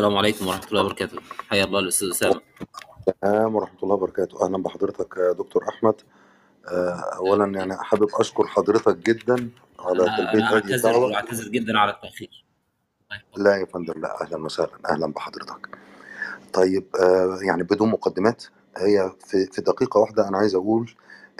السلام 0.00 0.18
عليكم 0.18 0.46
ورحمة 0.46 0.66
الله 0.68 0.84
وبركاته. 0.84 1.18
حيا 1.48 1.64
الله 1.64 1.78
الأستاذ 1.78 2.08
أسامة. 2.10 2.40
السلام 3.08 3.54
ورحمة 3.54 3.78
الله 3.82 3.94
وبركاته. 3.94 4.46
أهلا 4.46 4.58
بحضرتك 4.62 5.16
يا 5.16 5.32
دكتور 5.32 5.68
أحمد. 5.68 5.94
آه، 6.68 7.16
أولا 7.16 7.58
يعني 7.58 7.76
حابب 7.76 8.08
أشكر 8.14 8.46
حضرتك 8.46 8.96
جدا 8.96 9.50
على 9.78 10.02
أنا 10.02 10.32
هذه 10.32 10.54
أعتذر 10.54 10.74
الدعوة. 10.74 11.06
وأعتذر 11.06 11.48
جدا 11.48 11.78
على 11.78 11.90
التأخير. 11.90 12.44
الله 13.10 13.16
يحفظك. 13.16 13.46
لا 13.46 13.56
يا 13.56 13.64
فندم 13.64 14.00
لا 14.00 14.22
أهلا 14.22 14.44
وسهلا. 14.44 14.70
أهلا 14.90 15.06
بحضرتك. 15.06 15.78
طيب 16.52 16.86
آه، 17.00 17.38
يعني 17.42 17.62
بدون 17.62 17.88
مقدمات 17.88 18.44
هي 18.76 19.12
في 19.26 19.46
في 19.46 19.62
دقيقة 19.62 20.00
واحدة 20.00 20.28
أنا 20.28 20.38
عايز 20.38 20.54
أقول 20.54 20.90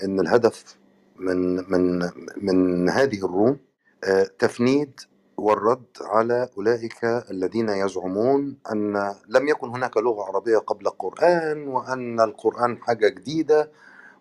إن 0.04 0.20
الهدف 0.20 0.76
من 1.16 1.70
من 1.72 2.10
من 2.36 2.88
هذه 2.88 3.24
الروم 3.24 3.58
آه، 4.04 4.30
تفنيد 4.38 5.00
والرد 5.40 5.84
على 6.00 6.48
أولئك 6.58 7.04
الذين 7.04 7.68
يزعمون 7.68 8.56
أن 8.72 9.14
لم 9.28 9.48
يكن 9.48 9.68
هناك 9.68 9.96
لغة 9.96 10.22
عربية 10.24 10.58
قبل 10.58 10.86
القرآن 10.86 11.68
وأن 11.68 12.20
القرآن 12.20 12.78
حاجة 12.78 13.08
جديدة 13.08 13.70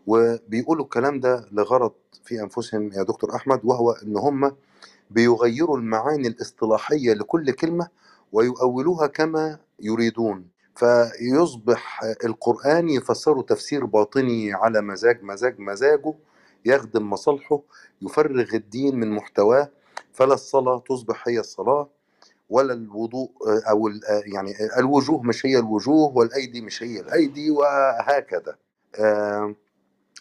وبيقولوا 0.07 0.83
الكلام 0.85 1.19
ده 1.19 1.45
لغرض 1.51 1.91
في 2.23 2.41
أنفسهم 2.41 2.91
يا 2.93 3.03
دكتور 3.03 3.35
أحمد 3.35 3.61
وهو 3.63 3.91
إن 3.91 4.17
هم 4.17 4.55
بيغيروا 5.11 5.77
المعاني 5.77 6.27
الاصطلاحية 6.27 7.13
لكل 7.13 7.51
كلمة 7.51 7.87
ويؤولوها 8.31 9.07
كما 9.07 9.59
يريدون. 9.79 10.47
فيصبح 10.75 12.01
القرآن 12.25 12.89
يفسره 12.89 13.41
تفسير 13.41 13.85
باطني 13.85 14.53
على 14.53 14.81
مزاج 14.81 15.23
مزاج 15.23 15.59
مزاجه 15.59 16.13
يخدم 16.65 17.09
مصالحه 17.09 17.61
يفرغ 18.01 18.47
الدين 18.53 18.99
من 18.99 19.11
محتواه 19.11 19.69
فلا 20.13 20.33
الصلاة 20.33 20.79
تصبح 20.89 21.27
هي 21.27 21.39
الصلاة 21.39 21.89
ولا 22.49 22.73
الوضوء 22.73 23.31
أو 23.69 23.87
ال- 23.87 24.01
يعني 24.35 24.53
الوجوه 24.79 25.21
مش 25.23 25.45
هي 25.45 25.59
الوجوه 25.59 26.17
والأيدي 26.17 26.61
مش 26.61 26.83
هي 26.83 26.99
الأيدي 26.99 27.51
وهكذا. 27.51 28.55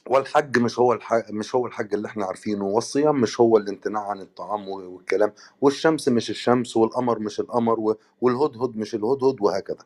والحج 0.06 0.58
مش 0.58 0.78
هو 0.78 0.92
الحج 0.92 1.32
مش 1.32 1.54
هو 1.54 1.66
الحج 1.66 1.94
اللي 1.94 2.08
إحنا 2.08 2.24
عارفينه 2.26 2.64
والصيام 2.64 3.20
مش 3.20 3.40
هو 3.40 3.56
الامتناع 3.56 4.10
عن 4.10 4.20
الطعام 4.20 4.68
والكلام. 4.68 5.32
والشمس 5.60 6.08
مش 6.08 6.30
الشمس 6.30 6.76
والقمر 6.76 7.18
مش 7.18 7.40
القمر 7.40 7.96
والهدهد 8.20 8.76
مش 8.76 8.94
الهدهد 8.94 9.36
وهكذا. 9.40 9.84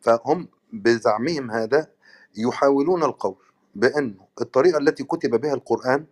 فهم 0.00 0.48
بزعمهم 0.72 1.50
هذا 1.50 1.86
يحاولون 2.36 3.02
القول 3.04 3.36
بأنه 3.74 4.26
الطريقة 4.40 4.78
التي 4.78 5.04
كتب 5.04 5.40
بها 5.40 5.54
القرآن 5.54 6.06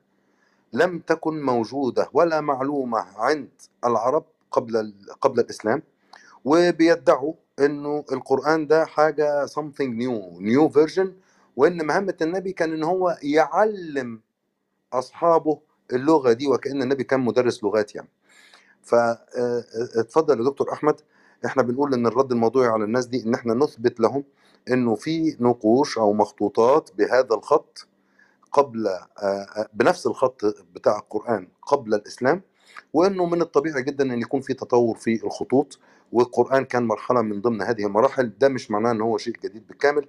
لم 0.77 0.99
تكن 0.99 1.43
موجودة 1.43 2.11
ولا 2.13 2.41
معلومة 2.41 2.99
عند 2.99 3.49
العرب 3.85 4.25
قبل 4.51 4.95
قبل 5.21 5.41
الإسلام 5.41 5.83
وبيدعوا 6.45 7.35
إنه 7.61 8.05
القرآن 8.13 8.67
ده 8.67 8.85
حاجة 8.85 9.47
something 9.47 9.91
new 10.03 10.41
new 10.41 10.69
version 10.79 11.07
وإن 11.57 11.87
مهمة 11.87 12.15
النبي 12.23 12.53
كان 12.53 12.73
إن 12.73 12.85
هو 12.85 13.19
يعلم 13.23 14.21
أصحابه 14.93 15.59
اللغة 15.93 16.33
دي 16.33 16.47
وكأن 16.49 16.83
النبي 16.83 17.05
كان 17.05 17.21
مدرس 17.21 17.65
لغات 17.65 17.95
يعني. 17.95 18.09
فاتفضل 18.83 20.39
يا 20.41 20.45
دكتور 20.45 20.73
أحمد. 20.73 21.01
إحنا 21.47 21.63
بنقول 21.63 21.95
إن 21.95 22.07
الرد 22.07 22.33
الموضوعي 22.33 22.69
على 22.69 22.85
الناس 22.85 23.07
دي 23.07 23.25
إن 23.25 23.35
إحنا 23.35 23.55
نثبت 23.55 24.01
لهم 24.01 24.25
إنه 24.71 24.95
في 24.95 25.37
نقوش 25.41 25.99
أو 25.99 26.13
مخطوطات 26.13 26.91
بهذا 26.99 27.35
الخط 27.35 27.89
قبل 28.57 28.87
آه، 28.89 29.09
آه، 29.23 29.69
بنفس 29.75 30.07
الخط 30.07 30.45
بتاع 30.75 30.99
القرآن 30.99 31.49
قبل 31.62 31.95
الإسلام 31.95 32.43
وإنه 32.93 33.27
من 33.27 33.43
الطبيعي 33.43 33.83
جدا 33.83 34.05
إن 34.15 34.21
يكون 34.21 34.41
في 34.41 34.55
تطور 34.55 34.97
في 34.97 35.25
الخطوط 35.25 35.79
والقرآن 36.12 36.65
كان 36.65 36.83
مرحلة 36.87 37.23
من 37.23 37.41
ضمن 37.41 37.62
هذه 37.62 37.87
المراحل. 37.87 38.33
ده 38.39 38.49
مش 38.49 38.71
معناه 38.71 38.91
إن 38.91 39.01
هو 39.01 39.19
شيء 39.19 39.34
جديد 39.45 39.67
بالكامل. 39.67 40.07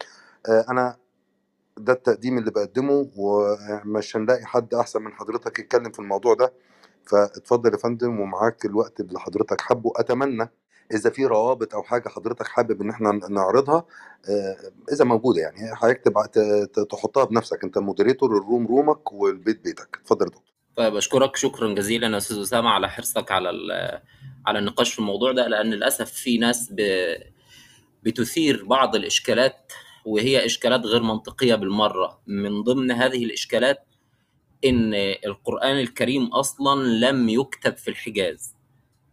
آه، 0.49 0.65
أنا 0.69 0.97
ده 1.77 1.93
التقديم 1.93 2.37
اللي 2.37 2.51
بقدمه 2.51 3.09
ومش 3.17 4.15
هنلاقي 4.17 4.45
حد 4.45 4.73
أحسن 4.73 5.01
من 5.01 5.13
حضرتك 5.13 5.59
يتكلم 5.59 5.91
في 5.91 5.99
الموضوع 5.99 6.33
ده. 6.33 6.53
فاتفضل 7.05 7.71
يا 7.73 7.77
فندم 7.77 8.19
ومعاك 8.19 8.65
الوقت 8.65 8.99
اللي 8.99 9.19
حضرتك 9.19 9.61
حابه. 9.61 9.91
أتمنى 9.95 10.49
إذا 10.93 11.09
في 11.09 11.25
روابط 11.25 11.73
أو 11.75 11.83
حاجة 11.83 12.09
حضرتك 12.09 12.47
حابب 12.47 12.81
إن 12.81 12.89
إحنا 12.89 13.11
نعرضها 13.29 13.85
آه، 14.29 14.57
إذا 14.93 15.05
موجودة 15.05 15.41
يعني 15.41 15.75
حضرتك 15.75 16.01
تحطها 16.91 17.23
بنفسك. 17.23 17.63
أنت 17.63 17.77
مودريتور 17.77 18.37
الروم 18.37 18.67
رومك 18.67 19.11
والبيت 19.13 19.63
بيتك. 19.63 19.99
اتفضل 20.03 20.25
يا 20.25 20.29
دكتور. 20.31 20.43
طيب 20.75 20.95
أشكرك. 20.95 21.35
شكرا 21.35 21.73
جزيلا 21.75 22.07
يا 22.07 22.17
أستاذ 22.17 22.41
أسامة 22.41 22.69
على 22.69 22.89
حرصك 22.89 23.31
على 23.31 23.49
على 24.47 24.59
النقاش 24.59 24.93
في 24.93 24.99
الموضوع 24.99 25.31
ده 25.31 25.47
لأن 25.47 25.69
للأسف 25.69 26.11
في 26.11 26.37
ناس 26.37 26.69
ب- 26.71 27.17
بتثير 28.03 28.65
بعض 28.65 28.95
الإشكالات 28.95 29.71
وهي 30.05 30.45
إشكالات 30.45 30.85
غير 30.85 31.03
منطقية 31.03 31.55
بالمرة. 31.55 32.21
من 32.27 32.61
ضمن 32.63 32.91
هذه 32.91 33.25
الإشكالات 33.25 33.83
إن 34.65 34.93
القرآن 35.25 35.79
الكريم 35.79 36.25
أصلا 36.27 36.83
لم 36.83 37.29
يكتب 37.29 37.77
في 37.77 37.87
الحجاز. 37.87 38.53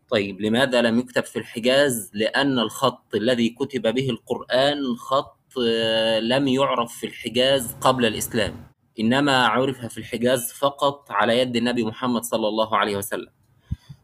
طيب 0.09 0.41
لماذا 0.41 0.83
لم 0.83 0.99
يكتب 0.99 1.25
في 1.25 1.39
الحجاز؟ 1.39 2.11
لأن 2.15 2.59
الخط 2.59 3.15
الذي 3.15 3.49
كتب 3.49 3.95
به 3.95 4.11
القرآن 4.11 4.97
خط 4.97 5.39
آه، 5.67 6.21
لم 6.21 6.49
يعرف 6.49 6.93
في 6.93 7.07
الحجاز 7.07 7.73
قبل 7.81 8.07
الإسلام. 8.07 8.67
إنما 9.01 9.47
عرف 9.47 9.87
في 9.87 9.99
الحجاز 9.99 10.53
فقط 10.53 11.11
على 11.11 11.39
يد 11.39 11.57
النبي 11.57 11.85
محمد 11.85 12.23
صلى 12.25 12.49
الله 12.49 12.77
عليه 12.77 12.97
وسلم. 12.97 13.31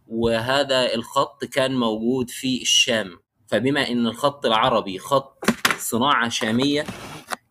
وهذا 0.09 0.95
الخط 0.95 1.45
كان 1.45 1.77
موجود 1.77 2.31
في 2.31 2.63
الشام. 2.63 3.19
فبما 3.47 3.89
أن 3.89 4.07
الخط 4.07 4.47
العربي 4.47 4.99
خط 4.99 5.45
صناعة 5.79 6.29
شامية 6.29 6.85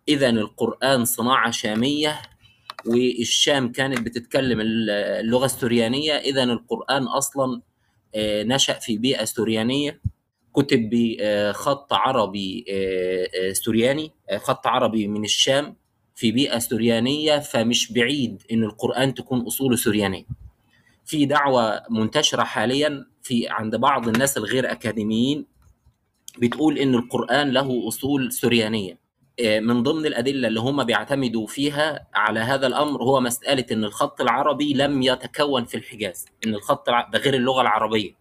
إذا 0.08 0.30
القرآن 0.30 1.06
صناعة 1.06 1.52
شامية 1.52 2.22
والشام 2.86 3.72
كانت 3.72 4.00
بتتكلم 4.02 4.60
اللغة 4.62 5.46
السريانية 5.46 6.14
إذا 6.14 6.44
القرآن 6.44 7.04
أصلا 7.04 7.54
آه، 7.54 7.69
نشأ 8.18 8.74
في 8.74 8.98
بيئة 8.98 9.26
سريانية 9.26 10.00
كتب 10.54 10.90
بخط 10.92 11.94
عربي 11.94 12.66
آه، 12.70 13.30
آه، 13.50 13.54
سرياني 13.54 14.12
آه، 14.30 14.38
خط 14.38 14.68
عربي 14.68 15.08
من 15.08 15.24
الشام 15.24 15.76
في 16.16 16.32
بيئة 16.32 16.60
سريانية 16.60 17.40
فمش 17.40 17.92
بعيد 17.94 18.44
إن 18.52 18.64
القرآن 18.64 19.14
تكون 19.14 19.42
أصوله 19.42 19.76
سريانية 19.76 20.26
في 21.06 21.26
دعوة 21.26 21.84
منتشرة 21.90 22.44
حاليا 22.44 23.06
في 23.24 23.48
عند 23.50 23.76
بعض 23.76 24.08
الناس 24.08 24.38
الغير 24.38 24.72
أكاديميين 24.72 25.46
بتقول 26.42 26.78
إن 26.78 26.96
القرآن 26.96 27.50
له 27.50 27.88
أصول 27.88 28.32
سريانية 28.32 28.94
آه، 28.94 28.98
من 29.42 29.84
ضمن 29.84 30.06
الأدلة 30.06 30.48
اللي 30.48 30.60
هم 30.60 30.84
بيعتمدوا 30.84 31.48
فيها 31.48 32.08
على 32.14 32.40
هذا 32.40 32.68
الأمر 32.68 33.04
هو 33.04 33.20
مسألة 33.20 33.66
إن 33.72 33.84
الخط 33.84 34.22
العربي 34.22 34.74
لم 34.74 35.02
يتكون 35.02 35.66
في 35.66 35.78
الحجاز 35.78 36.26
إن 36.46 36.56
الخط 36.56 36.90
ده 36.90 37.20
غير 37.20 37.34
اللغة 37.34 37.62
العربية. 37.62 38.12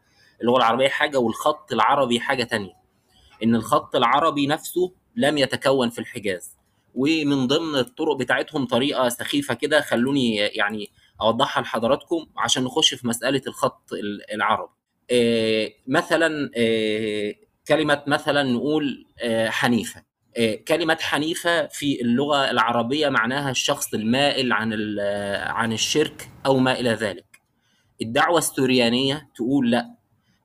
اللغة 0.40 0.56
العربية 0.56 0.88
حاجة 0.88 1.18
والخط 1.18 1.72
العربي 1.72 2.20
حاجة 2.20 2.44
تانية. 2.44 2.72
إن 3.42 3.54
الخط 3.54 3.96
العربي 3.96 4.46
نفسه 4.46 4.92
لم 5.16 5.38
يتكون 5.38 5.90
في 5.90 5.98
الحجاز. 5.98 6.56
ومن 6.94 7.46
ضمن 7.46 7.74
الطرق 7.78 8.16
بتاعتهم 8.16 8.66
طريقة 8.66 9.08
سخيفة 9.08 9.54
كده 9.54 9.80
خلوني 9.80 10.36
يعني 10.36 10.90
أوضحها 11.20 11.62
لحضراتكم 11.62 12.26
عشان 12.36 12.64
نخش 12.64 12.94
في 12.94 13.06
مسألة 13.06 13.42
الخط 13.46 13.92
ال- 13.92 14.34
العربي. 14.34 14.72
آه، 15.10 15.70
مثلا 15.86 16.50
آه، 16.56 17.34
كلمة 17.68 18.02
مثلا 18.06 18.42
نقول 18.42 19.06
آه، 19.22 19.48
حنيفة. 19.48 20.00
آه، 20.00 20.07
كلمة 20.68 20.98
حنيفة 21.00 21.66
في 21.66 22.00
اللغة 22.02 22.50
العربية 22.50 23.08
معناها 23.08 23.50
الشخص 23.50 23.94
المائل 23.94 24.52
عن 24.52 24.72
ال- 24.72 25.48
عن 25.48 25.72
الشرك 25.72 26.28
أو 26.46 26.58
ما 26.58 26.80
إلى 26.80 26.90
ذلك. 26.90 27.24
الدعوة 28.02 28.38
السريانية 28.38 29.28
تقول 29.36 29.70
لا 29.70 29.94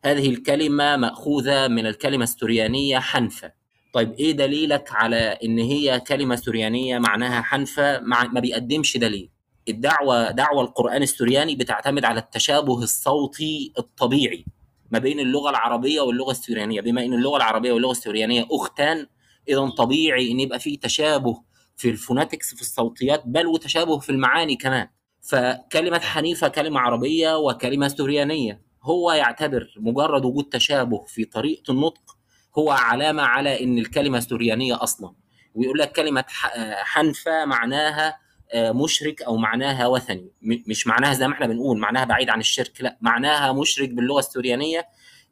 هذه 0.05 0.29
الكلمة 0.29 0.95
مأخوذة 0.95 1.67
من 1.67 1.85
الكلمة 1.85 2.23
السريانية 2.23 2.99
حنفة. 2.99 3.51
طيب 3.93 4.13
إيه 4.13 4.31
دليلك 4.31 4.89
على 4.91 5.17
إن 5.43 5.59
هي 5.59 5.99
كلمة 5.99 6.35
سريانية 6.35 6.99
معناها 6.99 7.41
حنفة؟ 7.41 7.99
مع 7.99 8.23
ما 8.23 8.39
بيقدمش 8.39 8.97
دليل. 8.97 9.29
الدعوة 9.69 10.31
دعوة 10.31 10.61
القرآن 10.63 11.01
السرياني 11.03 11.55
بتعتمد 11.55 12.05
على 12.05 12.19
التشابه 12.19 12.83
الصوتي 12.83 13.73
الطبيعي 13.77 14.45
ما 14.91 14.99
بين 14.99 15.19
اللغة 15.19 15.49
العربية 15.49 16.01
واللغة 16.01 16.31
السريانية 16.31 16.81
بما 16.81 17.05
إن 17.05 17.13
اللغة 17.13 17.37
العربية 17.37 17.71
واللغة 17.71 17.91
السريانية 17.91 18.47
أختان 18.51 19.07
إذا 19.49 19.69
طبيعي 19.69 20.31
إن 20.31 20.39
يبقى 20.39 20.59
فيه 20.59 20.79
تشابه 20.79 21.43
في 21.77 21.89
الفوناتكس 21.89 22.55
في 22.55 22.61
الصوتيات 22.61 23.23
بل 23.25 23.47
وتشابه 23.47 23.99
في 23.99 24.09
المعاني 24.09 24.55
كمان. 24.55 24.87
فكلمة 25.21 25.99
حنيفة 25.99 26.47
كلمة 26.47 26.79
عربية 26.79 27.37
وكلمة 27.37 27.87
سريانية 27.87 28.61
هو 28.83 29.11
يعتبر 29.11 29.73
مجرد 29.77 30.25
وجود 30.25 30.45
تشابه 30.45 31.03
في 31.07 31.25
طريقة 31.25 31.71
النطق 31.71 32.17
هو 32.57 32.71
علامة 32.71 33.23
على 33.23 33.63
إن 33.63 33.77
الكلمة 33.77 34.19
سريانية 34.19 34.83
أصلا. 34.83 35.13
ويقول 35.55 35.79
لك 35.79 35.91
كلمة 35.91 36.25
ح- 36.27 36.83
حنفة 36.83 37.45
معناها 37.45 38.17
آه، 38.53 38.71
مشرك 38.71 39.21
أو 39.21 39.37
معناها 39.37 39.87
وثني. 39.87 40.31
مش 40.41 40.87
معناها 40.87 41.13
زي 41.13 41.27
ما 41.27 41.33
إحنا 41.33 41.47
بنقول 41.47 41.79
معناها 41.79 42.05
بعيد 42.05 42.29
عن 42.29 42.39
الشرك 42.39 42.71
لا 42.81 42.97
معناها 43.01 43.53
مشرك 43.53 43.89
باللغة 43.89 44.19
السريانية 44.19 44.85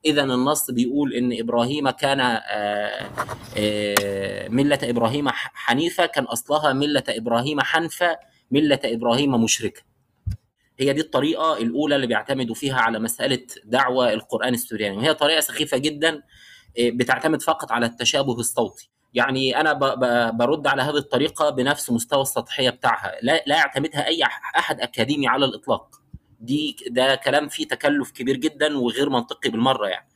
اذا 0.05 0.23
النص 0.23 0.71
بيقول 0.71 1.13
إن 1.13 1.39
إبراهيم 1.39 1.89
كان 1.89 2.19
آه، 2.19 2.41
آه، 3.57 4.47
ملة 4.47 4.79
إبراهيم 4.83 5.29
حنيفة 5.29 6.05
كان 6.05 6.23
أصلها 6.23 6.73
ملة 6.73 7.03
إبراهيم 7.09 7.61
حنفة 7.61 8.17
ملة 8.51 8.79
إبراهيم 8.85 9.43
مشركة. 9.43 9.81
هي 10.79 10.93
دي 10.93 11.01
الطريقة 11.01 11.57
الأولى 11.57 11.95
اللي 11.95 12.07
بيعتمدوا 12.07 12.55
فيها 12.55 12.79
على 12.81 12.99
مسألة 12.99 13.47
دعوة 13.65 14.13
القرآن 14.13 14.53
السرياني 14.53 14.97
وهي 14.97 15.13
طريقة 15.13 15.39
سخيفة 15.39 15.77
جدا 15.77 16.21
إيه، 16.77 16.97
بتعتمد 16.97 17.41
فقط 17.41 17.71
على 17.71 17.85
التشابه 17.85 18.33
الصوتي. 18.33 18.89
يعني 19.13 19.61
أنا 19.61 19.73
برد 20.31 20.67
على 20.67 20.81
هذه 20.81 20.97
الطريقة 20.97 21.49
بنفس 21.49 21.89
مستوى 21.91 22.21
السطحية 22.21 22.69
بتاعها. 22.69 23.11
لا 23.21 23.43
لا 23.47 23.55
يعتمدها 23.55 24.07
أي 24.07 24.23
أحد 24.57 24.81
أكاديمي 24.81 25.27
على 25.27 25.45
الإطلاق. 25.45 26.00
دي 26.41 26.75
ده 26.89 27.15
كلام 27.15 27.49
فيه 27.49 27.67
تكلف 27.67 28.11
كبير 28.11 28.35
جدا 28.37 28.77
وغير 28.77 29.09
منطقي 29.09 29.49
بالمرة 29.49 29.87
يعني. 29.87 30.07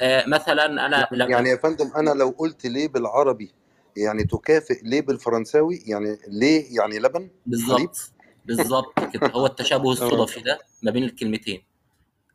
آه، 0.00 0.26
مثلا 0.26 0.86
أنا 0.86 1.08
لما 1.12 1.30
يعني 1.30 1.48
يا 1.48 1.56
فندم 1.56 1.90
أنا 1.96 2.10
لو 2.10 2.34
قلت 2.38 2.66
ليه 2.66 2.88
بالعربي 2.88 3.52
يعني 3.96 4.24
تكافئ 4.24 4.80
ليه 4.82 5.00
بالفرنساوي 5.00 5.82
يعني 5.86 6.18
ليه؟ 6.28 6.76
يعني 6.76 6.98
لبن؟ 6.98 7.30
بالظبط 7.46 8.12
بالظبط 8.46 9.00
كده. 9.12 9.26
هو 9.28 9.46
التشابه 9.46 9.90
الصدفي 9.92 10.40
ده 10.40 10.58
ما 10.82 10.90
بين 10.90 11.04
الكلمتين. 11.04 11.62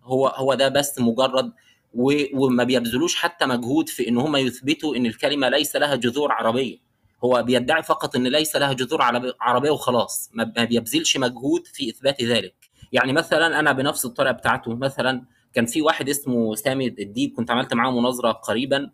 هو 0.04 0.28
هو 0.28 0.54
ده 0.54 0.70
بس 0.70 1.00
مجرد 1.00 1.52
و- 1.94 2.46
وما 2.46 2.64
بيبذلوش 2.64 3.16
حتى 3.16 3.46
مجهود 3.46 3.90
في 3.90 4.08
إن 4.10 4.18
هم 4.18 4.36
يثبتوا 4.36 4.96
إن 4.96 5.06
الكلمة 5.06 5.50
ليس 5.50 5.76
لها 5.76 5.96
جذور 5.96 6.32
عربية. 6.32 6.78
هو 7.24 7.44
بيدعي 7.44 7.84
فقط 7.84 8.16
إن 8.16 8.28
ليس 8.28 8.56
لها 8.56 8.74
جذور 8.74 9.02
عربي- 9.02 9.34
عربية 9.42 9.72
وخلاص. 9.72 10.30
ما 10.34 10.44
بيبذلش 10.64 11.18
مجهود 11.18 11.68
في 11.68 11.90
إثبات 11.90 12.24
ذلك. 12.24 12.56
يعني 12.94 13.14
مثلا 13.14 13.60
أنا 13.60 13.72
بنفس 13.72 14.06
الطريقة 14.06 14.32
بتاعته 14.34 14.76
مثلا 14.76 15.24
كان 15.54 15.66
في 15.66 15.82
واحد 15.82 16.10
اسمه 16.10 16.56
سامي 16.56 16.88
الديب 16.88 17.34
كنت 17.38 17.52
عملت 17.52 17.74
معاه 17.74 17.92
مناظرة 17.92 18.32
قريبا 18.32 18.90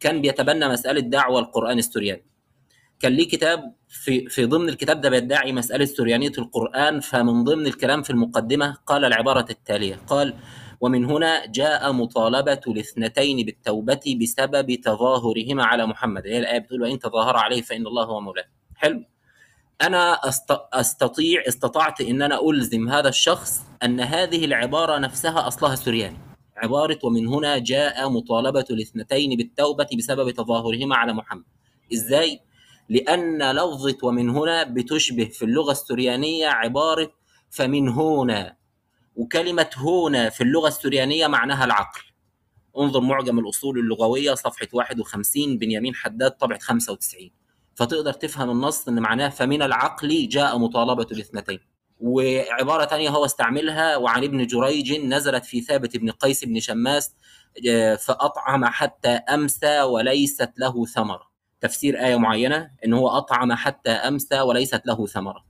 كان 0.00 0.20
بيتبنى 0.20 0.68
مسألة 0.68 1.00
دعوة 1.00 1.40
القرآن 1.40 1.78
السرياني 1.78 2.24
كان 3.00 3.12
ليه 3.12 3.28
كتاب 3.28 3.74
في 3.88 4.28
في 4.28 4.44
ضمن 4.46 4.68
الكتاب 4.68 5.00
ده 5.00 5.10
بيدعي 5.10 5.52
مسألة 5.52 5.84
سريانية 5.84 6.32
القرآن 6.38 7.00
فمن 7.00 7.44
ضمن 7.44 7.66
الكلام 7.66 8.02
في 8.02 8.10
المقدمة 8.10 8.76
قال 8.86 9.04
العبارة 9.04 9.46
التالية 9.50 9.94
قال 10.06 10.34
ومن 10.80 11.04
هنا 11.04 11.46
جاء 11.46 11.92
مطالبة 11.92 12.60
الاثنتين 12.68 13.46
بالتوبة 13.46 14.16
بسبب 14.22 14.74
تظاهرهما 14.74 15.64
على 15.64 15.86
محمد. 15.86 16.26
هي 16.26 16.38
الآية 16.38 16.58
بتقول 16.58 16.82
وإن 16.82 16.98
تظاهر 16.98 17.36
عليه 17.36 17.62
فإن 17.62 17.86
الله 17.86 18.04
هو 18.04 18.20
مولاه. 18.20 18.44
حلو. 18.76 19.04
أنا 19.82 20.16
أست- 20.16 20.60
أستطيع 20.72 21.42
استطعت 21.48 22.00
إن 22.00 22.22
أنا 22.22 22.40
ألزم 22.50 22.88
هذا 22.88 23.08
الشخص 23.08 23.62
أن 23.82 24.00
هذه 24.00 24.44
العبارة 24.44 24.98
نفسها 24.98 25.48
أصلها 25.48 25.74
سرياني 25.74 26.18
عبارة 26.56 26.98
ومن 27.02 27.26
هنا 27.28 27.58
جاء 27.58 28.08
مطالبة 28.10 28.64
الاثنتين 28.70 29.36
بالتوبة 29.36 29.86
بسبب 29.98 30.30
تظاهرهما 30.30 30.96
على 30.96 31.12
محمد. 31.12 31.44
إزاي؟ 31.92 32.40
لأن 32.88 33.50
لفظة 33.50 33.96
ومن 34.02 34.28
هنا 34.30 34.62
بتشبه 34.62 35.24
في 35.24 35.44
اللغة 35.44 35.72
السريانية 35.72 36.46
عبارة 36.48 37.12
فمن 37.50 37.88
هنا 37.88 38.56
وكلمة 39.16 39.70
هنا 39.76 40.30
في 40.30 40.40
اللغة 40.42 40.68
السريانية 40.68 41.26
معناها 41.26 41.64
العقل. 41.64 42.00
انظر 42.78 43.00
معجم 43.00 43.38
الأصول 43.38 43.78
اللغوية 43.78 44.34
صفحة 44.34 44.68
51 44.72 45.58
بنيامين 45.58 45.94
حداد 45.94 46.30
طبعة 46.30 46.58
95 46.58 47.30
فتقدر 47.80 48.12
تفهم 48.12 48.50
النص 48.50 48.88
إن 48.88 49.00
معناه 49.00 49.28
فمن 49.28 49.62
العقل 49.62 50.28
جاء 50.28 50.58
مطالبة 50.58 51.06
الاثنتين 51.12 51.58
وعبارة 52.00 52.84
تانية 52.84 53.08
هو 53.08 53.24
استعملها 53.24 53.96
وعن 53.96 54.24
ابن 54.24 54.46
جريج 54.46 54.92
نزلت 54.92 55.44
في 55.44 55.60
ثابت 55.60 55.96
بن 55.96 56.10
قيس 56.10 56.44
بن 56.44 56.60
شماس 56.60 57.14
آه، 57.68 57.94
فأطعم 57.94 58.64
حتى 58.64 59.08
أمسى 59.08 59.82
وليست 59.82 60.50
له 60.58 60.84
ثمرة. 60.86 61.30
تفسير 61.60 62.04
آية 62.06 62.16
معينة 62.16 62.70
إن 62.84 62.92
هو 62.92 63.08
أطعم 63.08 63.52
حتى 63.52 63.90
أمسى 63.90 64.40
وليست 64.40 64.86
له 64.86 65.06
ثمرة. 65.06 65.44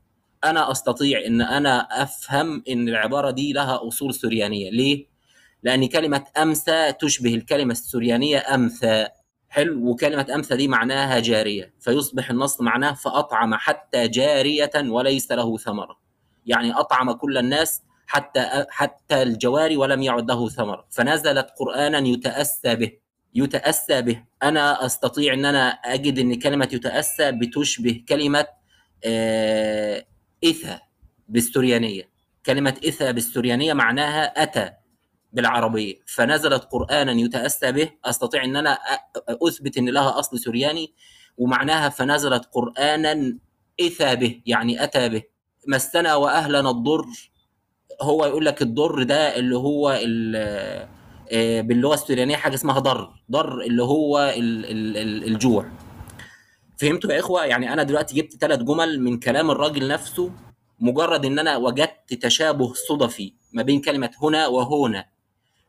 أنا 0.44 0.70
أستطيع 0.70 1.26
إن 1.26 1.42
أنا 1.42 2.02
أفهم 2.02 2.62
إن 2.68 2.88
العبارة 2.88 3.30
دي 3.30 3.52
لها 3.52 3.88
أصول 3.88 4.14
سريانية. 4.14 4.70
ليه؟ 4.70 5.06
لأن 5.62 5.88
كلمة 5.88 6.24
أمسى 6.38 6.92
تشبه 6.92 7.34
الكلمة 7.34 7.72
السريانية 7.72 8.54
أمثى. 8.54 9.06
حلو 9.50 9.90
وكلمة 9.90 10.26
أمثى 10.34 10.56
دي 10.56 10.68
معناها 10.68 11.18
جارية 11.18 11.74
فيصبح 11.80 12.30
النص 12.30 12.60
معناه 12.60 12.92
فأطعم 12.92 13.54
حتى 13.54 14.08
جارية 14.08 14.70
وليس 14.76 15.32
له 15.32 15.56
ثمرة. 15.56 15.98
يعني 16.46 16.72
أطعم 16.72 17.12
كل 17.12 17.38
الناس 17.38 17.82
حتى 18.06 18.66
حتى 18.70 19.22
الجواري 19.22 19.76
ولم 19.76 20.02
يعد 20.02 20.30
له 20.30 20.48
ثمرة. 20.48 20.86
فنزلت 20.90 21.50
قرآنا 21.58 21.98
يتأسى 21.98 22.74
به 22.76 22.92
يتأسى 23.34 24.02
به. 24.02 24.24
أنا 24.42 24.86
أستطيع 24.86 25.34
أن 25.34 25.44
أنا 25.44 25.68
أجد 25.68 26.18
أن 26.18 26.34
كلمة 26.38 26.68
يتأسى 26.72 27.32
بتشبه 27.32 28.04
كلمة 28.08 28.46
آه، 29.04 30.04
إثى 30.44 30.78
بالسريانية 31.28 32.10
كلمة 32.46 32.80
إثى 32.88 33.12
بالسريانية 33.12 33.72
معناها 33.72 34.42
أتى. 34.42 34.79
بالعربية. 35.32 35.94
فنزلت 36.06 36.64
قرآنا 36.64 37.12
يتأسى 37.12 37.72
به. 37.72 37.90
أستطيع 38.04 38.44
أن 38.44 38.56
أنا 38.56 38.74
أ- 38.74 39.20
أثبت 39.48 39.78
أن 39.78 39.88
لها 39.88 40.18
أصل 40.18 40.38
سرياني 40.38 40.92
ومعناها 41.38 41.88
فنزلت 41.88 42.48
قرآنا 42.52 43.38
إثى 43.80 44.16
به 44.16 44.40
يعني 44.46 44.84
أتى 44.84 45.08
به. 45.08 45.22
مسنا 45.68 46.14
وأهلنا 46.14 46.70
الضر. 46.70 47.04
هو 48.02 48.24
يقول 48.26 48.44
لك 48.46 48.62
الضر 48.62 49.02
ده 49.02 49.36
اللي 49.36 49.56
هو 49.56 50.00
آه، 51.32 51.60
باللغة 51.60 51.94
السريانية 51.94 52.36
حاجة 52.36 52.54
اسمها 52.54 52.78
ضر. 52.78 53.10
ضر 53.30 53.60
اللي 53.60 53.82
هو 53.82 54.18
ال- 54.36 54.64
ال- 54.66 54.96
ال- 54.96 55.24
الجوع. 55.24 55.66
فهمتوا 56.78 57.12
يا 57.12 57.20
إخوة؟ 57.20 57.44
يعني 57.44 57.72
أنا 57.72 57.82
دلوقتي 57.82 58.14
جبت 58.14 58.36
ثلاث 58.40 58.58
جمل 58.62 59.00
من 59.00 59.18
كلام 59.18 59.50
الراجل 59.50 59.88
نفسه 59.88 60.30
مجرد 60.80 61.24
إن 61.24 61.38
أنا 61.38 61.56
وجدت 61.56 62.14
تشابه 62.14 62.72
صدفي 62.88 63.32
ما 63.52 63.62
بين 63.62 63.80
كلمة 63.80 64.10
هنا 64.22 64.46
وهنا. 64.46 65.04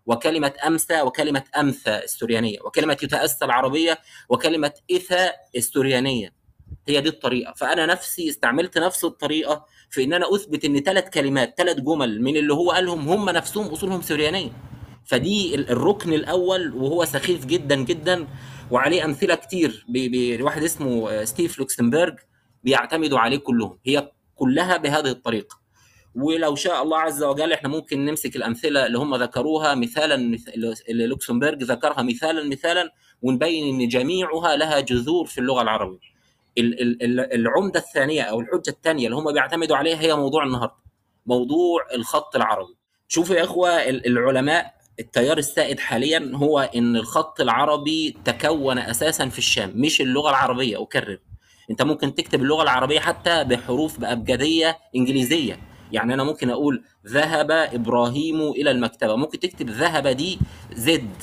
وكلمة 0.06 0.54
أمسى 0.68 1.02
وكلمة 1.02 1.44
أمثى 1.60 1.96
السريانيه 2.04 2.58
وكلمة 2.66 2.98
يتأسى 3.04 3.46
العربية 3.46 4.00
وكلمة 4.30 4.74
إثى 4.92 5.32
السريانيه 5.56 6.34
هي 6.88 7.02
دي 7.02 7.10
الطريقة. 7.10 7.54
فأنا 7.54 7.86
نفسي 7.86 8.30
استعملت 8.30 8.78
نفس 8.78 9.04
الطريقة 9.06 9.66
في 9.90 10.04
إن 10.04 10.14
أنا 10.14 10.36
أثبت 10.36 10.66
إن 10.66 10.80
ثلاث 10.80 11.10
كلمات 11.10 11.54
ثلاث 11.58 11.78
جمل 11.80 12.22
من 12.22 12.38
اللي 12.38 12.54
هو 12.54 12.72
قالهم 12.72 13.10
هم 13.10 13.30
نفسهم 13.30 13.68
أصولهم 13.68 14.02
سريانيه 14.02 14.50
فدي 15.06 15.56
ال- 15.56 15.70
الركن 15.70 16.14
الأول 16.14 16.74
وهو 16.76 17.06
سخيف 17.06 17.46
جدا 17.46 17.76
جدا 17.76 18.28
وعليه 18.72 19.06
أمثلة 19.06 19.36
كتير. 19.36 19.86
ب- 19.90 20.12
ب- 20.40 20.42
واحد 20.44 20.64
اسمه 20.64 21.10
آه، 21.12 21.24
ستيف 21.24 21.60
لوكسمبرج 21.60 22.16
بيعتمدوا 22.64 23.20
عليه 23.20 23.38
كلهم. 23.38 23.80
هي 23.86 24.12
كلها 24.36 24.78
بهذه 24.78 25.08
الطريقة. 25.12 25.61
ولو 26.16 26.56
شاء 26.56 26.84
الله 26.84 26.98
عز 26.98 27.24
وجل 27.24 27.54
إحنا 27.54 27.70
ممكن 27.70 28.06
نمسك 28.06 28.36
الأمثلة 28.36 28.86
اللي 28.86 28.98
هم 28.98 29.16
ذكروها 29.16 29.76
مثالا 29.76 30.18
مث- 30.18 30.50
اللي 30.90 31.08
لوكسمبرج 31.08 31.64
ذكرها 31.64 32.02
مثالا 32.02 32.44
مثالا 32.50 32.90
ونبين 33.22 33.82
إن 33.82 33.88
جميعها 33.88 34.56
لها 34.56 34.80
جذور 34.80 35.26
في 35.26 35.38
اللغة 35.38 35.62
العربية. 35.62 36.00
ال- 36.58 36.82
ال- 36.82 37.04
ال- 37.04 37.34
العمدة 37.34 37.80
الثانية 37.80 38.22
أو 38.22 38.40
الحجة 38.40 38.70
الثانية 38.70 39.06
اللي 39.06 39.16
هم 39.18 39.34
بيعتمدوا 39.34 39.78
عليها 39.78 40.02
هي 40.02 40.16
موضوع 40.16 40.44
النهارده. 40.44 40.76
موضوع 41.26 41.82
الخط 41.94 42.36
العربي. 42.36 42.76
شوفوا 43.08 43.36
يا 43.36 43.44
إخوة 43.44 43.70
ال- 43.70 44.08
العلماء 44.08 44.74
التيار 45.00 45.38
السائد 45.38 45.80
حاليا 45.80 46.32
هو 46.36 46.60
إن 46.76 46.96
الخط 46.96 47.42
العربي 47.42 48.18
تكون 48.26 48.78
أساسا 48.78 49.30
في 49.30 49.38
الشام 49.40 49.72
مش 49.76 50.02
اللغة 50.02 50.30
العربية 50.30 50.82
أكرر. 50.82 51.18
أنت 51.72 51.82
ممكن 51.82 52.16
تكتب 52.16 52.42
اللغة 52.42 52.64
العربية 52.64 53.00
حتى 53.00 53.44
بحروف 53.44 54.00
بأبجدية 54.00 54.78
إنجليزية 54.96 55.60
يعني 55.92 56.14
أنا 56.14 56.24
ممكن 56.24 56.50
أقول 56.50 56.84
ذهب 57.08 57.52
إبراهيم 57.52 58.42
إلى 58.42 58.72
المكتبة. 58.72 59.16
ممكن 59.16 59.40
تكتب 59.40 59.70
ذهب 59.70 60.08
D 60.08 60.40
Z 60.74 61.14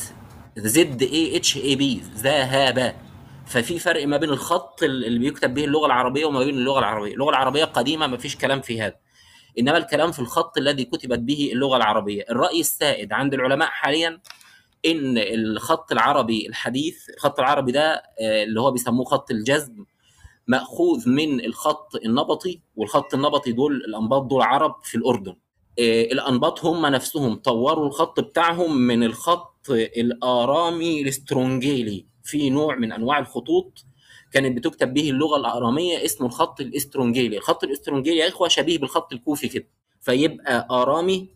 Z 0.56 1.02
A 1.02 1.36
H 1.36 1.56
A 1.56 1.76
B 1.76 2.02
ذهب. 2.16 2.94
ففي 3.46 3.78
فرق 3.78 4.06
ما 4.06 4.16
بين 4.16 4.30
الخط 4.30 4.82
اللي 4.82 5.18
بيكتب 5.18 5.54
به 5.54 5.64
اللغة 5.64 5.86
العربية 5.86 6.24
وما 6.26 6.38
بين 6.38 6.54
اللغة 6.54 6.78
العربية. 6.78 7.12
اللغة 7.12 7.30
العربية 7.30 7.64
قديمة 7.64 8.06
ما 8.06 8.16
فيش 8.16 8.36
كلام 8.36 8.60
في 8.60 8.82
هذا 8.82 8.94
إنما 9.58 9.78
الكلام 9.78 10.12
في 10.12 10.18
الخط 10.18 10.58
الذي 10.58 10.84
كتبت 10.84 11.18
به 11.18 11.50
اللغة 11.52 11.76
العربية. 11.76 12.24
الرأي 12.30 12.60
السائد 12.60 13.12
عند 13.12 13.34
العلماء 13.34 13.68
حاليا 13.68 14.20
إن 14.86 15.18
الخط 15.18 15.92
العربي 15.92 16.46
الحديث 16.48 17.10
الخط 17.10 17.38
العربي 17.40 17.72
ده 17.72 18.02
آه، 18.20 18.44
اللي 18.44 18.60
هو 18.60 18.70
بيسموه 18.70 19.04
خط 19.04 19.30
الجزم 19.30 19.84
مأخوذ 20.48 21.08
من 21.08 21.44
الخط 21.44 21.96
النبطي 22.04 22.60
والخط 22.76 23.14
النبطي 23.14 23.52
دول 23.52 23.76
الأنباط 23.76 24.22
دول 24.22 24.42
عرب 24.42 24.74
في 24.82 24.94
الأردن. 24.94 25.34
آه، 25.78 26.02
الأنباط 26.02 26.64
هم 26.64 26.86
نفسهم 26.86 27.34
طوروا 27.34 27.86
الخط 27.86 28.20
بتاعهم 28.20 28.76
من 28.76 29.02
الخط 29.04 29.70
الآرامي 29.70 31.02
الاسترونجيلي 31.02 32.06
في 32.22 32.50
نوع 32.50 32.76
من 32.76 32.92
أنواع 32.92 33.18
الخطوط 33.18 33.84
كانت 34.32 34.56
بتكتب 34.56 34.94
به 34.94 35.10
اللغة 35.10 35.36
الآرامية 35.36 36.04
اسمه 36.04 36.26
الخط 36.26 36.60
الاسترونجيلي. 36.60 37.36
الخط 37.36 37.64
الاسترونجيلي 37.64 38.16
يا 38.16 38.28
إخوة 38.28 38.48
شبيه 38.48 38.78
بالخط 38.78 39.12
الكوفي 39.12 39.48
كده. 39.48 39.68
فيبقى 40.00 40.66
آرامي 40.70 41.28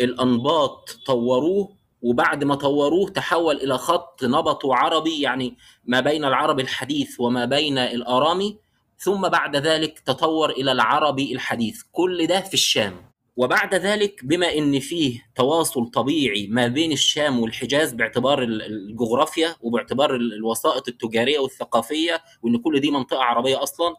الأنباط 0.00 0.90
طوروه 1.06 1.79
وبعد 2.02 2.44
ما 2.44 2.54
طوروه 2.54 3.10
تحول 3.10 3.56
إلى 3.56 3.78
خط 3.78 4.24
نبطه 4.24 4.74
عربي 4.74 5.20
يعني 5.20 5.56
ما 5.84 6.00
بين 6.00 6.24
العربي 6.24 6.62
الحديث 6.62 7.20
وما 7.20 7.44
بين 7.44 7.78
الأرامي. 7.78 8.58
ثم 8.98 9.28
بعد 9.28 9.56
ذلك 9.56 9.98
تطور 9.98 10.50
إلى 10.50 10.72
العربي 10.72 11.32
الحديث. 11.32 11.82
كل 11.92 12.26
ده 12.26 12.40
في 12.40 12.54
الشام. 12.54 13.10
وبعد 13.36 13.74
ذلك 13.74 14.24
بما 14.24 14.54
إن 14.54 14.80
فيه 14.80 15.26
تواصل 15.34 15.86
طبيعي 15.90 16.46
ما 16.46 16.66
بين 16.66 16.92
الشام 16.92 17.40
والحجاز 17.40 17.92
باعتبار 17.92 18.42
الجغرافيا 18.42 19.56
وباعتبار 19.60 20.14
الوسائط 20.14 20.88
التجارية 20.88 21.38
والثقافية 21.38 22.22
وإن 22.42 22.58
كل 22.58 22.80
دي 22.80 22.90
منطقة 22.90 23.22
عربية 23.22 23.62
أصلا 23.62 23.96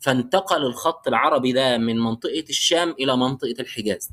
فانتقل 0.00 0.66
الخط 0.66 1.08
العربي 1.08 1.52
ده 1.52 1.78
من 1.78 1.98
منطقة 1.98 2.44
الشام 2.50 2.90
إلى 3.00 3.16
منطقة 3.16 3.54
الحجاز. 3.60 4.10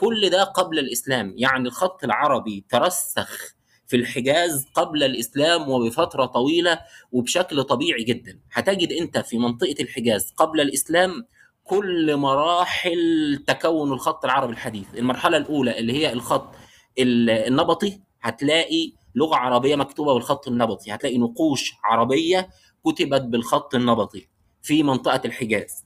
كل 0.00 0.30
ده 0.30 0.44
قبل 0.44 0.78
الإسلام. 0.78 1.34
يعني 1.36 1.68
الخط 1.68 2.04
العربي 2.04 2.64
ترسخ 2.70 3.54
في 3.86 3.96
الحجاز 3.96 4.66
قبل 4.74 5.02
الإسلام 5.02 5.68
وبفترة 5.68 6.26
طويلة 6.26 6.78
وبشكل 7.12 7.62
طبيعي 7.64 8.04
جدا. 8.04 8.40
هتجد 8.52 8.92
أنت 8.92 9.18
في 9.18 9.38
منطقة 9.38 9.74
الحجاز 9.80 10.32
قبل 10.36 10.60
الإسلام 10.60 11.26
كل 11.64 12.16
مراحل 12.16 13.44
تكون 13.46 13.92
الخط 13.92 14.24
العربي 14.24 14.52
الحديث. 14.52 14.86
المرحلة 14.94 15.36
الأولى 15.36 15.78
اللي 15.78 15.92
هي 15.92 16.12
الخط 16.12 16.54
النبطي 16.98 18.00
هتلاقي 18.22 18.92
لغة 19.14 19.36
عربية 19.36 19.76
مكتوبة 19.76 20.14
بالخط 20.14 20.48
النبطي. 20.48 20.94
هتلاقي 20.94 21.18
نقوش 21.18 21.72
عربية 21.84 22.48
كتبت 22.86 23.22
بالخط 23.22 23.74
النبطي 23.74 24.28
في 24.62 24.82
منطقة 24.82 25.20
الحجاز. 25.24 25.83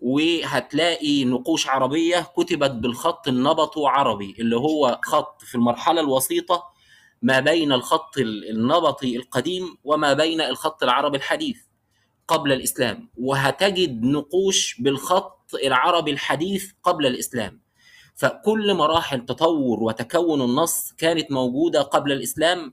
وهتلاقي 0.00 1.24
نقوش 1.24 1.68
عربية 1.68 2.20
كتبت 2.36 2.70
بالخط 2.70 3.28
النبط 3.28 3.78
عربي 3.78 4.36
اللي 4.38 4.56
هو 4.56 5.00
خط 5.04 5.42
في 5.42 5.54
المرحلة 5.54 6.00
الوسيطة 6.00 6.62
ما 7.22 7.40
بين 7.40 7.72
الخط 7.72 8.18
النبطي 8.50 9.16
القديم 9.16 9.76
وما 9.84 10.12
بين 10.12 10.40
الخط 10.40 10.82
العربي 10.82 11.16
الحديث 11.16 11.56
قبل 12.28 12.52
الإسلام. 12.52 13.08
وهتجد 13.18 14.02
نقوش 14.02 14.80
بالخط 14.80 15.54
العربي 15.64 16.10
الحديث 16.10 16.70
قبل 16.82 17.06
الإسلام. 17.06 17.60
فكل 18.14 18.74
مراحل 18.74 19.26
تطور 19.26 19.82
وتكون 19.82 20.42
النص 20.42 20.92
كانت 20.98 21.30
موجودة 21.32 21.82
قبل 21.82 22.12
الإسلام 22.12 22.72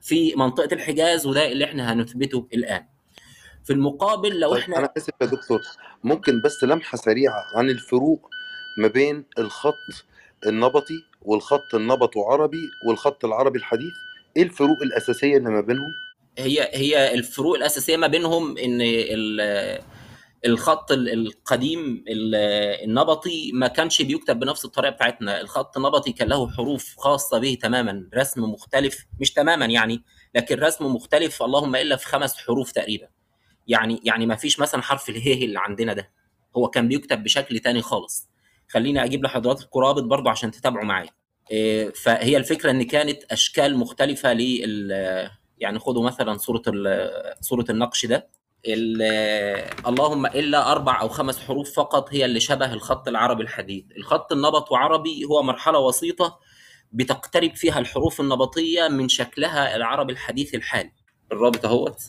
في 0.00 0.34
منطقة 0.36 0.74
الحجاز 0.74 1.26
وده 1.26 1.52
اللي 1.52 1.64
إحنا 1.64 1.92
هنثبته 1.92 2.48
الآن. 2.54 2.86
في 3.64 3.72
المقابل 3.72 4.40
لو 4.40 4.50
طيب 4.50 4.58
إحنا 4.60 4.78
أنا 4.78 4.92
آسف 4.96 5.10
يا 5.20 5.26
دكتور. 5.26 5.60
ممكن 6.04 6.40
بس 6.44 6.64
لمحة 6.64 6.98
سريعة 6.98 7.44
عن 7.54 7.70
الفروق 7.70 8.28
ما 8.78 8.88
بين 8.88 9.24
الخط 9.38 9.74
النبطي 10.46 11.04
والخط 11.22 11.74
النبط 11.74 12.18
عربي 12.18 12.62
والخط 12.86 13.24
العربي 13.24 13.58
الحديث 13.58 13.92
إيه 14.36 14.42
الفروق 14.42 14.82
الأساسية 14.82 15.36
اللي 15.36 15.50
ما 15.50 15.60
بينهم؟ 15.60 15.92
هي 16.38 16.70
هي 16.72 17.14
الفروق 17.14 17.56
الأساسية 17.56 17.96
ما 17.96 18.06
بينهم 18.06 18.58
إن 18.58 18.80
الخط 20.46 20.92
القديم 20.92 22.04
النبطي 22.08 23.52
ما 23.54 23.68
كانش 23.68 24.02
بيكتب 24.02 24.40
بنفس 24.40 24.64
الطريقة 24.64 24.92
بتاعتنا. 24.92 25.40
الخط 25.40 25.76
النبطي 25.76 26.12
كان 26.12 26.28
له 26.28 26.50
حروف 26.50 26.94
خاصة 26.98 27.38
به 27.38 27.58
تماما 27.62 28.08
رسم 28.14 28.42
مختلف 28.42 29.06
مش 29.20 29.32
تماما 29.32 29.66
يعني 29.66 30.02
لكن 30.34 30.56
رسم 30.58 30.86
مختلف 30.86 31.42
اللهم 31.42 31.76
إلا 31.76 31.96
في 31.96 32.06
خمس 32.06 32.36
حروف 32.36 32.72
تقريبا. 32.72 33.08
يعني 33.68 34.00
يعني 34.04 34.26
ما 34.26 34.36
فيش 34.36 34.60
مثلا 34.60 34.82
حرف 34.82 35.08
الهيه 35.08 35.44
اللي 35.44 35.58
عندنا 35.58 35.92
ده. 35.92 36.10
هو 36.56 36.68
كان 36.68 36.88
بيكتب 36.88 37.22
بشكل 37.22 37.58
تاني 37.58 37.82
خالص. 37.82 38.28
خليني 38.68 39.04
أجيب 39.04 39.24
لحضراتكم 39.24 39.80
رابط 39.80 40.02
برضه 40.02 40.30
عشان 40.30 40.50
تتابعوا 40.50 40.84
معايا. 40.84 41.10
فهي 42.02 42.36
الفكرة 42.36 42.70
إن 42.70 42.82
كانت 42.82 43.24
أشكال 43.32 43.78
مختلفة 43.78 44.32
لل 44.32 44.90
يعني 45.58 45.78
خدوا 45.78 46.06
مثلا 46.06 46.36
صورة 46.36 46.62
صورة 47.40 47.64
النقش 47.70 48.06
ده. 48.06 48.28
اللهم 49.86 50.26
إلا 50.26 50.72
أربع 50.72 51.00
أو 51.00 51.08
خمس 51.08 51.38
حروف 51.38 51.72
فقط 51.76 52.14
هي 52.14 52.24
اللي 52.24 52.40
شبه 52.40 52.72
الخط 52.72 53.08
العربي 53.08 53.42
الحديث. 53.42 53.84
الخط 53.96 54.32
النبط 54.32 54.72
عربي 54.72 55.24
هو 55.24 55.42
مرحلة 55.42 55.78
وسيطة 55.78 56.38
بتقترب 56.92 57.54
فيها 57.54 57.78
الحروف 57.78 58.20
النبطية 58.20 58.88
من 58.88 59.08
شكلها 59.08 59.76
العربي 59.76 60.12
الحديث 60.12 60.54
الحالي. 60.54 60.92
الرابط 61.32 61.64
أهوت. 61.64 62.00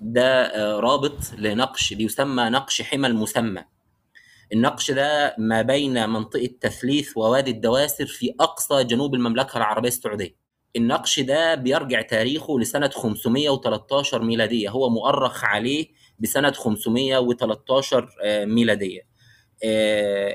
ده 0.00 0.52
رابط 0.80 1.18
لنقش 1.38 1.92
بيسمى 1.92 2.42
نقش 2.44 2.82
حمى 2.82 3.06
المسمى. 3.06 3.64
النقش 4.52 4.90
ده 4.90 5.34
ما 5.38 5.62
بين 5.62 6.08
منطقة 6.08 6.50
تثليث 6.60 7.16
ووادي 7.16 7.50
الدواسر 7.50 8.06
في 8.06 8.34
أقصى 8.40 8.84
جنوب 8.84 9.14
المملكة 9.14 9.56
العربية 9.56 9.88
السعودية. 9.88 10.36
النقش 10.76 11.20
ده 11.20 11.54
بيرجع 11.54 12.02
تاريخه 12.02 12.60
لسنة 12.60 12.88
513 12.88 14.22
ميلادية. 14.22 14.70
هو 14.70 14.90
مؤرخ 14.90 15.44
عليه 15.44 15.86
بسنة 16.18 16.52
513 16.52 18.08
ميلادية. 18.24 19.00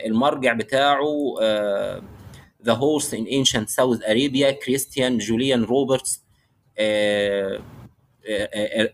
المرجع 0.06 0.54
بتاعه 0.54 1.36
The 2.64 2.72
Horse 2.76 3.14
in 3.14 3.26
Ancient 3.28 3.70
South 3.70 4.02
Arabia 4.04 4.54
Christian 4.64 5.20
Julien 5.20 5.66
Robin. 5.66 6.20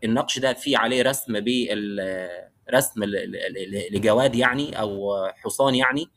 النقش 0.04 0.40
ده 0.40 0.54
فيه 0.54 0.78
عليه 0.78 1.02
رسم 1.04 1.40
بالرسم 1.40 3.04
لجواد 3.92 4.36
يعني 4.36 4.80
أو 4.80 5.12
حصان 5.36 5.76
يعني 5.76 6.08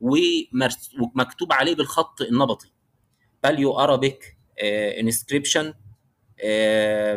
ومكتوب 0.00 1.52
عليه 1.52 1.74
بالخط 1.74 2.20
النبطي. 2.20 2.72
Paleo 3.42 3.78
Arabic 3.78 4.36
inscription 5.00 5.74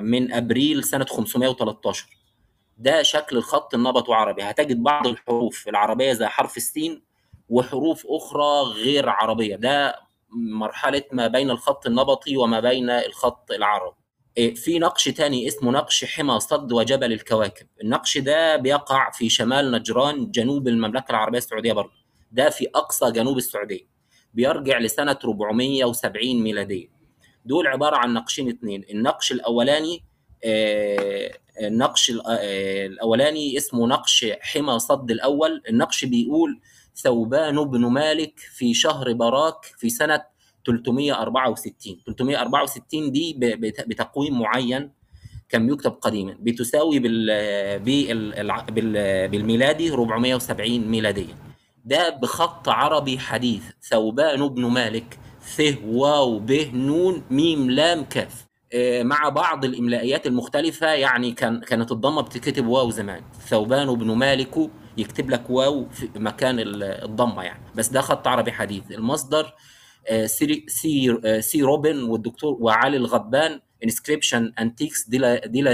من 0.02 0.34
أبريل 0.34 0.84
سنة 0.84 1.06
513 1.06 2.08
ده 2.78 3.04
شكل 3.04 3.38
الخط 3.38 3.74
النبط 3.74 4.10
عربي 4.10 4.44
هتجد 4.44 4.84
بعض 4.84 5.08
الحروف 5.08 5.68
العربية 5.68 6.14
زي 6.14 6.26
حرف 6.26 6.58
السين 6.58 7.02
وحروف 7.50 8.06
أخرى 8.08 8.62
غير 8.62 9.10
عربية. 9.10 9.56
ده 9.56 9.96
مرحلة 10.32 11.04
ما 11.12 11.28
بين 11.28 11.50
الخط 11.50 11.86
النبطي 11.86 12.38
وما 12.38 12.60
بين 12.60 12.90
الخط 12.90 13.52
العربي. 13.52 13.96
في 14.36 14.80
نقش 14.80 15.04
تاني 15.04 15.48
اسمه 15.48 15.72
نقش 15.72 16.06
حمى 16.06 16.40
صد 16.40 16.72
وجبل 16.72 17.14
الكواكب. 17.14 17.68
النقش 17.84 18.18
ده 18.18 18.56
بيقع 18.56 19.12
في 19.12 19.30
شمال 19.30 19.72
نجران 19.72 20.32
جنوب 20.32 20.68
المملكة 20.68 21.12
العربية 21.12 21.38
السعودية 21.38 21.74
برضه. 21.74 21.92
ده 22.32 22.50
في 22.50 22.68
أقصى 22.76 23.12
جنوب 23.12 23.38
السعودية. 23.38 23.88
بيرجع 24.34 24.80
لسنة 24.80 25.18
470 25.26 26.44
ميلادية. 26.44 26.88
دول 27.46 27.68
عبارة 27.68 27.96
عن 27.96 28.14
نقشين 28.14 28.50
اتنين. 28.50 28.86
النقش 28.90 29.32
الأولاني 29.32 30.04
النقش 31.62 32.12
الأولاني 32.30 33.58
اسمه 33.58 33.88
نقش 33.88 34.26
حمى 34.42 34.80
صد 34.80 35.12
الأول. 35.12 35.64
النقش 35.70 36.06
بيقول 36.06 36.62
ثوبان 36.96 37.64
بن 37.64 37.86
مالك 37.86 38.40
في 38.40 38.74
شهر 38.74 39.14
براك 39.14 39.66
في 39.78 39.90
سنة 39.90 40.24
364 40.66 42.02
364 42.06 43.12
دي 43.12 43.34
بتقويم 43.88 44.40
معين 44.40 44.92
كان 45.50 45.68
بيكتب 45.68 45.92
قديما. 45.92 46.38
بتساوي 46.40 47.00
بال 47.00 47.80
بال 47.80 49.28
بالميلادي 49.28 49.92
470 49.94 50.80
ميلاديا. 50.80 51.36
ده 51.86 52.10
بخط 52.10 52.70
عربي 52.70 53.20
حديث. 53.20 53.64
ثوبان 53.90 54.48
بن 54.48 54.66
مالك 54.66 55.20
ث 55.42 55.62
واو 55.86 56.40
ب 56.40 56.52
نون 56.74 57.24
ميم 57.32 57.72
لام 57.72 58.04
كاف. 58.04 58.46
مع 59.02 59.30
بعض 59.30 59.66
الإملائيات 59.66 60.28
المختلفة 60.28 60.88
يعني 60.88 61.32
كان 61.32 61.60
كانت 61.60 61.92
الضمة 61.92 62.22
بتتكتب 62.22 62.68
واو 62.68 62.90
زمان. 62.90 63.22
ثوبان 63.48 63.96
بن 63.96 64.12
مالك 64.12 64.70
يكتب 64.98 65.30
لك 65.30 65.50
واو 65.50 65.90
في 65.90 66.10
مكان 66.16 66.56
الضمة 66.60 67.44
يعني. 67.44 67.64
بس 67.76 67.88
ده 67.88 68.02
خط 68.02 68.28
عربي 68.28 68.52
حديث. 68.52 68.92
المصدر 68.92 69.54
C 70.26 70.66
C 70.68 71.18
C 71.42 71.62
روبن 71.62 72.04
والدكتور 72.04 72.58
وعلي 72.60 72.98
الغبان 72.98 73.60
Inscriptions 73.84 74.54
antiques 74.60 75.10
de 75.10 75.18
la 75.18 75.48
de 75.48 75.62
la 75.62 75.74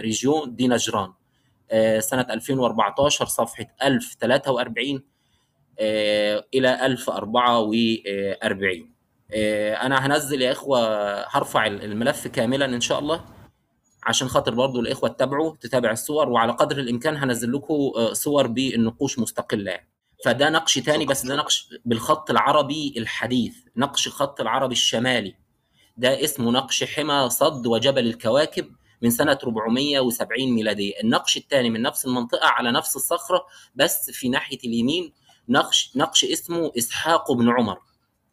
région 0.00 0.56
de 0.56 0.68
نجران 0.68 1.12
سنة 1.98 2.26
2014 2.30 3.26
صفحة 3.26 3.66
1043 3.82 5.02
إلى 6.54 6.86
1044 6.86 8.90
أنا 9.82 10.06
هنزل 10.06 10.42
يا 10.42 10.52
إخوة 10.52 10.78
هرفع 11.28 11.66
الملف 11.66 12.26
كاملا 12.28 12.64
إن 12.64 12.80
شاء 12.80 12.98
الله 12.98 13.24
عشان 14.02 14.28
خاطر 14.28 14.54
برضو 14.54 14.80
الإخوة 14.80 15.08
تتابعوا 15.08 15.54
تتابع 15.60 15.90
الصور 15.90 16.28
وعلى 16.28 16.52
قدر 16.52 16.78
الإمكان 16.78 17.16
هنزل 17.16 17.52
لكم 17.52 17.90
صور 18.12 18.46
بالنقوش 18.46 19.18
مستقلة 19.18 19.70
يعني. 19.70 19.88
فده 20.24 20.50
نقش 20.50 20.74
تاني 20.78 21.06
بس 21.06 21.26
ده 21.26 21.36
نقش 21.36 21.68
بالخط 21.84 22.30
العربي 22.30 22.94
الحديث 22.96 23.56
نقش 23.76 24.08
خط 24.08 24.40
العربي 24.40 24.72
الشمالي. 24.72 25.34
ده 25.96 26.24
اسمه 26.24 26.50
نقش 26.50 26.84
حمى 26.84 27.28
صد 27.30 27.66
وجبل 27.66 28.06
الكواكب 28.06 28.76
من 29.02 29.10
سنة 29.10 29.38
470 29.44 30.52
ميلادية. 30.52 31.00
النقش 31.02 31.36
الثاني 31.36 31.70
من 31.70 31.82
نفس 31.82 32.06
المنطقة 32.06 32.48
على 32.48 32.72
نفس 32.72 32.96
الصخرة 32.96 33.46
بس 33.74 34.10
في 34.10 34.28
ناحية 34.28 34.58
اليمين 34.64 35.12
نقش 35.48 35.90
نقش 35.96 36.24
اسمه 36.24 36.72
إسحاق 36.78 37.32
بن 37.32 37.48
عمر. 37.50 37.78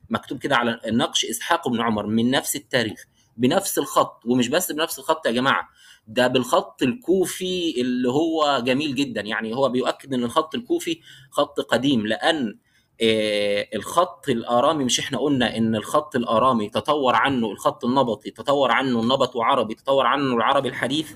مكتوب 0.10 0.40
كده 0.40 0.56
على 0.56 0.80
النقش 0.86 1.25
إسحاق 1.25 1.68
بن 1.68 1.82
عمر 1.82 2.08
من 2.08 2.32
نفس 2.32 2.56
التاريخ 2.56 3.06
بنفس 3.38 3.78
الخط. 3.78 4.25
ومش 4.25 4.48
بس 4.48 4.72
بنفس 4.72 5.00
الخط 5.00 5.25
يا 5.25 5.32
جماعة 5.32 5.70
ده 6.07 6.27
بالخط 6.27 6.83
الكوفي 6.83 7.81
اللي 7.81 8.10
هو 8.10 8.62
جميل 8.65 8.95
جدا. 8.95 9.22
يعني 9.22 9.55
هو 9.55 9.69
بيؤكد 9.69 10.13
إن 10.13 10.24
الخط 10.24 10.55
الكوفي 10.55 11.00
خط 11.31 11.60
قديم 11.60 12.07
لأن 12.07 12.57
آه، 13.01 13.67
الخط 13.75 14.29
الآرامي 14.29 14.83
مش 14.83 15.00
إحنا 15.00 15.17
قلنا 15.17 15.57
إن 15.57 15.75
الخط 15.75 16.15
الآرامي 16.15 16.69
تطور 16.69 17.15
عنه 17.15 17.51
الخط 17.51 17.86
النبطي 17.86 18.31
تطور 18.31 18.72
عنه 18.72 19.00
النبط 19.01 19.36
وعربي 19.36 19.75
تطور 19.75 20.05
عنه 20.05 20.36
العربي 20.36 20.69
الحديث. 20.69 21.12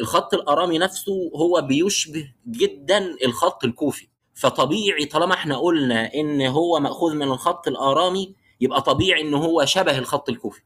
الخط 0.00 0.34
الآرامي 0.34 0.78
نفسه 0.78 1.12
هو 1.36 1.60
بيشبه 1.68 2.32
جدا 2.48 3.16
الخط 3.24 3.64
الكوفي. 3.64 4.08
فطبيعي 4.34 5.04
طالما 5.04 5.34
إحنا 5.34 5.56
قلنا 5.58 6.14
إن 6.14 6.42
هو 6.42 6.80
مأخوذ 6.80 7.14
من 7.14 7.22
الخط 7.22 7.68
الآرامي 7.68 8.34
يبقى 8.60 8.82
طبيعي 8.82 9.20
إن 9.22 9.34
هو 9.34 9.64
شبه 9.64 9.98
الخط 9.98 10.28
الكوفي. 10.28 10.60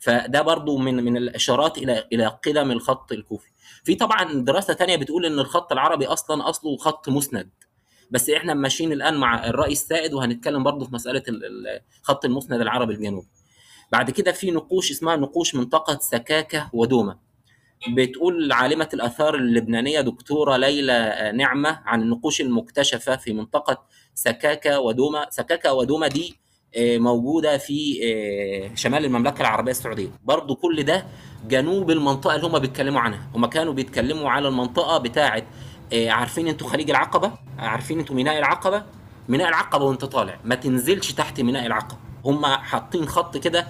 فده 0.00 0.42
برضو 0.42 0.78
من 0.78 1.04
من 1.04 1.16
الإشارات 1.16 1.78
إلى 1.78 2.04
إلى 2.12 2.26
قدم 2.26 2.70
الخط 2.70 3.12
الكوفي. 3.12 3.48
في 3.84 3.94
طبعا 3.94 4.32
دراسة 4.32 4.74
تانية 4.74 4.96
بتقول 4.96 5.26
إن 5.26 5.38
الخط 5.38 5.72
العربي 5.72 6.06
أصلا 6.06 6.48
أصله 6.48 6.76
خط 6.76 7.08
مسند. 7.08 7.50
بس 8.10 8.30
إحنا 8.30 8.54
ماشيين 8.54 8.92
الآن 8.92 9.16
مع 9.16 9.46
الرأي 9.46 9.72
السائد 9.72 10.14
وهنتكلم 10.14 10.62
برضو 10.62 10.84
في 10.84 10.94
مسألة 10.94 11.22
خط 12.02 12.24
المسند 12.24 12.60
العربي 12.60 12.94
الجنوبي. 12.94 13.26
بعد 13.92 14.10
كده 14.10 14.32
في 14.32 14.50
نقوش 14.50 14.90
اسمها 14.90 15.16
نقوش 15.16 15.54
منطقة 15.54 15.98
سكاكة 16.00 16.70
ودومه 16.72 17.16
بتقول 17.88 18.52
عالمة 18.52 18.88
الآثار 18.94 19.34
اللبنانية 19.34 20.00
دكتورة 20.00 20.56
ليلى 20.56 21.32
نعمة 21.34 21.82
عن 21.84 22.02
النقوش 22.02 22.40
المكتشفة 22.40 23.16
في 23.16 23.32
منطقة 23.32 23.82
سكاكة 24.14 24.80
ودومة 24.80 25.26
سكاكة 25.30 25.72
ودومة 25.74 26.08
دي 26.08 26.36
آه، 26.76 26.98
موجودة 26.98 27.58
في 27.58 28.00
آه، 28.04 28.74
شمال 28.74 29.04
المملكة 29.04 29.40
العربية 29.40 29.70
السعودية. 29.70 30.08
برضو 30.24 30.56
كل 30.56 30.82
ده 30.82 31.06
جنوب 31.48 31.90
المنطقة 31.90 32.34
اللي 32.36 32.46
هم 32.46 32.58
بيتكلموا 32.58 33.00
عنها. 33.00 33.30
هم 33.34 33.46
كانوا 33.46 33.72
بيتكلموا 33.72 34.30
على 34.30 34.48
المنطقة 34.48 34.98
بتاعة 34.98 35.42
آه، 35.92 36.10
عارفين 36.10 36.48
أنتوا 36.48 36.68
خليج 36.68 36.90
العقبة؟ 36.90 37.32
عارفين 37.58 37.98
أنتوا 37.98 38.16
ميناء 38.16 38.38
العقبة؟ 38.38 38.82
ميناء 39.28 39.48
العقبة 39.48 39.84
وانت 39.84 40.04
طالع. 40.04 40.40
ما 40.44 40.54
تنزلش 40.54 41.12
تحت 41.12 41.40
ميناء 41.40 41.66
العقبة. 41.66 41.98
هم 42.24 42.46
حاطين 42.46 43.08
خط 43.08 43.36
كده 43.36 43.66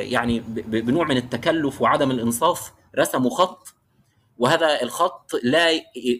يعني 0.00 0.40
بنوع 0.66 1.04
من 1.04 1.16
التكلف 1.16 1.82
وعدم 1.82 2.10
الإنصاف. 2.10 2.72
رسموا 2.98 3.30
خط 3.30 3.74
وهذا 4.38 4.82
الخط 4.82 5.30
لا 5.42 5.70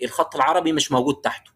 الخط 0.05 0.37
العربي 0.37 0.73
مش 0.73 0.93
موجود 0.93 1.15
تحته. 1.15 1.56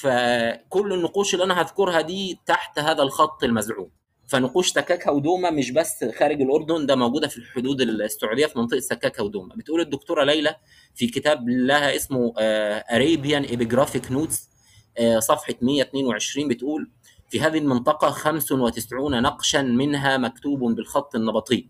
فكل 0.00 0.92
النقوش 0.92 1.34
اللي 1.34 1.44
أنا 1.44 1.60
هذكرها 1.60 2.00
دي 2.00 2.40
تحت 2.46 2.78
هذا 2.78 3.02
الخط 3.02 3.44
المزعوم. 3.44 3.90
فنقوش 4.28 4.68
سكاكا 4.72 5.10
ودوما 5.10 5.50
مش 5.50 5.70
بس 5.70 6.04
خارج 6.18 6.42
الأردن 6.42 6.86
ده 6.86 6.96
موجودة 6.96 7.28
في 7.28 7.38
الحدود 7.38 7.80
السعودية 7.80 8.46
في 8.46 8.58
منطقة 8.58 8.80
سكاكا 8.80 9.22
ودوما. 9.22 9.54
بتقول 9.56 9.80
الدكتورة 9.80 10.24
ليلى 10.24 10.56
في 10.94 11.06
كتاب 11.06 11.48
لها 11.48 11.96
اسمه 11.96 12.32
Arabian 12.38 13.42
Epigraphic 13.42 14.12
Notes 14.12 14.48
صفحة 15.18 15.54
122 15.62 16.48
بتقول 16.48 16.90
في 17.30 17.40
هذه 17.40 17.58
المنطقة 17.58 18.10
95 18.10 19.22
نقشا 19.22 19.62
منها 19.62 20.16
مكتوب 20.18 20.60
بالخط 20.60 21.14
النبطي. 21.14 21.68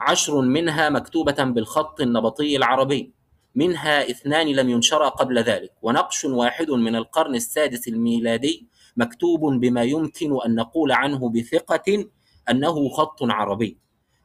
عشر 0.00 0.40
منها 0.40 0.88
مكتوبة 0.88 1.44
بالخط 1.44 2.00
النبطي 2.00 2.56
العربي. 2.56 3.12
منها 3.54 4.10
اثنان 4.10 4.46
لم 4.46 4.68
ينشرا 4.68 5.08
قبل 5.08 5.38
ذلك 5.38 5.72
ونقش 5.82 6.24
واحد 6.24 6.70
من 6.70 6.96
القرن 6.96 7.34
السادس 7.34 7.88
الميلادي 7.88 8.66
مكتوب 8.96 9.40
بما 9.40 9.82
يمكن 9.82 10.38
أن 10.46 10.54
نقول 10.54 10.92
عنه 10.92 11.28
بثقة 11.28 12.06
أنه 12.50 12.88
خط 12.88 13.22
عربي. 13.22 13.78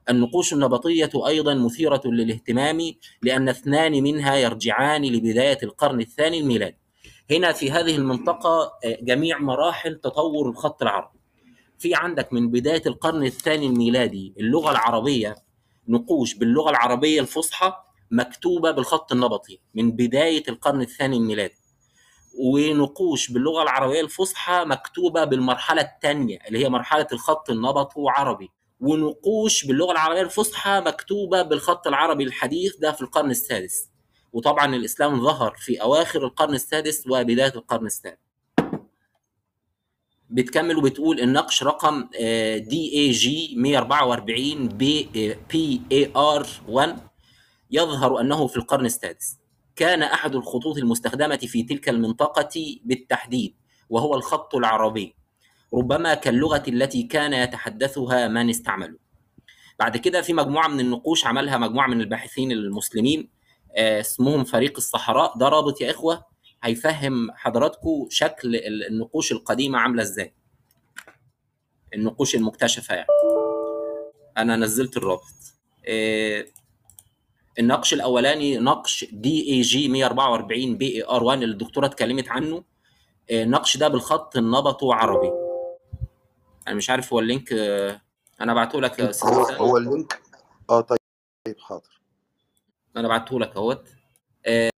النقوش 0.09 0.53
النبطية 0.53 1.09
أيضا 1.27 1.53
مثيرة 1.53 2.01
للاهتمام 2.05 2.79
لأن 3.21 3.49
اثنان 3.49 4.03
منها 4.03 4.35
يرجعان 4.35 5.05
لبداية 5.05 5.57
القرن 5.63 5.99
الثاني 6.01 6.39
الميلادي. 6.39 6.77
هنا 7.31 7.51
في 7.51 7.71
هذه 7.71 7.95
المنطقة 7.95 8.71
آه، 8.85 8.97
جميع 9.01 9.39
مراحل 9.39 9.95
تطور 9.95 10.49
الخط 10.49 10.81
العربي. 10.81 11.19
في 11.79 11.95
عندك 11.95 12.33
من 12.33 12.51
بداية 12.51 12.81
القرن 12.85 13.23
الثاني 13.23 13.67
الميلادي 13.67 14.33
اللغة 14.39 14.71
العربية 14.71 15.35
نقوش 15.87 16.33
باللغة 16.33 16.69
العربية 16.69 17.21
الفصحى 17.21 17.73
مكتوبة 18.11 18.71
بالخط 18.71 19.11
النبطي 19.11 19.59
من 19.75 19.91
بداية 19.91 20.43
القرن 20.49 20.81
الثاني 20.81 21.17
الميلادي. 21.17 21.57
ونقوش 22.39 23.31
باللغة 23.31 23.63
العربية 23.63 24.01
الفصحى 24.01 24.65
مكتوبة 24.65 25.23
بالمرحلة 25.23 25.81
الثانية 25.81 26.39
اللي 26.47 26.65
هي 26.65 26.69
مرحلة 26.69 27.07
الخط 27.11 27.49
النبطي 27.49 27.99
وعربي 27.99 28.49
ونقوش 28.79 29.65
باللغة 29.65 29.91
العربية 29.91 30.21
الفصحى 30.21 30.79
مكتوبة 30.85 31.41
بالخط 31.41 31.87
العربي 31.87 32.23
الحديث 32.23 32.75
ده 32.75 32.91
في 32.91 33.01
القرن 33.01 33.31
السادس. 33.31 33.89
وطبعا 34.33 34.75
الإسلام 34.75 35.21
ظهر 35.23 35.55
في 35.57 35.81
أواخر 35.81 36.25
القرن 36.25 36.53
السادس 36.53 37.07
وبداية 37.07 37.53
القرن 37.55 37.85
السابع. 37.85 38.17
بتكمل 40.29 40.77
وبتقول 40.77 41.19
النقش 41.19 41.63
رقم 41.63 42.09
دي 42.57 42.91
اي 42.95 43.11
جي 43.11 43.53
144 43.57 44.67
بي 44.67 45.09
بي 45.49 45.81
اي 45.91 46.11
ار 46.15 46.47
1 46.67 47.06
يظهر 47.71 48.21
أنه 48.21 48.47
في 48.47 48.57
القرن 48.57 48.85
السادس. 48.85 49.37
كان 49.75 50.03
أحد 50.03 50.35
الخطوط 50.35 50.77
المستخدمة 50.77 51.37
في 51.37 51.63
تلك 51.63 51.89
المنطقة 51.89 52.79
بالتحديد 52.83 53.55
وهو 53.89 54.15
الخط 54.15 54.55
العربي. 54.55 55.15
ربما 55.73 56.13
كاللغة 56.13 56.63
التي 56.67 57.03
كان 57.03 57.33
يتحدثها 57.33 58.27
من 58.27 58.49
استعملوا 58.49 58.97
بعد 59.79 59.97
كده 59.97 60.21
في 60.21 60.33
مجموعة 60.33 60.67
من 60.67 60.79
النقوش 60.79 61.25
عملها 61.25 61.57
مجموعة 61.57 61.87
من 61.87 62.01
الباحثين 62.01 62.51
المسلمين 62.51 63.29
آه، 63.75 63.99
اسمهم 63.99 64.43
فريق 64.43 64.73
الصحراء. 64.77 65.37
ده 65.37 65.49
رابط 65.49 65.81
يا 65.81 65.91
إخوة 65.91 66.25
هيفهم 66.63 67.31
حضراتكم 67.31 68.07
شكل 68.09 68.55
النقوش 68.89 69.31
القديمة 69.31 69.79
عاملة 69.79 70.01
إزاي. 70.03 70.33
النقوش 71.93 72.35
المكتشفة 72.35 72.95
يعني. 72.95 73.07
أنا 74.37 74.55
نزلت 74.55 74.97
الرابط. 74.97 75.23
آه، 75.87 76.45
النقش 77.59 77.93
الأولاني 77.93 78.57
نقش 78.57 79.05
دي 79.11 79.49
اي 79.53 79.61
جي 79.61 79.87
144 79.87 80.77
بي 80.77 80.95
اي 80.95 81.03
ار 81.09 81.23
1 81.23 81.41
اللي 81.43 81.53
الدكتورة 81.53 81.85
اتكلمت 81.85 82.29
عنه. 82.29 82.63
آه، 83.31 83.43
النقش 83.43 83.77
ده 83.77 83.87
بالخط 83.87 84.37
النبط 84.37 84.83
عربي. 84.83 85.31
أنا 86.67 86.75
مش 86.75 86.89
عارف 86.89 87.13
هو 87.13 87.19
ال 87.19 87.26
link 87.26 87.53
أنا 88.41 88.53
بعته 88.53 88.81
لك 88.81 88.99
يا 88.99 89.11
هو, 89.23 89.43
هو 89.43 89.77
ال 89.77 89.84
link؟ 89.84 90.21
آه 90.69 90.81
طيب 90.81 90.99
حاضر. 91.59 92.01
أنا 92.97 93.07
بعته 93.07 93.39
لك 93.39 93.55
أهوت. 93.55 93.87
آه، 94.45 94.69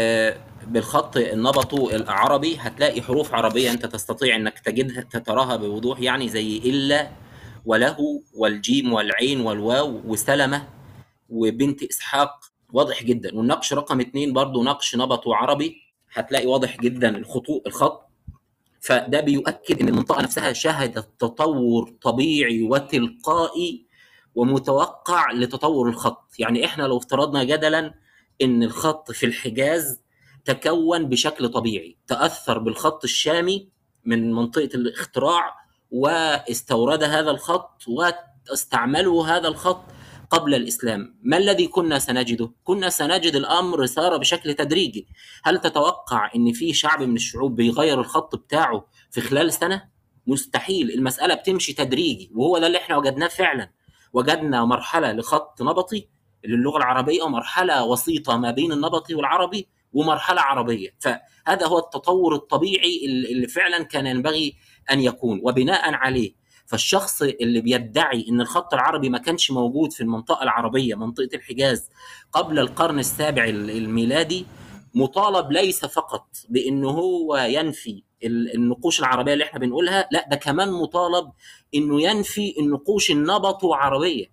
آه، 0.00 0.36
بالخط 0.66 1.16
النبطو 1.16 1.90
العربي 1.90 2.56
هتلاقي 2.56 3.02
حروف 3.02 3.34
عربية 3.34 3.70
أنت 3.70 3.86
تستطيع 3.86 4.36
إنك 4.36 4.58
تجدها 4.58 5.02
تراها 5.02 5.56
بوضوح 5.56 6.00
يعني 6.00 6.28
زي 6.28 6.56
إلا 6.58 7.10
وله 7.66 8.22
والجيم 8.34 8.92
والعين 8.92 9.40
والواو 9.40 10.00
وسلمة. 10.06 10.77
وبنت 11.28 11.82
إسحاق 11.82 12.44
واضح 12.72 13.02
جدا. 13.02 13.34
والنقش 13.36 13.72
رقم 13.72 14.00
اثنين 14.00 14.32
برضو 14.32 14.62
نقش 14.62 14.96
نبطو 14.96 15.32
عربي 15.32 15.76
هتلاقي 16.12 16.46
واضح 16.46 16.80
جدا 16.80 17.16
الخطوط 17.16 17.66
الخط. 17.66 18.08
فده 18.80 19.20
بيؤكد 19.20 19.80
إن 19.80 19.88
المنطقة 19.88 20.22
نفسها 20.22 20.52
شهدت 20.52 21.08
تطور 21.18 21.94
طبيعي 22.02 22.62
وتلقائي 22.62 23.86
ومتوقع 24.34 25.32
لتطور 25.32 25.88
الخط. 25.88 26.30
يعني 26.38 26.64
إحنا 26.64 26.82
لو 26.82 26.96
افترضنا 26.98 27.44
جدلا 27.44 27.94
إن 28.42 28.62
الخط 28.62 29.10
في 29.12 29.26
الحجاز 29.26 30.00
تكون 30.44 31.08
بشكل 31.08 31.48
طبيعي 31.48 31.96
تأثر 32.06 32.58
بالخط 32.58 33.04
الشامي 33.04 33.68
من 34.04 34.32
منطقة 34.32 34.68
الاختراع 34.74 35.54
واستورد 35.90 37.02
هذا 37.02 37.30
الخط 37.30 37.82
واستعملوا 37.88 39.26
هذا 39.26 39.48
الخط 39.48 39.82
قبل 40.30 40.54
الإسلام، 40.54 41.18
ما 41.22 41.36
الذي 41.36 41.66
كنا 41.66 41.98
سنجده؟ 41.98 42.52
كنا 42.64 42.88
سنجد 42.88 43.34
الأمر 43.34 43.86
سار 43.86 44.16
بشكل 44.16 44.54
تدريجي، 44.54 45.06
هل 45.44 45.60
تتوقع 45.60 46.30
إن 46.36 46.52
في 46.52 46.72
شعب 46.72 47.02
من 47.02 47.14
الشعوب 47.14 47.56
بيغير 47.56 48.00
الخط 48.00 48.36
بتاعه 48.36 48.86
في 49.10 49.20
خلال 49.20 49.52
سنة؟ 49.52 49.88
مستحيل، 50.26 50.90
المسألة 50.90 51.34
بتمشي 51.34 51.72
تدريجي 51.72 52.30
وهو 52.34 52.58
ده 52.58 52.66
اللي 52.66 52.78
إحنا 52.78 52.96
وجدناه 52.96 53.28
فعلا. 53.28 53.70
وجدنا 54.12 54.64
مرحلة 54.64 55.12
لخط 55.12 55.62
نبطي 55.62 56.08
للغة 56.44 56.76
العربية 56.78 57.22
ومرحلة 57.22 57.84
وسيطة 57.84 58.36
ما 58.36 58.50
بين 58.50 58.72
النبطي 58.72 59.14
والعربي 59.14 59.68
ومرحلة 59.92 60.40
عربية 60.40 60.94
فهذا 60.98 61.66
هو 61.66 61.78
التطور 61.78 62.34
الطبيعي 62.34 63.04
اللي 63.04 63.46
فعلا 63.48 63.82
كان 63.82 64.06
ينبغي 64.06 64.56
أن 64.90 65.00
يكون 65.00 65.40
وبناء 65.44 65.94
عليه 65.94 66.32
فالشخص 66.68 67.22
اللي 67.22 67.60
بيدعي 67.60 68.26
إن 68.28 68.40
الخط 68.40 68.74
العربي 68.74 69.08
ما 69.08 69.18
كانش 69.18 69.50
موجود 69.50 69.92
في 69.92 70.00
المنطقة 70.00 70.42
العربية 70.42 70.94
منطقة 70.94 71.28
الحجاز 71.34 71.90
قبل 72.32 72.58
القرن 72.58 72.98
السابع 72.98 73.44
الميلادي 73.44 74.46
مطالب 74.94 75.52
ليس 75.52 75.84
فقط 75.84 76.26
بانه 76.48 76.90
هو 76.90 77.36
ينفي 77.36 78.02
النقوش 78.24 79.00
العربية 79.00 79.32
اللي 79.32 79.44
إحنا 79.44 79.58
بنقولها 79.60 80.08
لأ 80.12 80.28
ده 80.30 80.36
كمان 80.36 80.72
مطالب 80.72 81.32
إنه 81.74 82.02
ينفي 82.02 82.54
النقوش 82.60 83.10
النبط 83.10 83.64
عربية. 83.64 84.26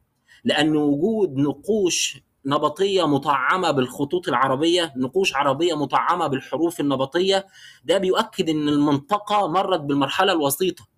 لأن 0.44 0.76
وجود 0.76 1.36
نقوش 1.38 2.18
نبطية 2.46 3.08
مطعمة 3.08 3.72
بالخطوط 3.72 4.28
العربية 4.28 4.94
نقوش 4.98 5.36
عربية 5.36 5.74
مطعمة 5.74 6.28
بالحروف 6.28 6.80
النبطية 6.80 7.48
ده 7.86 7.98
بيؤكد 7.98 8.50
إن 8.50 8.70
المنطقة 8.70 9.48
مرت 9.48 9.80
بالمرحلة 9.80 10.32
الوسيطة. 10.34 10.95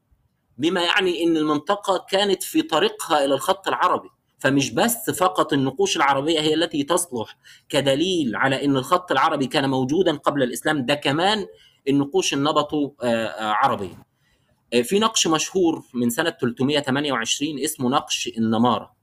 بما 0.57 0.81
يعني 0.81 1.23
إن 1.23 1.37
المنطقة 1.37 2.05
كانت 2.09 2.43
في 2.43 2.61
طريقها 2.61 3.25
إلى 3.25 3.33
الخط 3.33 3.67
العربي 3.67 4.09
فمش 4.39 4.71
بس 4.71 5.09
فقط 5.09 5.53
النقوش 5.53 5.97
العربية 5.97 6.39
هي 6.39 6.53
التي 6.53 6.83
تصلح 6.83 7.37
كدليل 7.69 8.35
على 8.35 8.65
إن 8.65 8.77
الخط 8.77 9.11
العربي 9.11 9.47
كان 9.47 9.69
موجودا 9.69 10.15
قبل 10.17 10.43
الإسلام 10.43 10.85
ده 10.85 10.93
كمان 10.95 11.45
النقوش 11.87 12.33
النبط 12.33 12.69
عربيه 13.39 14.07
في 14.83 14.99
نقش 14.99 15.27
مشهور 15.27 15.83
من 15.93 16.09
سنة 16.09 16.29
328 16.29 17.59
اسمه 17.59 17.89
نقش 17.89 18.29
النمارة. 18.37 18.95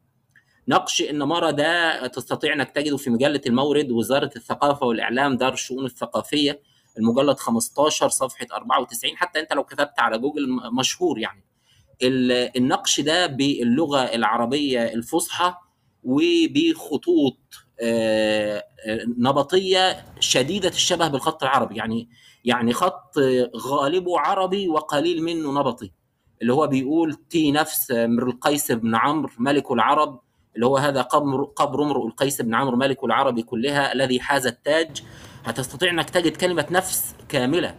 نقش 0.69 1.03
النمارة 1.03 1.51
ده 1.51 2.07
تستطيع 2.07 2.53
إنك 2.53 2.71
تجده 2.71 2.97
في 2.97 3.11
مجلة 3.11 3.41
المورد 3.47 3.91
وزارة 3.91 4.31
الثقافة 4.37 4.87
والإعلام 4.87 5.37
دار 5.37 5.53
الشؤون 5.53 5.85
الثقافية. 5.85 6.61
المجلد 6.99 7.39
15 7.39 8.09
صفحة 8.09 8.47
94 8.53 9.17
حتى 9.17 9.41
أنت 9.41 9.53
لو 9.53 9.65
كتبت 9.65 9.99
على 9.99 10.19
جوجل 10.19 10.49
مشهور 10.79 11.19
يعني. 11.19 11.45
النقش 12.57 13.01
ده 13.01 13.27
باللغة 13.27 14.01
العربية 14.03 14.85
الفصحى 14.85 15.55
وبخطوط 16.05 17.39
نبطية 19.19 20.05
شديدة 20.21 20.69
الشبه 20.69 21.09
بالخط 21.09 21.43
العربي. 21.43 21.77
يعني 21.77 22.09
يعني 22.45 22.73
خط 22.73 23.19
غالبه 23.57 24.19
عربي 24.21 24.69
وقليل 24.69 25.23
منه 25.23 25.53
نبطي. 25.61 25.93
اللي 26.43 26.53
هو 26.53 26.67
بيقول 26.67 27.15
تي 27.15 27.53
نفس 27.53 27.91
امرؤ 27.91 28.31
القيس 28.31 28.73
بن 28.73 28.95
عمرو 28.95 29.31
ملك 29.39 29.71
العرب 29.71 30.21
اللي 30.55 30.67
هو 30.67 30.77
هذا 30.77 31.03
قبر 31.03 31.45
قبر 31.45 31.83
امرؤ 31.83 32.07
القيس 32.07 32.43
بن 32.43 32.55
عمرو 32.55 32.77
ملك 32.77 33.05
العرب 33.05 33.41
كلها 33.41 33.93
الذي 33.93 34.21
حاز 34.21 34.47
التاج. 34.47 35.03
هتستطيع 35.45 35.91
إنك 35.91 36.11
تجد 36.11 36.37
كلمة 36.37 36.67
نفس 36.71 37.15
كاملة 37.29 37.75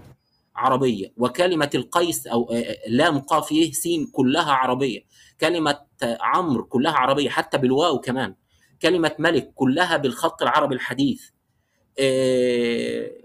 عربية 0.55 1.13
وكلمة 1.17 1.69
القيس 1.75 2.27
أو 2.27 2.53
لام 2.87 3.19
قاف 3.19 3.51
يه 3.51 3.71
سين 3.71 4.07
كلها 4.13 4.51
عربية. 4.51 5.05
كلمة 5.41 5.79
عمرو 6.03 6.65
كلها 6.65 6.93
عربية 6.93 7.29
حتى 7.29 7.57
بالواو 7.57 7.99
كمان. 7.99 8.35
كلمة 8.81 9.11
ملك 9.19 9.51
كلها 9.55 9.97
بالخط 9.97 10.41
العربي 10.41 10.75
الحديث. 10.75 11.23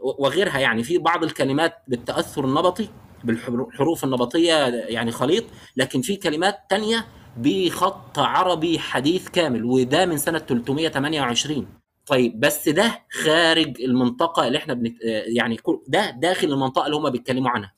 وغيرها 0.03 0.59
يعني. 0.59 0.83
في 0.83 0.99
بعض 0.99 1.25
الكلمات 1.25 1.75
بالتأثر 1.89 2.45
النبطي 2.45 2.89
بالحروف 3.25 4.05
النبطية 4.05 4.55
يعني 4.75 5.11
خليط 5.11 5.45
لكن 5.77 6.01
في 6.01 6.17
كلمات 6.17 6.59
تانية 6.71 7.07
بخط 7.37 8.19
عربي 8.19 8.79
حديث 8.79 9.29
كامل 9.29 9.65
وده 9.65 10.07
من 10.07 10.17
سنة 10.19 10.39
328 10.39 11.67
طيب 12.07 12.41
بس 12.41 12.69
ده 12.69 13.03
خارج 13.25 13.81
المنطقة 13.83 14.47
اللي 14.47 14.59
إحنا 14.59 14.75
بنت... 14.75 14.97
يعني 15.37 15.57
ده 15.89 16.11
داخل 16.11 16.53
المنطقة 16.53 16.87
اللي 16.87 16.97
هم 16.97 17.11
بيتكلموا 17.11 17.51
عنها. 17.51 17.73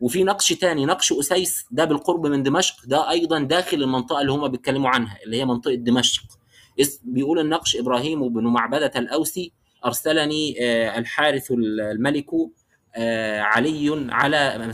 وفي 0.00 0.24
نقش 0.24 0.48
تاني 0.52 0.86
نقش 0.86 1.12
أسيس 1.12 1.66
ده 1.70 1.84
بالقرب 1.84 2.26
من 2.26 2.42
دمشق 2.42 2.74
ده 2.86 3.10
أيضا 3.10 3.38
داخل 3.40 3.82
المنطقة 3.82 4.20
اللي 4.20 4.32
هم 4.32 4.48
بيتكلموا 4.48 4.90
عنها 4.90 5.18
اللي 5.24 5.36
هي 5.36 5.44
منطقة 5.44 5.74
دمشق. 5.74 6.22
بيقول 7.04 7.38
النقش 7.38 7.76
إبراهيم 7.76 8.28
بن 8.28 8.44
معبدة 8.44 8.92
الأوسي 8.96 9.52
أرسلني 9.86 10.56
الحارث 10.98 11.50
الملك 11.50 12.26
علي 13.38 14.06
على 14.10 14.72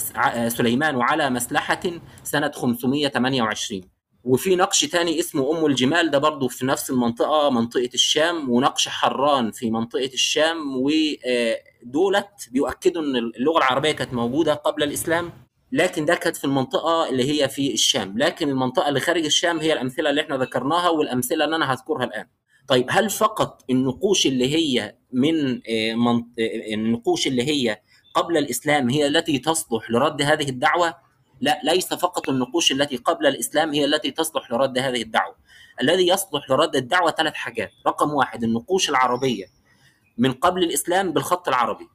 سليمان 0.48 1.02
على 1.02 1.30
مسلحة 1.30 1.80
سنة 2.24 2.50
528 2.54 3.80
وفي 4.24 4.56
نقش 4.56 4.84
تاني 4.84 5.20
اسمه 5.20 5.58
أم 5.58 5.66
الجمال 5.66 6.10
ده 6.10 6.18
برضه 6.18 6.48
في 6.48 6.66
نفس 6.66 6.90
المنطقة 6.90 7.50
منطقة 7.50 7.90
الشام 7.94 8.50
ونقش 8.50 8.88
حران 8.88 9.50
في 9.50 9.70
منطقة 9.70 10.10
الشام 10.14 10.56
ودولت 10.76 12.48
بيؤكدوا 12.50 13.02
إن 13.02 13.16
اللغة 13.16 13.58
العربية 13.58 13.92
كانت 13.92 14.14
موجودة 14.14 14.54
قبل 14.54 14.82
الإسلام 14.82 15.32
لكن 15.72 16.04
ده 16.04 16.14
كانت 16.14 16.36
في 16.36 16.44
المنطقة 16.44 17.08
اللي 17.08 17.42
هي 17.42 17.48
في 17.48 17.72
الشام. 17.74 18.18
لكن 18.18 18.48
المنطقة 18.48 18.88
اللي 18.88 19.00
خارج 19.00 19.24
الشام 19.24 19.58
هي 19.60 19.72
الأمثلة 19.72 20.10
اللي 20.10 20.20
إحنا 20.20 20.36
ذكرناها 20.36 20.88
والأمثلة 20.88 21.44
اللي 21.44 21.56
أنا 21.56 21.72
هذكرها 21.72 22.04
الآن. 22.04 22.26
طيب 22.68 22.86
هل 22.90 23.10
فقط 23.10 23.64
النقوش 23.70 24.26
اللي 24.26 24.54
هي 24.56 24.96
من 25.12 25.60
النقوش 26.74 27.26
اللي 27.26 27.42
هي 27.42 27.78
قبل 28.14 28.36
الإسلام 28.36 28.90
هي 28.90 29.06
التي 29.06 29.38
تصلح 29.38 29.90
لرد 29.90 30.22
هذه 30.22 30.48
الدعوة؟ 30.48 30.94
لا 31.42 31.60
ليس 31.64 31.94
فقط 31.94 32.28
النقوش 32.28 32.72
التي 32.72 32.96
قبل 32.96 33.26
الإسلام 33.26 33.72
هي 33.72 33.84
التي 33.84 34.10
تصلح 34.10 34.52
لرد 34.52 34.78
هذه 34.78 35.02
الدعوة. 35.02 35.34
الذي 35.80 36.08
يصلح 36.08 36.50
لرد 36.50 36.76
الدعوة 36.76 37.10
ثلاث 37.10 37.34
حاجات. 37.34 37.70
رقم 37.86 38.10
واحد 38.10 38.44
النقوش 38.44 38.90
العربية 38.90 39.46
من 40.18 40.32
قبل 40.32 40.62
الإسلام 40.62 41.12
بالخط 41.12 41.48
العربي. 41.48 41.88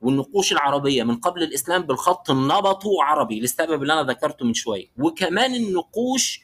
والنقوش 0.00 0.52
العربية 0.52 1.02
من 1.02 1.16
قبل 1.16 1.42
الإسلام 1.42 1.82
بالخط 1.82 2.30
النبط 2.30 2.82
عربي 3.02 3.40
للسبب 3.40 3.82
اللي 3.82 3.92
أنا 3.92 4.02
ذكرته 4.02 4.46
من 4.46 4.54
شوية. 4.54 4.86
وكمان 4.98 5.54
النقوش 5.54 6.40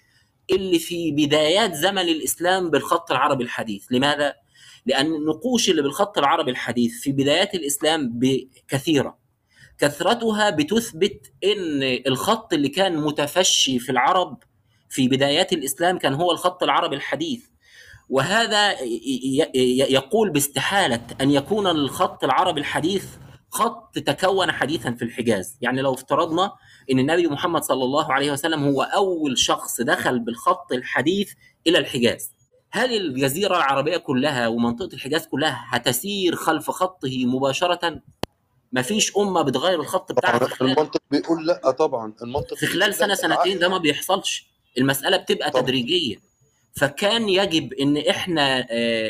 اللي 0.51 0.79
في 0.79 1.13
بدايات 1.13 1.75
زمن 1.75 2.03
الإسلام 2.03 2.71
بالخط 2.71 3.11
العربي 3.11 3.45
الحديث. 3.45 3.87
لماذا؟ 3.91 4.35
لأن 4.87 5.07
النقوش 5.07 5.71
اللي 5.71 5.83
بالخط 5.83 6.19
العربي 6.19 6.51
الحديث 6.51 7.01
في 7.01 7.13
بدايات 7.13 7.55
الإسلام 7.55 8.21
كثيرة. 8.69 9.19
كثرتها 9.81 10.51
بتثبت 10.51 11.33
إن 11.45 11.83
الخط 12.07 12.53
اللي 12.53 12.69
كان 12.69 12.97
متفشي 12.97 13.79
في 13.79 13.93
العرب 13.93 14.39
في 14.89 15.09
بدايات 15.09 15.53
الإسلام 15.53 15.99
كان 15.99 16.15
هو 16.15 16.33
الخط 16.33 16.63
العربي 16.63 16.97
الحديث. 16.97 17.45
وهذا 18.09 18.81
يقول 19.91 20.31
باستحالة 20.31 21.01
أن 21.21 21.31
يكون 21.31 21.67
الخط 21.67 22.25
العربي 22.25 22.61
الحديث 22.61 23.05
خط 23.51 23.99
تكون 23.99 24.53
حديثا 24.53 24.93
في 24.93 25.03
الحجاز. 25.03 25.59
يعني 25.61 25.83
لو 25.83 25.95
افترضنا 25.95 26.53
إن 26.93 26.99
النبي 26.99 27.27
محمد 27.27 27.63
صلى 27.63 27.85
الله 27.85 28.13
عليه 28.13 28.33
وسلم 28.33 28.65
هو 28.65 28.83
أول 28.83 29.39
شخص 29.39 29.81
دخل 29.81 30.19
بالخط 30.19 30.73
الحديث 30.73 31.33
إلى 31.67 31.79
الحجاز. 31.79 32.33
هل 32.73 32.97
الجزيرة 32.97 33.57
العربية 33.57 33.97
كلها 33.97 34.49
ومنطقة 34.49 34.95
الحجاز 34.95 35.27
كلها 35.27 35.65
هتسير 35.69 36.37
خلف 36.37 36.71
خطه 36.71 37.27
مباشرة؟ 37.27 38.01
ما 38.73 38.83
فيش 38.83 39.17
أمة 39.17 39.43
بتغير 39.43 39.81
الخط 39.81 40.13
بتاعها 40.13 40.39
في 40.39 40.55
خلال 40.55 40.71
المنطق 40.71 41.01
بيقول 41.11 41.47
لأ 41.47 41.71
طبعا 41.71 42.13
المنطق 42.23 42.55
في 42.57 42.67
خلال 42.67 42.95
سنة 42.95 43.15
سنتين 43.15 43.59
ده 43.59 43.69
ما 43.69 43.79
بيحصلش. 43.79 44.51
المسألة 44.79 45.17
بتبقى 45.17 45.51
طبعا. 45.51 45.63
تدريجية. 45.63 46.17
فكان 46.77 47.29
يجب 47.29 47.73
إن 47.73 47.97
إحنا 47.97 48.67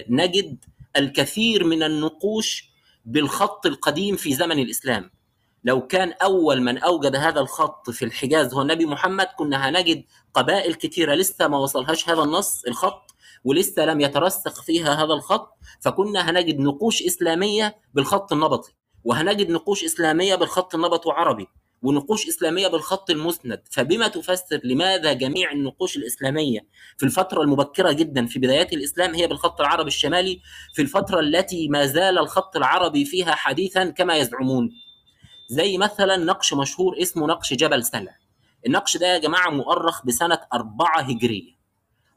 نجد 0.08 0.64
الكثير 0.96 1.64
من 1.64 1.82
النقوش 1.82 2.70
بالخط 3.04 3.66
القديم 3.66 4.16
في 4.16 4.34
زمن 4.34 4.58
الإسلام. 4.58 5.10
لو 5.64 5.86
كان 5.86 6.12
أول 6.12 6.62
من 6.62 6.78
أوجد 6.78 7.16
هذا 7.16 7.40
الخط 7.40 7.90
في 7.90 8.04
الحجاز 8.04 8.54
هو 8.54 8.62
النبي 8.62 8.86
محمد 8.86 9.26
كنا 9.38 9.68
هنجد 9.68 10.04
قبائل 10.34 10.74
كثيره 10.74 11.14
لسه 11.14 11.48
ما 11.48 11.58
وصلهاش 11.58 12.08
هذا 12.08 12.22
النص 12.22 12.64
الخط 12.64 13.10
ولسه 13.44 13.84
لم 13.84 14.00
يترسخ 14.00 14.62
فيها 14.62 14.94
هذا 14.94 15.12
الخط. 15.14 15.54
فكنا 15.80 16.30
هنجد 16.30 16.58
نقوش 16.58 17.02
إسلامية 17.02 17.76
بالخط 17.94 18.32
النبطي. 18.32 18.72
وهنجد 19.04 19.50
نقوش 19.50 19.84
إسلامية 19.84 20.34
بالخط 20.34 20.74
النبطي 20.74 21.10
عربي 21.10 21.46
ونقوش 21.82 22.28
إسلامية 22.28 22.68
بالخط 22.68 23.10
المسند. 23.10 23.62
فبما 23.70 24.08
تفسر 24.08 24.60
لماذا 24.64 25.12
جميع 25.12 25.52
النقوش 25.52 25.96
الإسلامية 25.96 26.66
في 26.98 27.06
الفترة 27.06 27.42
المبكرة 27.42 27.92
جدا 27.92 28.26
في 28.26 28.38
بدايات 28.38 28.72
الإسلام 28.72 29.14
هي 29.14 29.26
بالخط 29.26 29.60
العربي 29.60 29.88
الشمالي 29.88 30.40
في 30.74 30.82
الفترة 30.82 31.20
التي 31.20 31.68
ما 31.68 31.86
زال 31.86 32.18
الخط 32.18 32.56
العربي 32.56 33.04
فيها 33.04 33.34
حديثا 33.34 33.90
كما 33.90 34.16
يزعمون. 34.16 34.70
زي 35.50 35.78
مثلا 35.78 36.16
نقش 36.16 36.54
مشهور 36.54 37.02
اسمه 37.02 37.26
نقش 37.26 37.54
جبل 37.54 37.84
سلع 37.84 38.16
النقش 38.66 38.96
ده 38.96 39.06
يا 39.06 39.18
جماعة 39.18 39.50
مؤرخ 39.50 40.06
بسنة 40.06 40.40
أربعة 40.52 41.00
هجرية. 41.00 41.52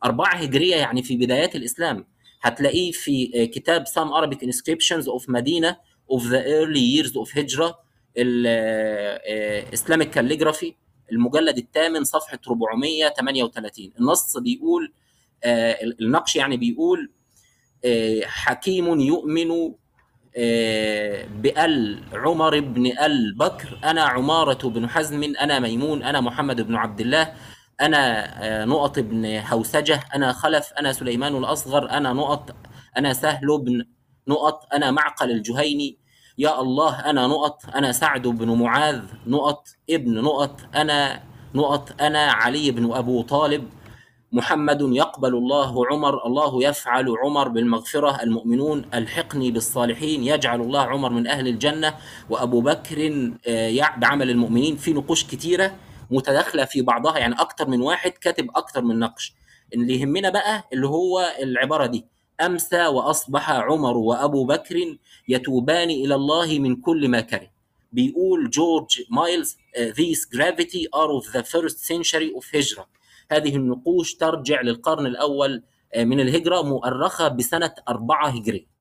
أربعة 0.04 0.36
هجرية 0.36 0.76
يعني 0.76 1.04
في 1.04 1.18
بدايات 1.18 1.56
الإسلام. 1.56 2.08
هتلاقيه 2.42 2.92
في 2.92 3.48
كتاب 3.48 3.86
Some 3.88 4.10
Arabic 4.22 4.40
Inscriptions 4.40 5.06
of 5.06 5.24
Medina 5.34 5.76
of 6.12 6.22
the 6.30 6.42
Early 6.46 6.80
Years 6.80 7.12
of 7.16 7.30
Hijra 7.32 7.74
الاسلامك 8.18 10.10
كاليجرافي 10.10 10.76
المجلد 11.12 11.58
الثامن 11.58 12.04
صفحة 12.04 12.40
438 12.48 13.92
النص 14.00 14.38
بيقول 14.38 14.94
النقش 16.02 16.36
يعني 16.36 16.58
بيقول 16.58 17.12
حكيم 18.24 19.00
يؤمن 19.00 19.74
بأل 21.42 22.04
عمر 22.14 22.60
بن 22.60 22.86
أل 22.86 23.36
بكر 23.38 23.80
أنا 23.84 24.02
عمارة 24.02 24.70
بن 24.70 24.90
حزم 24.90 25.24
أنا 25.24 25.60
ميمون 25.60 26.04
أنا 26.04 26.22
محمد 26.22 26.62
بن 26.62 26.76
عبد 26.76 27.02
الله 27.02 27.34
أنا 27.82 28.66
نقط 28.66 29.00
بن 29.00 29.42
هوسجه 29.48 30.04
أنا 30.16 30.34
خلف 30.34 30.74
أنا 30.80 30.94
سليمان 30.94 31.38
الأصغر 31.38 31.90
أنا 31.90 32.14
نقط 32.14 32.56
أنا 32.98 33.14
سهل 33.14 33.58
بن 33.62 33.86
نقط 34.28 34.68
أنا 34.74 34.92
معقل 34.92 35.32
الجهيني. 35.32 35.98
يا 36.38 36.62
الله 36.62 37.00
أنا 37.10 37.28
نقط 37.28 37.62
أنا 37.76 37.92
سعد 37.92 38.28
بن 38.28 38.50
معاذ 38.50 39.02
نقط. 39.28 39.68
ابن 39.90 40.22
نقط 40.22 40.60
أنا 40.76 41.24
نقط. 41.56 42.02
أنا 42.02 42.32
علي 42.32 42.72
بن 42.72 42.94
أبو 42.94 43.22
طالب. 43.22 43.70
محمد 44.32 44.82
يقبل 44.82 45.36
الله 45.36 45.86
عمر 45.88 46.26
الله 46.26 46.64
يفعل 46.64 47.16
عمر 47.24 47.48
بالمغفرة. 47.48 48.24
المؤمنون 48.24 48.86
ألحقني 48.94 49.52
بالصالحين. 49.52 50.24
يجعل 50.24 50.62
الله 50.62 50.82
عمر 50.82 51.10
من 51.10 51.28
أهل 51.28 51.48
الجنة. 51.48 51.94
وأبو 52.30 52.62
بكر 52.62 53.32
آه، 53.48 53.90
بعمل 53.98 54.30
المؤمنين 54.30 54.76
في 54.76 54.94
نقوش 54.94 55.24
كتيرة 55.24 55.76
متداخلة 56.12 56.66
في 56.66 56.82
بعضها. 56.82 57.18
يعني 57.18 57.36
أكتر 57.40 57.68
من 57.68 57.82
واحد 57.82 58.12
كاتب 58.12 58.48
أكتر 58.56 58.82
من 58.82 59.00
نقش. 59.00 59.34
اللي 59.74 60.00
يهمنا 60.00 60.30
بقى 60.30 60.64
اللي 60.74 60.88
هو 60.88 61.34
العبارة 61.42 61.86
دي. 61.86 62.13
أمسى 62.42 62.86
وأصبح 62.88 63.52
عمر 63.52 63.98
وأبو 63.98 64.46
بكر 64.46 64.98
يتوبان 65.28 65.90
إلى 65.90 66.16
الله 66.16 66.60
من 66.60 66.76
كل 66.76 67.08
ما 67.08 67.22
كره. 67.22 67.54
بيقول 67.92 68.50
جورج 68.50 69.02
مايلز 69.10 69.58
these 69.78 70.38
gravity 70.38 70.88
are 70.96 71.12
of 71.22 71.34
the 71.34 71.44
first 71.44 71.86
century 71.86 72.32
of 72.38 72.56
هجرة 72.56 72.88
هذه 73.32 73.56
النقوش 73.56 74.16
ترجع 74.16 74.62
للقرن 74.62 75.06
الأول 75.06 75.64
من 75.98 76.20
الهجرة 76.20 76.62
مؤرخة 76.62 77.28
بسنة 77.28 77.74
أربعة 77.90 78.30
هجرية 78.30 78.74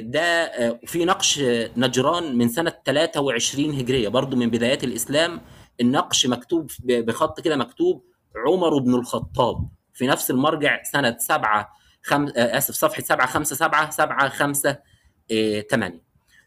ده 0.00 0.52
في 0.86 1.04
نقش 1.04 1.40
نجران 1.76 2.36
من 2.36 2.48
سنة 2.48 2.72
23 2.86 3.70
هجرية. 3.70 4.08
برضو 4.08 4.36
من 4.36 4.50
بدايات 4.50 4.84
الإسلام 4.84 5.40
النقش 5.80 6.26
مكتوب 6.26 6.70
بخط 6.84 7.40
كده 7.40 7.56
مكتوب 7.56 8.04
عمر 8.46 8.78
بن 8.78 8.94
الخطاب. 8.94 9.68
في 9.94 10.06
نفس 10.06 10.30
المرجع 10.30 10.82
سنة 10.82 11.16
7 11.18 11.68
خم... 12.02 12.28
آسف 12.36 12.74
صفحة 12.74 13.02
757 13.02 14.54
758 14.54 16.00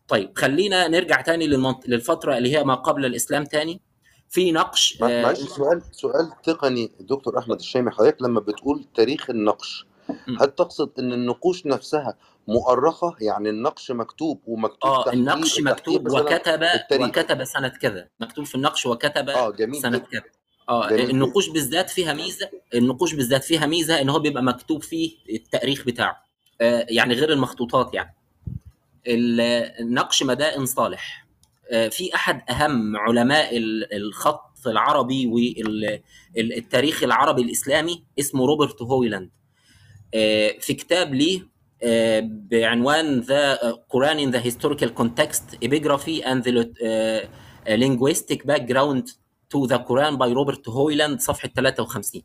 طيب 0.08 0.38
خلينا 0.38 0.88
نرجع 0.88 1.22
تاني 1.22 1.48
للمنط... 1.48 1.88
للفترة 1.88 2.38
اللي 2.38 2.58
هي 2.58 2.64
ما 2.64 2.76
قبل 2.76 3.06
الإسلام 3.06 3.44
تاني. 3.44 3.82
في 4.30 4.52
نقش 4.52 4.98
معلش 5.02 5.40
سؤال 5.40 5.82
سؤال 5.92 6.32
تقني 6.44 6.92
دكتور 7.00 7.40
أحمد 7.40 7.60
الشامي 7.60 7.92
حضرتك 7.92 8.22
لما 8.22 8.40
بتقول 8.40 8.86
تاريخ 8.96 9.30
النقش 9.30 9.86
هل 10.42 10.48
تقصد 10.56 10.92
إن 11.00 11.14
النقوش 11.14 11.66
نفسها 11.66 12.18
مؤرخة؟ 12.48 13.16
يعني 13.22 13.50
النقش 13.50 13.92
مكتوب 13.92 14.42
ومكتوب 14.46 14.92
آه 14.92 15.14
النقش 15.14 15.60
مكتوب 15.62 16.12
وكتب 16.12 16.62
وكتب 17.02 17.44
سنة 17.44 17.68
كذا. 17.68 18.08
مكتوب 18.20 18.46
في 18.46 18.56
النقش 18.56 18.86
وكتب 18.86 19.30
آه 19.30 19.52
جميل 19.52 19.82
سنة 19.82 19.98
كذا. 19.98 20.22
آه 20.70 20.90
النقوش 20.90 21.50
بالذات 21.50 21.90
فيها 21.90 22.14
ميزة 22.14 22.50
النقوش 22.74 23.14
بالذات 23.14 23.44
فيها 23.44 23.66
ميزة 23.66 24.02
إن 24.02 24.10
هو 24.10 24.20
بيبقى 24.20 24.44
مكتوب 24.44 24.84
فيه 24.84 25.12
التاريخ 25.30 25.86
بتاعه. 25.86 26.26
آه 26.62 26.86
يعني 26.90 27.14
غير 27.14 27.32
المخطوطات 27.34 27.94
يعني. 27.94 28.16
النقش 29.08 30.24
مدائن 30.24 30.66
صالح. 30.66 31.28
آه 31.72 31.88
في 31.88 32.16
أحد 32.16 32.42
أهم 32.50 32.98
علماء 32.98 33.50
الخط 33.98 34.68
العربي 34.68 35.28
والتاريخ 36.38 37.04
العربي 37.04 37.42
الإسلامي 37.42 38.04
اسمه 38.20 38.46
روبرت 38.46 38.82
هويلاند. 38.82 39.30
آه 40.14 40.56
في 40.60 40.74
كتاب 40.74 41.14
ليه 41.14 41.48
آه 41.84 42.20
بعنوان 42.26 43.20
The 43.20 43.56
Quran 43.90 44.20
in 44.20 44.32
the 44.32 44.42
Historical 44.46 44.94
Context 44.94 45.56
epigraphy 45.66 46.24
and 46.26 46.44
the 46.44 46.52
uh, 46.52 47.28
linguistic 47.70 48.40
background 48.48 49.25
to 49.54 49.68
the 49.70 49.78
Quran 49.78 50.18
by 50.18 50.28
روبرت 50.34 50.70
هويلاند 50.70 51.20
صفحة 51.22 51.50
53 51.56 52.22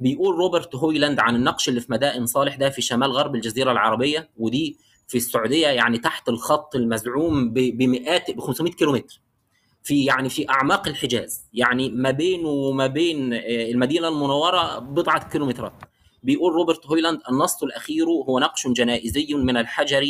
بيقول 0.00 0.36
روبرت 0.36 0.74
هويلاند 0.74 1.20
عن 1.20 1.36
النقش 1.36 1.68
اللي 1.68 1.80
في 1.80 1.92
مدائن 1.92 2.26
صالح 2.26 2.56
ده 2.56 2.70
في 2.70 2.82
شمال 2.82 3.12
غرب 3.12 3.34
الجزيرة 3.34 3.72
العربية 3.72 4.30
ودي 4.36 4.76
في 5.08 5.18
السعودية 5.18 5.66
يعني 5.68 5.98
تحت 5.98 6.28
الخط 6.28 6.76
المزعوم 6.76 7.50
بمئات 7.52 8.30
ب 8.30 8.40
500 8.40 8.72
كيلومتر. 8.72 9.20
في 9.82 10.04
يعني 10.04 10.28
في 10.28 10.48
أعماق 10.50 10.88
الحجاز 10.88 11.44
يعني 11.54 11.90
ما 11.90 12.10
بينه 12.10 12.48
وما 12.48 12.86
بين 12.86 13.34
المدينة 13.44 14.08
المنورة 14.08 14.78
بضعة 14.78 15.28
كيلومترات. 15.28 15.72
بيقول 16.22 16.52
روبرت 16.52 16.86
هويلاند 16.86 17.20
النص 17.30 17.62
الأخير 17.62 18.04
هو 18.06 18.38
نقش 18.38 18.66
جنائزي 18.68 19.34
من 19.34 19.56
الحجر 19.56 20.06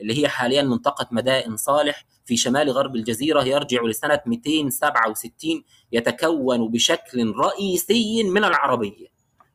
اللي 0.00 0.22
هي 0.22 0.28
حاليا 0.28 0.62
منطقة 0.62 1.08
مدائن 1.10 1.56
صالح 1.56 2.04
في 2.24 2.36
شمال 2.36 2.70
غرب 2.70 2.96
الجزيرة 2.96 3.44
يرجع 3.44 3.82
لسنة 3.82 4.20
267 4.26 5.64
يتكون 5.92 6.68
بشكل 6.68 7.32
رئيسي 7.36 8.22
من 8.22 8.44
العربية 8.44 9.06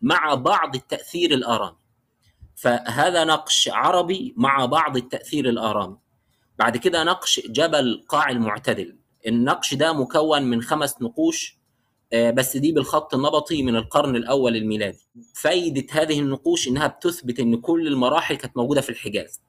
مع 0.02 0.34
بعض 0.36 0.76
التأثير 0.76 1.34
الآرامي. 1.34 1.78
فهذا 2.56 3.24
نقش 3.24 3.70
عربي 3.74 4.34
مع 4.38 4.66
بعض 4.66 4.98
التأثير 4.98 5.50
الآرامي. 5.50 5.98
بعد 6.60 6.78
كده 6.78 7.04
نقش 7.04 7.42
جبل 7.50 8.06
قاع 8.10 8.30
المعتدل. 8.30 8.98
النقش 9.28 9.74
ده 9.74 9.94
مكون 9.94 10.44
من 10.44 10.62
خمس 10.62 11.02
نقوش 11.02 11.58
بس 12.14 12.58
دي 12.58 12.72
بالخط 12.72 13.14
النبطي 13.14 13.64
من 13.64 13.76
القرن 13.76 14.16
الأول 14.16 14.56
الميلادي. 14.56 15.08
فايدة 15.36 15.86
هذه 15.92 16.20
النقوش 16.20 16.68
إنها 16.68 16.88
بتثبت 16.88 17.40
إن 17.40 17.56
كل 17.62 17.88
المراحل 17.88 18.36
كانت 18.36 18.58
موجودة 18.58 18.82
في 18.82 18.90
الحجاز. 18.90 19.42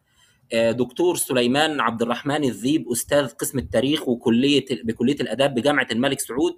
دكتور 0.53 1.17
سليمان 1.17 1.81
عبد 1.81 2.03
الرحمن 2.03 2.45
الذيب 2.45 2.91
أستاذ 2.93 3.27
قسم 3.29 3.59
التاريخ 3.59 4.09
وكلية 4.09 4.65
بكلية 4.85 5.21
الآداب 5.21 5.55
بجامعة 5.55 5.87
الملك 5.93 6.21
سعود 6.21 6.57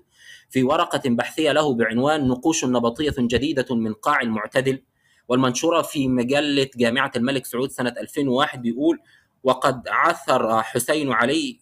في 0.50 0.62
ورقة 0.62 1.00
بحثية 1.06 1.52
له 1.52 1.74
بعنوان 1.74 2.28
نقوش 2.28 2.64
نبطية 2.64 3.14
جديدة 3.18 3.74
من 3.74 3.92
قاع 3.92 4.20
المعتدل 4.20 4.82
والمنشورة 5.28 5.82
في 5.82 6.08
مجلة 6.08 6.68
جامعة 6.76 7.12
الملك 7.16 7.46
سعود 7.46 7.70
سنة 7.70 7.94
2001 8.00 8.62
بيقول 8.62 8.98
وقد 9.42 9.88
عثر 9.88 10.62
حسين 10.62 11.12
علي 11.12 11.58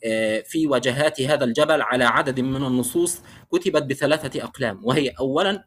في 0.46 0.66
وجهات 0.66 1.20
هذا 1.20 1.44
الجبل 1.44 1.82
على 1.82 2.04
عدد 2.04 2.40
من 2.40 2.64
النصوص 2.66 3.20
كتبت 3.52 3.82
بثلاثة 3.82 4.44
أقلام 4.44 4.80
وهي 4.84 5.08
اولا 5.08 5.64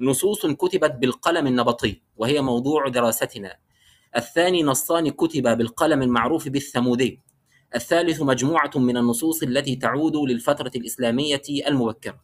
نصوص 0.00 0.46
كتبت 0.46 0.90
بالقلم 0.90 1.46
النبطي 1.46 2.02
وهي 2.16 2.42
موضوع 2.42 2.88
دراستنا 2.88 3.56
الثاني 4.16 4.62
نصان 4.62 5.08
كتب 5.08 5.42
بالقلم 5.58 6.02
المعروف 6.02 6.48
بالثمودي. 6.48 7.20
الثالث 7.74 8.22
مجموعة 8.22 8.70
من 8.76 8.96
النصوص 8.96 9.42
التي 9.42 9.76
تعود 9.76 10.16
للفترة 10.16 10.70
الإسلامية 10.76 11.42
المبكرة. 11.68 12.20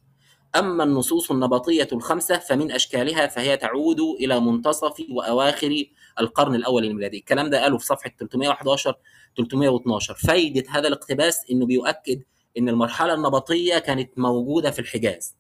أما 0.56 0.84
النصوص 0.84 1.30
النبطية 1.30 1.88
الخمسة 1.92 2.38
فمن 2.38 2.72
أشكالها 2.72 3.26
فهي 3.26 3.56
تعود 3.56 4.00
إلى 4.20 4.40
منتصف 4.40 5.02
وأواخر 5.10 5.84
القرن 6.20 6.54
الأول 6.54 6.84
الميلادي. 6.84 7.18
الكلام 7.18 7.50
ده 7.50 7.62
قاله 7.62 7.78
في 7.78 7.86
صفحة 7.86 8.10
311 8.20 8.94
312 9.36 10.14
فايدة 10.14 10.64
هذا 10.70 10.88
الاقتباس 10.88 11.40
إنه 11.50 11.66
بيؤكد 11.66 12.22
إن 12.58 12.68
المرحلة 12.68 13.14
النبطية 13.14 13.78
كانت 13.78 14.10
موجودة 14.18 14.70
في 14.70 14.78
الحجاز. 14.78 15.36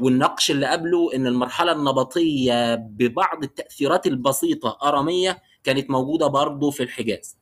والنقش 0.00 0.50
اللي 0.50 0.66
قبله 0.66 1.14
إن 1.14 1.26
المرحلة 1.26 1.72
النبطية 1.72 2.74
ببعض 2.74 3.42
التأثيرات 3.42 4.06
البسيطة 4.06 4.78
أرامية 4.82 5.42
كانت 5.64 5.90
موجودة 5.90 6.26
برضه 6.26 6.70
في 6.70 6.82
الحجاز. 6.82 7.36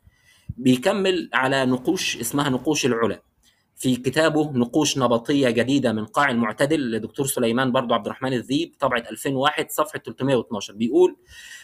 بيكمل 0.48 1.30
على 1.34 1.66
نقوش 1.66 2.16
اسمها 2.16 2.48
نقوش 2.48 2.86
العلا. 2.86 3.22
في 3.76 3.96
كتابه 3.96 4.50
نقوش 4.52 4.98
نبطية 4.98 5.50
جديدة 5.50 5.92
من 5.92 6.04
قاع 6.06 6.30
المعتدل 6.30 6.90
لدكتور 6.90 7.26
سليمان 7.26 7.72
برضو 7.72 7.94
عبد 7.94 8.06
الرحمن 8.06 8.32
الذيب 8.32 8.74
طبعة 8.80 9.04
2001 9.10 9.70
صفحة 9.70 9.98
312 9.98 10.74
بيقول 10.74 11.16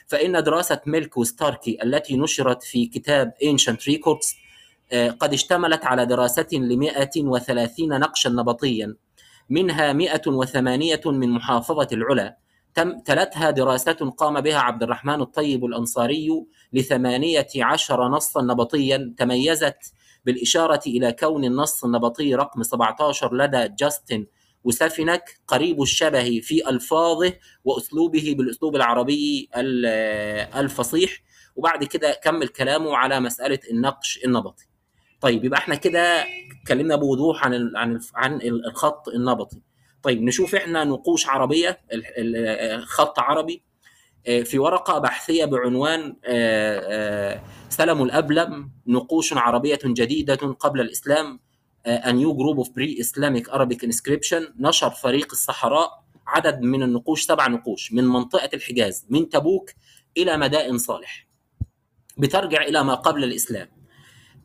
فإن 0.07 0.43
دراسة 0.43 0.81
ميلك 0.87 1.17
وستاركي 1.17 1.79
التي 1.83 2.17
نشرت 2.17 2.63
في 2.63 2.87
كتاب 2.87 3.33
Ancient 3.45 3.79
Records 3.93 4.37
قد 5.19 5.33
اشتملت 5.33 5.85
على 5.85 6.07
دراسة 6.07 6.47
ل 6.53 6.77
130 6.77 7.89
نقشا 7.89 8.29
نبطيا 8.29 8.97
منها 9.51 9.93
108 9.93 11.01
من 11.07 11.31
محافظة 11.31 11.89
العلا 11.93 12.37
تم 12.75 12.99
تلتها 12.99 13.51
دراسات 13.51 14.03
قام 14.03 14.41
بها 14.41 14.59
عبد 14.59 14.83
الرحمن 14.83 15.21
الطيب 15.21 15.65
الأنصاري 15.65 16.45
لثمانية 16.73 17.47
عشر 17.57 18.09
نصا 18.09 18.43
نبطيا 18.43 19.15
تميزت 19.19 19.93
بالإشارة 20.25 20.81
إلى 20.87 21.13
كون 21.13 21.45
النص 21.45 21.85
النبطي 21.85 22.35
رقم 22.35 22.63
17 22.63 23.35
لدى 23.35 23.69
جاستن 23.79 24.27
وسفنك 24.65 25.41
قريب 25.47 25.83
الشبه 25.83 26.41
في 26.43 26.69
ألفاظه 26.69 27.33
وأسلوبه 27.65 28.35
بالأسلوب 28.39 28.77
العربي 28.77 29.49
الفصيح. 30.57 31.23
وبعد 31.57 31.85
كده 31.85 32.21
كمل 32.23 32.49
كلامه 32.49 32.97
على 32.97 33.21
مسألة 33.21 33.59
النقش 33.71 34.21
النبطي. 34.25 34.67
طيب 35.21 35.45
يبقى 35.45 35.59
إحنا 35.59 35.75
كده 35.75 36.25
اتكلمنا 36.63 36.97
بوضوح 36.97 37.45
عن 37.45 37.73
عن 37.77 38.01
عن 38.15 38.41
الخط 38.43 39.09
النبطي. 39.09 39.61
طيب 40.05 40.23
نشوف 40.23 40.55
إحنا 40.55 40.85
نقوش 40.85 41.29
عربية 41.29 41.81
خط 42.85 43.19
عربي 43.19 43.63
في 44.25 44.59
ورقة 44.59 44.99
بحثية 44.99 45.45
بعنوان 45.45 46.17
سلم 47.69 48.03
الأبلم 48.03 48.71
نقوش 48.87 49.33
عربية 49.33 49.79
جديدة 49.85 50.35
قبل 50.35 50.81
الإسلام 50.81 51.41
A 51.87 52.13
new 52.13 52.33
group 52.35 52.59
of 52.65 52.69
pre-Islamic 52.69 53.47
Arabic 53.55 53.83
inscription 53.87 54.43
نشر 54.59 54.91
فريق 54.91 55.29
الصحراء 55.33 56.05
عدد 56.27 56.61
من 56.61 56.83
النقوش 56.83 57.23
سبع 57.23 57.47
نقوش 57.47 57.93
من 57.93 58.05
منطقة 58.05 58.51
الحجاز 58.55 59.07
من 59.11 59.29
تبوك 59.29 59.71
إلى 60.17 60.37
مدائن 60.37 60.79
صالح 60.79 61.29
بترجع 62.19 62.63
إلى 62.63 62.85
ما 62.85 62.95
قبل 62.95 63.25
الإسلام. 63.25 63.69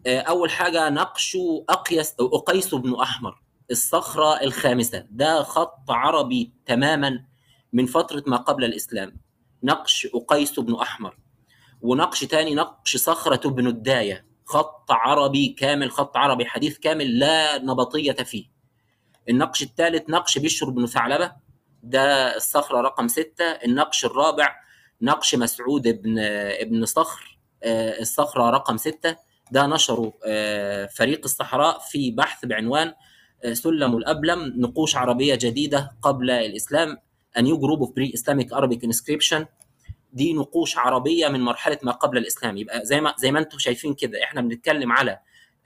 آه، 0.07 0.19
أول 0.19 0.49
حاجة 0.51 0.89
نقش 0.89 1.37
أقيس 1.69 2.15
أو 2.19 2.35
أقيس 2.37 2.75
بن 2.75 2.95
أحمر. 2.95 3.41
الصخرة 3.71 4.41
الخامسة. 4.41 5.05
ده 5.11 5.43
خط 5.43 5.91
عربي 5.91 6.53
تماما 6.65 7.25
من 7.73 7.85
فترة 7.85 8.23
ما 8.27 8.37
قبل 8.37 8.63
الإسلام. 8.63 9.17
نقش 9.63 10.07
أقيس 10.15 10.59
بن 10.59 10.75
أحمر. 10.75 11.17
ونقش 11.81 12.23
تاني 12.23 12.55
نقش 12.55 12.97
صخرة 12.97 13.49
بن 13.49 13.67
الداية. 13.67 14.25
خط 14.45 14.91
عربي 14.91 15.47
كامل 15.47 15.91
خط 15.91 16.17
عربي 16.17 16.45
حديث 16.45 16.77
كامل 16.77 17.19
لا 17.19 17.57
نبطية 17.57 18.11
فيه. 18.11 18.45
النقش 19.29 19.63
الثالث 19.63 20.09
نقش 20.09 20.37
بشر 20.37 20.69
بن 20.69 20.85
ثعلبة. 20.85 21.31
ده 21.83 22.35
الصخرة 22.35 22.81
رقم 22.81 23.07
ستة. 23.07 23.45
النقش 23.45 24.05
الرابع 24.05 24.55
نقش 25.01 25.35
مسعود 25.35 25.87
بن 25.87 26.19
ابن 26.19 26.85
صخر. 26.85 27.39
آه، 27.63 27.99
الصخرة 27.99 28.49
رقم 28.49 28.77
ستة. 28.77 29.15
ده 29.51 29.67
نشره 29.67 30.13
آه، 30.25 30.85
فريق 30.85 31.21
الصحراء 31.23 31.79
في 31.79 32.11
بحث 32.11 32.45
بعنوان 32.45 32.93
سلم 33.53 33.97
الأبلم 33.97 34.53
نقوش 34.57 34.95
عربية 34.95 35.35
جديدة 35.35 35.91
قبل 36.01 36.29
الإسلام 36.31 36.97
New 37.37 37.57
Group 37.57 37.81
of 37.85 37.89
Pre-Islamic 37.89 38.47
Arabic 38.57 38.79
Inscription. 38.89 39.45
دي 40.13 40.33
نقوش 40.33 40.77
عربية 40.77 41.27
من 41.27 41.39
مرحلة 41.41 41.77
ما 41.83 41.91
قبل 41.91 42.17
الإسلام. 42.17 42.57
يبقى 42.57 42.85
زي 42.85 43.01
ما 43.01 43.13
زي 43.17 43.31
ما 43.31 43.39
أنتم 43.39 43.57
شايفين 43.59 43.93
كده 43.93 44.23
إحنا 44.23 44.41
بنتكلم 44.41 44.91
على 44.91 45.19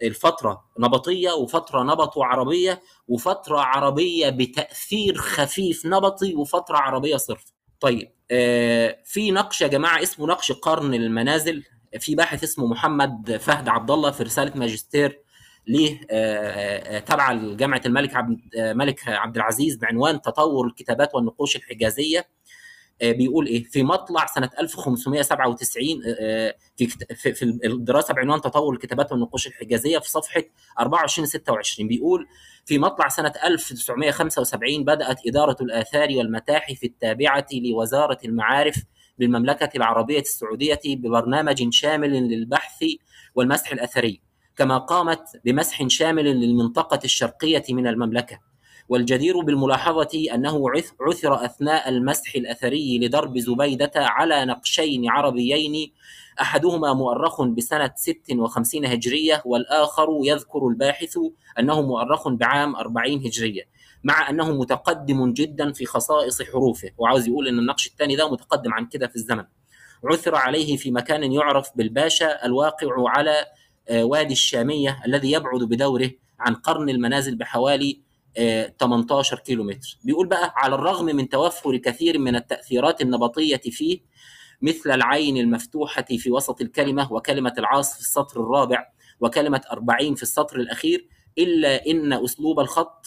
الفترة 0.04 0.64
نبطية 0.80 1.32
وفترة 1.32 1.84
نبط 1.84 2.18
عربية 2.18 2.82
وفترة 3.08 3.60
عربية 3.60 4.30
بتأثير 4.30 5.16
خفيف 5.18 5.86
نبطي 5.86 6.36
وفترة 6.36 6.78
عربية 6.78 7.18
صرف. 7.18 7.46
طيب 7.80 8.12
آه، 8.32 8.98
في 9.06 9.32
نقش 9.32 9.62
يا 9.62 9.68
جماعة 9.68 10.04
اسمه 10.04 10.28
نقش 10.28 10.52
قرن 10.52 10.94
المنازل. 10.94 11.64
في 12.00 12.16
باحث 12.16 12.44
اسمه 12.44 12.68
محمد 12.68 13.38
فهد 13.38 13.70
عبد 13.70 13.92
الله 13.92 14.12
في 14.12 14.24
رسالة 14.24 14.52
ماجستير 14.58 15.23
ليه 15.68 16.02
آه، 16.12 16.98
آه، 16.98 17.00
تبع 17.00 17.34
جامعة 17.34 17.82
الملك 17.86 18.16
عبد 18.16 18.40
آه، 18.58 18.74
ملك 18.74 19.08
عبد 19.08 19.36
العزيز 19.36 19.76
بعنوان 19.76 20.22
تطور 20.22 20.68
الكتابات 20.68 21.16
والنقوش 21.16 21.56
الحجازية. 21.56 22.28
بيقول 23.02 23.48
إيه؟ 23.48 23.64
في 23.64 23.84
مطلع 23.84 24.26
سنة 24.26 24.50
1597 24.60 26.02
في 26.78 26.88
في 27.34 27.44
الدراسة 27.66 28.14
بعنوان 28.14 28.42
تطور 28.42 28.74
الكتابات 28.74 29.12
والنقوش 29.12 29.48
الحجازية 29.48 30.00
في 30.00 30.10
صفحة 30.10 30.44
24 30.80 31.26
26 31.26 31.88
بيقول 31.88 32.28
في 32.66 32.80
مطلع 32.80 33.08
سنة 33.08 33.34
1975 33.44 34.84
بدأت 34.84 35.28
إدارة 35.28 35.58
الآثار 35.62 36.10
والمتاحف 36.18 36.84
التابعة 36.84 37.48
لوزارة 37.54 38.18
المعارف 38.26 38.84
للمملكة 39.20 39.70
العربية 39.76 40.20
السعودية 40.20 40.80
ببرنامج 40.86 41.74
شامل 41.74 42.12
للبحث 42.12 42.86
والمسح 43.36 43.72
الأثري. 43.72 44.33
كما 44.58 44.78
قامت 44.78 45.24
بمسح 45.46 45.88
شامل 45.88 46.26
للمنطقة 46.26 47.00
الشرقية 47.04 47.64
من 47.70 47.88
المملكة. 47.88 48.40
والجدير 48.90 49.40
بالملاحظة 49.42 50.26
أنه 50.34 50.64
عثر 51.08 51.46
أثناء 51.46 51.90
المسح 51.90 52.36
الأثري 52.36 53.00
لدرب 53.00 53.38
زبيدة 53.38 53.92
على 53.96 54.46
نقشين 54.46 55.10
عربيين 55.10 55.94
أحدهما 56.42 56.94
مؤرخ 56.94 57.42
بسنة 57.42 57.92
56 57.96 58.86
هجرية 58.86 59.42
والآخر 59.46 60.08
يذكر 60.24 60.68
الباحث 60.68 61.18
أنه 61.60 61.82
مؤرخ 61.82 62.28
بعام 62.28 62.76
40 62.76 63.26
هجرية 63.26 63.64
مع 64.04 64.30
أنه 64.30 64.52
متقدم 64.52 65.34
جدا 65.34 65.72
في 65.72 65.86
خصائص 65.86 66.42
حروفه. 66.42 66.90
وعاوز 66.98 67.28
يقول 67.28 67.48
إن 67.48 67.60
النقش 67.60 67.88
الثاني 67.88 68.16
ده 68.16 68.32
متقدم 68.32 68.74
عن 68.74 68.86
كده 68.86 69.08
في 69.08 69.16
الزمن. 69.16 69.44
عثر 70.04 70.36
عليه 70.36 70.78
في 70.78 70.92
مكان 70.92 71.32
يعرف 71.32 71.70
بالباشا 71.76 72.46
الواقع 72.46 72.88
على 72.98 73.46
وادي 73.92 74.34
الشامية 74.34 75.02
الذي 75.06 75.32
يبعد 75.32 75.60
بدوره 75.60 76.12
عن 76.40 76.56
قرن 76.56 76.90
المنازل 76.90 77.36
بحوالي 77.36 78.02
18 78.80 79.38
آه، 79.38 79.40
كيلومتر. 79.40 79.98
بيقول 80.04 80.28
بقى 80.28 80.54
على 80.56 80.76
الرغم 80.76 81.06
من 81.06 81.30
توفر 81.30 81.78
كثير 81.78 82.20
من 82.20 82.36
التأثيرات 82.36 83.02
النبطية 83.02 83.58
فيه 83.58 84.00
مثل 84.62 84.92
العين 84.92 85.38
المفتوحة 85.38 86.06
في 86.18 86.32
وسط 86.32 86.62
الكلمة 86.62 87.14
وكلمة 87.14 87.54
العاص 87.58 87.94
في 87.94 88.00
السطر 88.00 88.42
الرابع 88.42 88.88
وكلمة 89.20 89.62
أربعين 89.72 90.16
في 90.16 90.24
السطر 90.24 90.60
الأخير 90.60 91.08
إلا 91.38 91.88
إن 91.88 92.14
أسلوب 92.14 92.60
الخط 92.60 93.06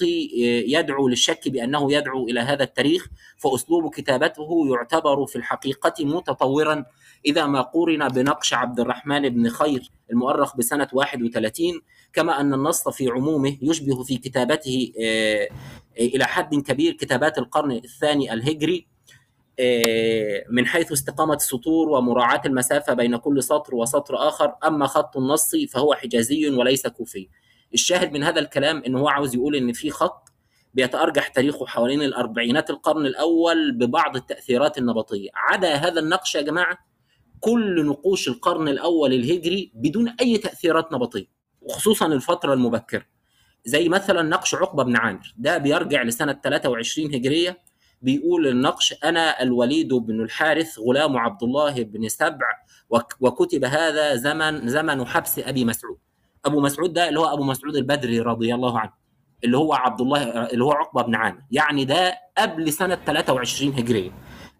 يدعو 0.67 1.09
للشك 1.09 1.49
بأنه 1.49 1.93
يدعو 1.93 2.25
إلى 2.29 2.41
هذا 2.41 2.65
التاريخ 2.65 3.07
فأسلوب 3.39 3.95
كتابته 3.95 4.67
يعتبر 4.71 5.27
في 5.27 5.37
الحقيقة 5.37 6.05
متطورا 6.05 6.85
إذا 7.27 7.47
ما 7.47 7.61
قورن 7.61 8.09
بنقش 8.09 8.55
عبد 8.55 8.81
الرحمن 8.81 9.29
بن 9.29 9.49
خير 9.49 9.91
المؤرخ 10.11 10.57
بسنة 10.57 10.89
31 10.93 11.81
كما 12.12 12.41
أن 12.41 12.55
النص 12.55 12.89
في 12.89 13.09
عمومه 13.09 13.59
يشبه 13.62 14.03
في 14.03 14.17
كتابته 14.17 14.93
آه، 15.01 15.49
إلى 16.01 16.25
حد 16.25 16.55
كبير 16.55 16.93
كتابات 16.93 17.39
القرن 17.39 17.73
الثاني 17.73 18.33
الهجري 18.33 18.87
آه، 19.61 20.45
من 20.51 20.67
حيث 20.67 20.93
استقامة 20.93 21.35
السطور 21.35 21.89
ومراعاة 21.89 22.43
المسافة 22.47 22.95
بين 22.95 23.17
كل 23.17 23.43
سطر 23.43 23.75
وسطر 23.75 24.29
آخر 24.29 24.55
أما 24.65 24.87
خط 24.87 25.17
النص 25.17 25.55
فهو 25.71 25.95
حجازي 25.95 26.49
وليس 26.51 26.87
كوفي. 26.87 27.29
الشاهد 27.75 28.12
من 28.12 28.23
هذا 28.23 28.41
الكلام 28.41 28.83
ان 28.87 28.95
هو 28.97 29.09
عاوز 29.09 29.35
يقول 29.35 29.57
إن 29.57 29.73
في 29.73 29.91
خط 29.91 30.33
بيتأرجح 30.75 31.29
تاريخه 31.29 31.67
حوالين 31.67 32.03
الأربعينات 32.03 32.71
القرن 32.71 33.07
الأول 33.07 33.73
ببعض 33.73 34.17
التأثيرات 34.17 34.79
النبطية. 34.79 35.31
عدا 35.35 35.75
هذا 35.75 36.01
النقش 36.01 36.35
يا 36.35 36.43
جماعة؟ 36.43 36.79
كل 37.40 37.87
نقوش 37.87 38.29
القرن 38.29 38.68
الأول 38.68 39.12
الهجري 39.12 39.72
بدون 39.75 40.14
أي 40.20 40.38
تأثيرات 40.38 40.92
نبطية 40.92 41.27
وخصوصا 41.61 42.07
الفترة 42.07 42.55
المبكرة. 42.55 43.03
زي 43.64 43.88
مثلا 43.88 44.22
نقش 44.22 44.55
عقبة 44.55 44.83
بن 44.83 44.96
عامر 44.96 45.35
ده 45.37 45.59
بيرجع 45.59 46.03
لسنة 46.03 46.40
23 46.44 47.14
هجرية 47.14 47.59
بيقول 48.03 48.46
النقش 48.46 48.94
أنا 49.05 49.42
الوليد 49.42 49.94
بن 49.94 50.20
الحارث 50.20 50.79
غلام 50.79 51.16
عبد 51.16 51.42
الله 51.42 51.83
بن 51.83 52.09
سبع 52.09 52.46
وكتب 53.20 53.64
هذا 53.64 54.14
زمن 54.16 54.68
زمن 54.68 55.07
حبس 55.07 55.38
أبي 55.38 55.64
مسعود. 55.64 55.99
أبو 56.44 56.61
مسعود 56.61 56.92
ده 56.92 57.09
اللي 57.09 57.20
هو 57.20 57.25
أبو 57.35 57.42
مسعود 57.44 57.77
البدري 57.77 58.20
رضي 58.20 58.55
الله 58.55 58.79
عنه 58.79 58.92
اللي 59.44 59.57
هو 59.57 59.75
عبد 59.75 60.01
الله 60.01 60.22
اللي 60.46 60.64
هو 60.64 60.72
عقبة 60.72 61.03
بن 61.03 61.14
عامر. 61.14 61.42
يعني 61.51 61.85
ده 61.85 62.14
قبل 62.38 62.72
سنة 62.72 62.94
23 63.07 63.72
هجرية. 63.72 64.11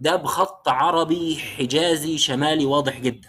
ده 0.01 0.17
بخط 0.17 0.69
عربي 0.69 1.37
حجازي 1.37 2.19
شمالي 2.19 2.65
واضح 2.65 3.01
جدا. 3.01 3.29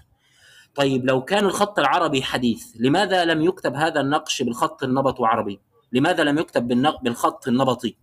طيب 0.75 1.05
لو 1.05 1.21
كان 1.23 1.45
الخط 1.45 1.79
العربي 1.79 2.23
حديث 2.23 2.65
لماذا 2.79 3.25
لم 3.25 3.41
يكتب 3.41 3.75
هذا 3.75 4.01
النقش 4.01 4.41
بالخط 4.41 4.83
النبطي 4.83 5.25
عربي؟ 5.25 5.59
لماذا 5.91 6.23
لم 6.23 6.37
يكتب 6.37 6.67
بالخط 7.03 7.47
النبطي؟ 7.47 7.95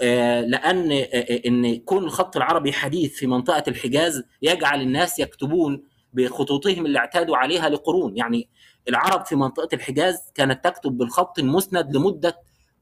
آه 0.00 0.40
لأن 0.40 0.92
آه, 0.92 0.96
آه، 0.96 1.40
إن 1.46 1.76
كون 1.76 2.04
الخط 2.04 2.36
العربي 2.36 2.72
حديث 2.72 3.14
في 3.14 3.26
منطقة 3.26 3.62
الحجاز 3.68 4.24
يجعل 4.42 4.80
الناس 4.80 5.18
يكتبون 5.18 5.82
بخطوطهم 6.12 6.86
اللي 6.86 6.98
اعتادوا 6.98 7.36
عليها 7.36 7.68
لقرون. 7.68 8.16
يعني 8.16 8.48
العرب 8.88 9.24
في 9.24 9.36
منطقة 9.36 9.68
الحجاز 9.74 10.18
كانت 10.34 10.64
تكتب 10.64 10.98
بالخط 10.98 11.38
المسند 11.38 11.96
لمدة 11.96 12.38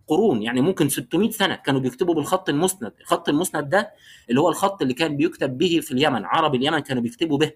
قرون 0.09 0.43
يعني 0.43 0.61
ممكن 0.61 0.89
600 0.89 1.31
سنة 1.31 1.55
كانوا 1.55 1.81
بيكتبوا 1.81 2.15
بالخط 2.15 2.49
المسند. 2.49 2.93
الخط 3.01 3.29
المسند 3.29 3.69
ده 3.69 3.91
اللي 4.31 4.41
هو 4.41 4.49
الخط 4.49 4.83
اللي 4.83 4.95
كان 4.95 5.17
بيكتب 5.17 5.59
به 5.59 5.81
في 5.83 5.93
اليمن 5.93 6.25
عرب 6.25 6.55
اليمن 6.55 6.79
كانوا 6.79 7.03
بيكتبوا 7.03 7.39
به. 7.39 7.53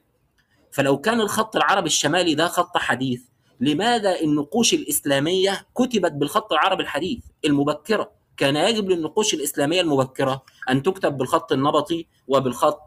فلو 0.72 0.98
كان 0.98 1.20
الخط 1.20 1.56
العربي 1.56 1.86
الشمالي 1.86 2.34
ده 2.34 2.48
خط 2.48 2.76
حديث 2.76 3.22
لماذا 3.60 4.20
النقوش 4.20 4.74
الإسلامية 4.74 5.66
كتبت 5.74 6.12
بالخط 6.12 6.52
العربي 6.52 6.82
الحديث 6.82 7.18
المبكرة؟ 7.44 8.10
كان 8.36 8.56
يجب 8.56 8.90
للنقوش 8.90 9.34
الإسلامية 9.34 9.80
المبكرة 9.80 10.44
أن 10.70 10.82
تكتب 10.82 11.16
بالخط 11.16 11.52
النبطي 11.52 12.06
وبالخط 12.28 12.80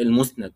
المسند. 0.00 0.52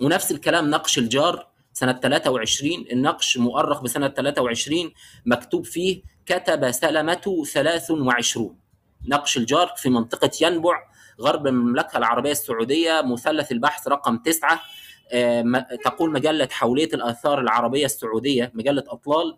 ونفس 0.00 0.30
الكلام 0.32 0.70
نقش 0.70 0.98
الجار 0.98 1.48
سنة 1.72 1.92
23 1.92 2.72
النقش 2.92 3.38
مؤرخ 3.38 3.82
بسنة 3.82 4.08
23 4.08 4.92
مكتوب 5.26 5.64
فيه 5.64 6.02
كتب 6.28 6.70
سلمة 6.70 7.44
23 7.54 8.56
نقش 9.08 9.36
الجار 9.36 9.72
في 9.76 9.90
منطقة 9.90 10.30
ينبع 10.40 10.82
غرب 11.20 11.46
المملكة 11.46 11.98
العربية 11.98 12.30
السعودية 12.30 13.02
مثلث 13.02 13.52
البحث 13.52 13.88
رقم 13.88 14.16
9 14.18 14.60
آه، 15.12 15.66
تقول 15.84 16.12
مجلة 16.12 16.48
حولية 16.50 16.88
الآثار 16.94 17.40
العربية 17.40 17.84
السعودية 17.84 18.52
مجلة 18.54 18.84
أطلال. 18.88 19.36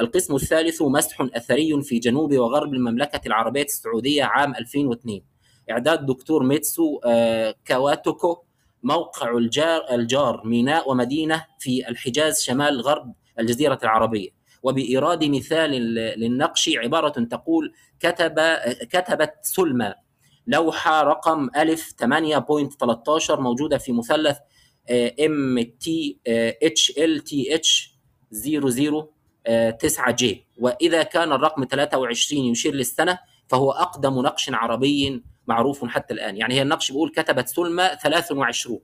القسم 0.00 0.34
الثالث 0.34 0.82
مسح 0.82 1.20
أثري 1.20 1.82
في 1.82 1.98
جنوب 1.98 2.32
وغرب 2.32 2.74
المملكة 2.74 3.20
العربية 3.26 3.62
السعودية 3.62 4.24
عام 4.24 4.54
2002 4.54 5.22
إعداد 5.70 6.06
دكتور 6.06 6.42
ميتسو 6.42 7.00
آه، 7.04 7.54
كواتوكو 7.66 8.42
موقع 8.82 9.36
الجار, 9.36 9.86
الجار 9.90 10.42
ميناء 10.44 10.90
ومدينة 10.90 11.46
في 11.58 11.88
الحجاز 11.88 12.42
شمال 12.42 12.80
غرب 12.80 13.12
الجزيرة 13.38 13.78
العربية. 13.82 14.41
وبإيراد 14.62 15.24
مثال 15.24 15.70
للنقش 15.94 16.70
عبارة 16.76 17.08
تقول 17.08 17.72
كتب 18.00 18.34
كتبت 18.90 19.32
سلمى 19.42 19.94
لوحة 20.46 21.02
رقم 21.02 21.48
ألف 21.56 21.92
8.13 22.02 23.30
موجودة 23.30 23.78
في 23.78 23.92
مثلث 23.92 24.36
ام 25.24 25.62
تي 25.80 26.18
اتش 26.62 26.92
ال 26.98 27.20
تي 27.20 27.54
اتش 27.54 27.94
00 28.32 29.08
9 29.80 30.10
جي 30.10 30.46
وإذا 30.58 31.02
كان 31.02 31.32
الرقم 31.32 31.64
23 31.64 32.44
يشير 32.44 32.74
للسنة 32.74 33.18
فهو 33.48 33.70
أقدم 33.70 34.20
نقش 34.20 34.50
عربي 34.52 35.22
معروف 35.46 35.84
حتى 35.84 36.14
الآن. 36.14 36.36
يعني 36.36 36.54
هي 36.54 36.62
النقش 36.62 36.90
بيقول 36.92 37.10
كتبت 37.10 37.48
سلمى 37.48 37.90
23 38.02 38.80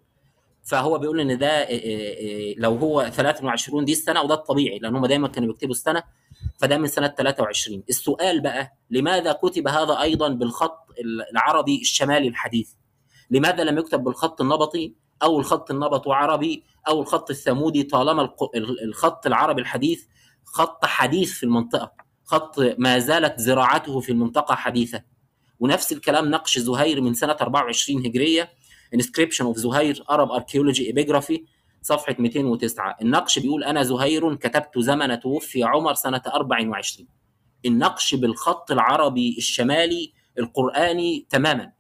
فهو 0.69 0.99
بيقول 0.99 1.21
إن 1.21 1.39
ده 1.39 1.69
لو 2.59 2.77
هو 2.77 3.11
23 3.11 3.85
دي 3.85 3.93
السنة 3.93 4.23
وده 4.23 4.35
الطبيعي 4.35 4.79
لأن 4.79 4.97
هم 4.97 5.07
دايما 5.07 5.29
كانوا 5.29 5.49
بيكتبوا 5.49 5.75
السنة 5.75 6.03
فده 6.59 6.79
من 6.79 6.87
سنة 6.87 7.09
23 7.09 7.83
السؤال 7.89 8.41
بقى 8.41 8.73
لماذا 8.91 9.33
كتب 9.33 9.69
هذا 9.69 10.01
أيضا 10.01 10.29
بالخط 10.29 10.87
العربي 11.33 11.81
الشمالي 11.81 12.29
الحديث؟ 12.29 12.71
لماذا 13.31 13.65
لم 13.65 13.79
يكتب 13.79 14.05
بالخط 14.05 14.41
النبطي 14.41 14.95
أو 15.23 15.39
الخط 15.41 15.71
النبط 15.71 16.09
عربي 16.09 16.65
أو 16.89 17.01
الخط 17.01 17.31
الثمودي 17.31 17.83
طالما 17.83 18.31
الخط 18.85 19.27
العربي 19.27 19.61
الحديث 19.61 20.05
خط 20.45 20.85
حديث 20.85 21.33
في 21.33 21.43
المنطقة 21.43 21.93
خط 22.25 22.59
ما 22.79 22.99
زالت 22.99 23.41
زراعته 23.41 24.01
في 24.01 24.13
المنطقة 24.13 24.55
حديثة؟ 24.55 25.03
ونفس 25.61 25.93
الكلام 25.93 26.31
نقش 26.31 26.59
زهير 26.59 27.01
من 27.01 27.15
سنة 27.15 27.37
24 27.41 28.07
هجرية 28.07 28.51
inscription 28.95 29.45
of 29.45 29.57
زهير 29.57 30.05
Arab 30.11 30.31
archaeology 30.31 30.87
epigraphy 30.87 31.45
صفحة 31.83 32.17
209 32.19 32.97
النقش 33.03 33.39
بيقول 33.39 33.65
أنا 33.65 33.83
زهير 33.83 34.35
كتبت 34.35 34.79
زمن 34.79 35.21
توفي 35.21 35.65
عمر 35.65 35.95
سنة 35.95 36.23
24 36.27 37.09
النقش 37.67 38.15
بالخط 38.15 38.71
العربي 38.71 39.35
الشمالي 39.39 40.13
القرآني 40.39 41.27
تماما. 41.31 41.73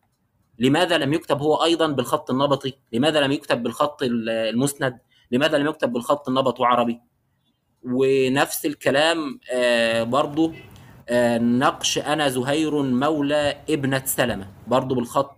لماذا 0.59 0.98
لم 0.98 1.12
يكتب 1.12 1.42
هو 1.42 1.54
أيضا 1.64 1.86
بالخط 1.86 2.30
النبطي؟ 2.30 2.72
لماذا 2.92 3.20
لم 3.20 3.32
يكتب 3.32 3.62
بالخط 3.62 4.02
المسند؟ 4.02 4.98
لماذا 5.30 5.59
لم 5.59 5.66
يكتب 5.66 5.92
بالخط 5.92 6.28
النبط 6.28 6.61
عربي؟ 6.61 7.00
ونفس 7.82 8.66
الكلام 8.66 9.40
آه 9.52 10.02
برضو 10.02 10.52
آه 11.09 11.38
نقش 11.38 11.98
أنا 11.98 12.28
زهير 12.28 12.82
مولى 12.82 13.61
ابنة 13.70 14.02
سلمة. 14.04 14.48
برضو 14.66 14.94
بالخط 14.94 15.38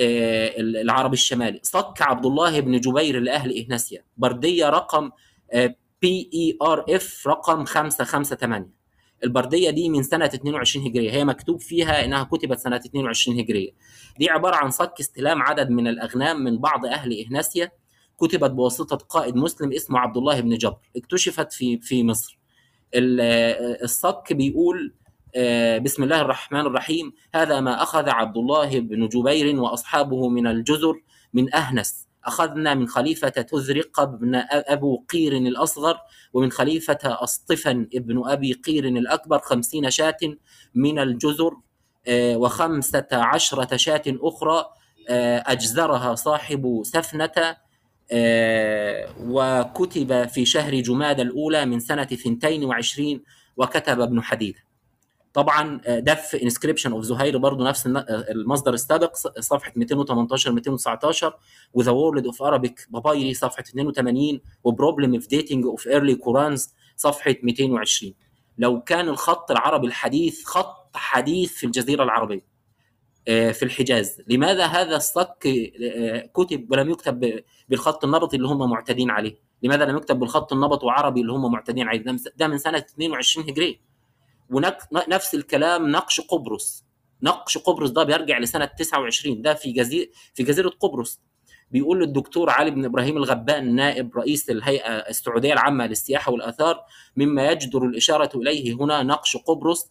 العربي 0.00 1.14
الشمالي. 1.14 1.60
صك 1.62 2.02
عبد 2.02 2.26
الله 2.26 2.60
بن 2.60 2.80
جبير 2.80 3.20
لأهل 3.20 3.58
اهنسيا 3.58 4.04
بردية 4.16 4.68
رقم 4.68 5.10
PERF 6.02 7.28
رقم 7.28 7.64
558 7.64 8.70
البردية 9.24 9.70
دي 9.70 9.88
من 9.88 10.02
سنة 10.02 10.24
22 10.24 10.86
هجرية. 10.86 11.10
هي 11.10 11.24
مكتوب 11.24 11.60
فيها 11.60 12.04
إنها 12.04 12.24
كتبت 12.24 12.58
سنة 12.58 12.76
22 12.76 13.38
هجرية. 13.38 13.70
دي 14.18 14.30
عبارة 14.30 14.56
عن 14.56 14.70
صك 14.70 14.94
استلام 15.00 15.42
عدد 15.42 15.70
من 15.70 15.88
الأغنام 15.88 16.44
من 16.44 16.58
بعض 16.58 16.86
أهل 16.86 17.24
اهنسيا 17.24 17.70
كتبت 18.20 18.50
بواسطة 18.50 18.96
قائد 18.96 19.36
مسلم 19.36 19.72
اسمه 19.72 19.98
عبد 19.98 20.16
الله 20.16 20.40
بن 20.40 20.56
جبر. 20.56 20.90
اكتشفت 20.96 21.52
في 21.52 21.78
في 21.78 22.04
مصر. 22.04 22.38
الصك 22.94 24.32
بيقول 24.32 24.94
بسم 25.82 26.02
الله 26.02 26.20
الرحمن 26.20 26.60
الرحيم. 26.60 27.12
هذا 27.34 27.60
ما 27.60 27.82
أخذ 27.82 28.08
عبد 28.08 28.36
الله 28.36 28.80
بن 28.80 29.08
جبير 29.08 29.60
وأصحابه 29.60 30.28
من 30.28 30.46
الجزر 30.46 30.94
من 31.34 31.54
أهنس. 31.54 32.08
أخذنا 32.24 32.74
من 32.74 32.88
خليفة 32.88 33.28
تزرق 33.28 34.04
بن 34.04 34.42
أبو 34.50 35.04
قير 35.10 35.32
الأصغر 35.32 35.96
ومن 36.32 36.50
خليفة 36.50 36.98
أصطفن 37.04 37.88
ابن 37.94 38.22
أبي 38.28 38.52
قير 38.52 38.84
الأكبر 38.84 39.38
خمسين 39.38 39.90
شاة 39.90 40.18
من 40.74 40.98
الجزر 40.98 41.52
وخمسة 42.10 43.06
عشرة 43.12 43.76
شاة 43.76 44.02
أخرى 44.06 44.64
أجزرها 45.46 46.14
صاحب 46.14 46.80
سفنة 46.84 47.56
وكتب 49.20 50.28
في 50.28 50.44
شهر 50.44 50.74
جماد 50.80 51.20
الأولى 51.20 51.66
من 51.66 51.80
سنة 51.80 52.08
22 52.12 53.22
وكتب 53.56 54.00
ابن 54.00 54.22
حديد 54.22 54.54
طبعا 55.34 55.80
ده 55.98 56.14
في 56.14 56.42
inscription 56.42 56.92
of 56.92 57.04
زهير 57.04 57.38
برضه 57.38 57.68
نفس 57.68 57.86
المصدر 58.06 58.74
السابق 58.74 59.14
صفحة 59.40 59.72
218 59.76 60.52
219 60.52 61.34
و 61.72 61.76
The 61.76 61.90
World 61.92 62.26
of 62.26 62.42
Arabic 62.42 62.86
Papyri 62.90 63.34
صفحة 63.34 63.60
82 63.62 64.40
و 64.64 64.70
Problem 64.70 65.14
of 65.14 65.26
Dating 65.28 65.64
of 65.66 65.88
Early 65.88 66.14
Qurans 66.14 66.74
صفحة 66.96 67.34
220 67.42 68.14
لو 68.58 68.80
كان 68.80 69.08
الخط 69.08 69.50
العربي 69.50 69.86
الحديث 69.86 70.44
خط 70.44 70.90
حديث 70.96 71.52
في 71.52 71.66
الجزيرة 71.66 72.02
العربية 72.04 72.52
في 73.26 73.62
الحجاز 73.62 74.22
لماذا 74.28 74.66
هذا 74.66 74.96
الصك 74.96 75.48
كتب 76.34 76.66
ولم 76.70 76.90
يكتب 76.90 77.42
بالخط 77.68 78.04
النبطي 78.04 78.36
اللي 78.36 78.48
هم 78.48 78.70
معتادين 78.70 79.10
عليه؟ 79.10 79.38
لماذا 79.62 79.84
لم 79.84 79.96
يكتب 79.96 80.18
بالخط 80.18 80.52
النبط 80.52 80.84
وعربي 80.84 81.20
اللي 81.20 81.32
هم 81.32 81.52
معتادين 81.52 81.88
عليه؟ 81.88 82.04
ده 82.36 82.48
من 82.48 82.58
سنة 82.58 82.78
22 82.78 83.48
هجريه 83.48 83.91
ونفس 84.52 85.34
الكلام 85.34 85.88
نقش 85.88 86.20
قبرص. 86.20 86.84
نقش 87.22 87.58
قبرص 87.58 87.90
ده 87.90 88.04
بيرجع 88.04 88.38
لسنة 88.38 88.64
29 88.64 89.42
ده 89.42 89.54
في 89.54 89.72
جزيره 89.72 90.08
في 90.34 90.42
جزيرة 90.42 90.68
قبرص. 90.68 91.20
بيقول 91.70 92.00
للدكتور 92.00 92.50
علي 92.50 92.70
بن 92.70 92.84
إبراهيم 92.84 93.16
الغبان 93.16 93.74
نائب 93.74 94.16
رئيس 94.16 94.50
الهيئة 94.50 94.90
السعودية 94.92 95.52
العامة 95.52 95.86
للسياحة 95.86 96.32
والآثار 96.32 96.80
مما 97.16 97.50
يجدر 97.50 97.84
الإشارة 97.84 98.30
إليه 98.38 98.74
هنا 98.74 99.02
نقش 99.02 99.36
قبرص 99.36 99.90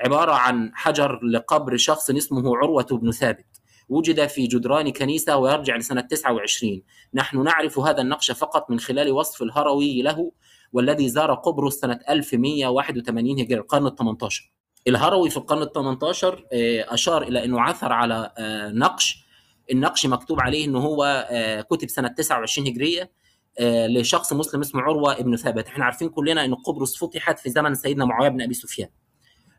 عبارة 0.00 0.32
عن 0.32 0.70
حجر 0.74 1.20
لقبر 1.24 1.76
شخص 1.76 2.10
اسمه 2.10 2.56
عروة 2.56 2.86
بن 2.90 3.10
ثابت. 3.10 3.46
وجد 3.88 4.26
في 4.26 4.46
جدران 4.46 4.92
كنيسة 4.92 5.36
ويرجع 5.36 5.76
لسنة 5.76 6.00
29 6.00 6.82
نحن 7.14 7.44
نعرف 7.44 7.78
هذا 7.78 8.00
النقش 8.00 8.30
فقط 8.30 8.70
من 8.70 8.80
خلال 8.80 9.12
وصف 9.12 9.42
الهروي 9.42 10.02
له 10.02 10.32
والذي 10.72 11.08
زار 11.08 11.34
قبرص 11.34 11.80
سنة 11.80 12.00
1181 12.10 13.40
هجري 13.40 13.60
القرن 13.60 13.86
ال 13.86 13.96
18 13.96 14.52
الهروي 14.86 15.30
في 15.30 15.36
القرن 15.36 15.62
ال 15.62 15.72
18 15.72 16.46
أشار 16.88 17.22
إلى 17.22 17.44
أنه 17.44 17.60
عثر 17.60 17.92
على 17.92 18.32
نقش. 18.74 19.22
النقش 19.70 20.06
مكتوب 20.06 20.40
عليه 20.40 20.64
أنه 20.64 20.78
هو 20.78 21.28
كتب 21.70 21.88
سنة 21.88 22.08
29 22.08 22.68
هجرية 22.68 23.12
لشخص 23.60 24.32
مسلم 24.32 24.60
اسمه 24.60 24.82
عروة 24.82 25.12
ابن 25.12 25.36
ثابت. 25.36 25.66
إحنا 25.66 25.84
عارفين 25.84 26.08
كلنا 26.08 26.44
أن 26.44 26.54
قبرص 26.54 27.04
فتحت 27.04 27.38
في 27.38 27.50
زمن 27.50 27.74
سيدنا 27.74 28.04
معاوية 28.04 28.28
بن 28.28 28.42
أبي 28.42 28.54
سفيان. 28.54 28.88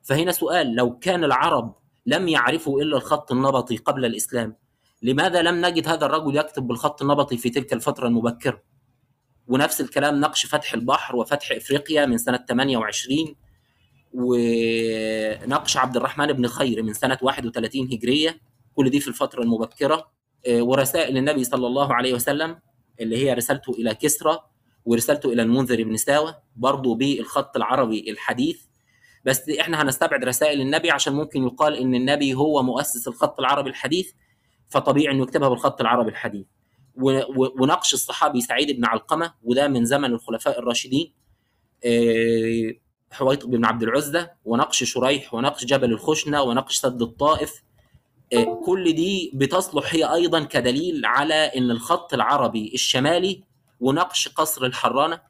فهنا 0.03 0.31
سؤال 0.31 0.75
لو 0.75 0.99
كان 0.99 1.23
العرب 1.23 1.75
لم 2.05 2.27
يعرفوا 2.27 2.81
إلا 2.81 2.97
الخط 2.97 3.31
النبطي 3.31 3.77
قبل 3.77 4.05
الإسلام 4.05 4.55
لماذا 5.01 5.41
لم 5.41 5.65
نجد 5.65 5.87
هذا 5.87 6.05
الرجل 6.05 6.35
يكتب 6.35 6.67
بالخط 6.67 7.01
النبطي 7.01 7.37
في 7.37 7.49
تلك 7.49 7.73
الفترة 7.73 8.07
المبكرة؟ 8.07 8.61
ونفس 9.47 9.81
الكلام 9.81 10.19
نقش 10.19 10.45
فتح 10.45 10.73
البحر 10.73 11.15
وفتح 11.15 11.51
إفريقيا 11.51 12.05
من 12.05 12.17
سنة 12.17 12.45
28 12.49 13.35
ونقش 14.13 15.77
عبد 15.77 15.95
الرحمن 15.97 16.33
بن 16.33 16.47
خير 16.47 16.83
من 16.83 16.93
سنة 16.93 17.17
31 17.21 17.85
هجرية. 17.93 18.39
كل 18.75 18.89
دي 18.89 18.99
في 18.99 19.07
الفترة 19.07 19.41
المبكرة. 19.41 20.11
ورسائل 20.49 21.17
النبي 21.17 21.43
صلى 21.43 21.67
الله 21.67 21.93
عليه 21.93 22.13
وسلم 22.13 22.59
اللي 22.99 23.17
هي 23.17 23.33
رسالته 23.33 23.71
إلى 23.71 23.95
كسرى 23.95 24.39
ورسالته 24.85 25.33
إلى 25.33 25.41
المنذر 25.41 25.83
بن 25.83 25.97
ساوى 25.97 26.35
برضه 26.55 26.95
بالخط 26.95 27.55
العربي 27.55 28.11
الحديث. 28.11 28.61
بس 29.25 29.49
إحنا 29.49 29.81
هنستبعد 29.81 30.23
رسائل 30.23 30.61
النبي 30.61 30.91
عشان 30.91 31.13
ممكن 31.13 31.43
يقال 31.43 31.77
إن 31.77 31.95
النبي 31.95 32.33
هو 32.33 32.63
مؤسس 32.63 33.07
الخط 33.07 33.39
العربي 33.39 33.69
الحديث 33.69 34.11
فطبيعي 34.69 35.15
إنه 35.15 35.23
يكتبها 35.23 35.49
بالخط 35.49 35.81
العربي 35.81 36.09
الحديث. 36.09 36.45
ونقش 36.95 37.93
الصحابي 37.93 38.41
سعيد 38.41 38.71
بن 38.77 38.85
علقمة 38.85 39.33
وده 39.43 39.67
من 39.67 39.85
زمن 39.85 40.05
الخلفاء 40.13 40.59
الراشدين 40.59 41.13
حويطب 43.11 43.49
بن 43.49 43.65
عبد 43.65 43.83
العزة 43.83 44.31
ونقش 44.45 44.83
شريح 44.83 45.33
ونقش 45.33 45.65
جبل 45.65 45.91
الخشنة 45.91 46.41
ونقش 46.41 46.75
سد 46.77 47.01
الطائف 47.01 47.63
كل 48.65 48.93
دي 48.93 49.31
بتصلح 49.33 49.93
هي 49.95 50.13
أيضا 50.13 50.43
كدليل 50.43 51.05
على 51.05 51.33
أن 51.33 51.71
الخط 51.71 52.13
العربي 52.13 52.71
الشمالي 52.73 53.43
ونقش 53.79 54.27
قصر 54.27 54.65
الحرانة 54.65 55.21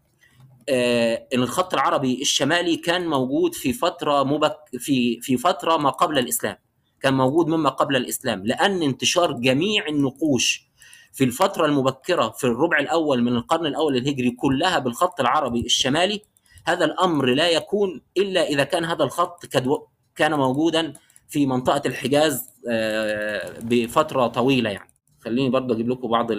أن 1.34 1.44
الخط 1.44 1.74
العربي 1.74 2.22
الشمالي 2.22 2.76
كان 2.76 3.08
موجود 3.08 3.54
في 3.56 3.74
فترة 3.74 4.24
مبك 4.24 4.58
في 4.78 5.22
في 5.22 5.38
فترة 5.38 5.78
ما 5.78 5.90
قبل 5.90 6.20
الإسلام 6.20 6.58
كان 7.02 7.14
موجود 7.14 7.48
مما 7.48 7.70
قبل 7.70 7.96
الإسلام 7.96 8.46
لأن 8.46 8.84
انتشار 8.84 9.32
جميع 9.34 9.88
النقوش 9.88 10.68
في 11.14 11.24
الفترة 11.24 11.66
المبكرة 11.66 12.30
في 12.30 12.44
الربع 12.44 12.80
الأول 12.80 13.24
من 13.24 13.36
القرن 13.36 13.66
الأول 13.66 13.98
الهجري 13.98 14.32
كلها 14.32 14.80
بالخط 14.80 15.20
العربي 15.20 15.60
الشمالي 15.60 16.22
هذا 16.66 16.86
الأمر 16.86 17.26
لا 17.26 17.50
يكون 17.50 18.02
إلا 18.18 18.48
إذا 18.48 18.64
كان 18.64 18.86
هذا 18.86 19.04
الخط 19.04 19.46
كان 20.16 20.34
موجودا 20.34 20.94
في 21.28 21.46
منطقة 21.46 21.82
الحجاز 21.86 22.50
بفترة 23.62 24.28
طويلة 24.28 24.70
يعني. 24.70 24.90
خليني 25.22 25.50
برضه 25.50 25.74
أجيب 25.74 25.90
لكم 25.90 26.08
بعض 26.08 26.32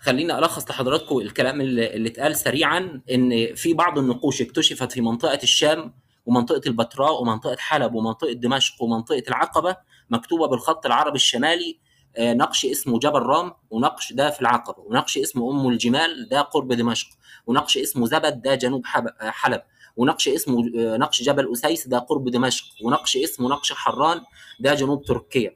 خليني 0.00 0.38
ألخص 0.38 0.70
لحضراتكم 0.70 1.18
الكلام 1.18 1.60
اللي 1.60 2.08
اتقال 2.08 2.36
سريعا 2.36 3.02
إن 3.10 3.54
في 3.54 3.74
بعض 3.74 3.98
النقوش 3.98 4.42
اكتشفت 4.42 4.92
في 4.92 5.00
منطقة 5.00 5.38
الشام 5.42 5.94
ومنطقة 6.26 6.60
البتراء 6.66 7.22
ومنطقة 7.22 7.56
حلب 7.58 7.94
ومنطقة 7.94 8.32
دمشق 8.32 8.82
ومنطقة 8.82 9.22
العقبة 9.28 9.76
مكتوبة 10.10 10.46
بالخط 10.46 10.86
العربي 10.86 11.16
الشمالي 11.16 11.78
آه، 11.78 11.89
نقش 12.18 12.64
اسمه 12.66 12.98
جبل 12.98 13.18
رام 13.22 13.52
ونقش 13.70 14.12
ده 14.12 14.30
في 14.30 14.40
العقبة 14.40 14.82
ونقش 14.82 15.18
اسمه 15.18 15.50
أم 15.50 15.68
الجمال 15.68 16.28
ده 16.30 16.40
قرب 16.40 16.72
دمشق 16.72 17.08
ونقش 17.46 17.76
اسمه 17.78 18.06
زبد 18.06 18.42
ده 18.42 18.54
جنوب 18.54 18.86
حب- 18.86 19.10
حلب 19.20 19.62
ونقش 19.96 20.28
اسمه 20.28 20.70
آه، 20.78 20.96
نقش 20.96 21.22
جبل 21.22 21.52
أسيس 21.52 21.88
ده 21.88 21.98
قرب 21.98 22.28
دمشق 22.28 22.64
ونقش 22.84 23.16
اسمه 23.16 23.48
نقش 23.48 23.72
حران 23.72 24.20
ده 24.60 24.74
جنوب 24.74 25.04
تركيا. 25.04 25.50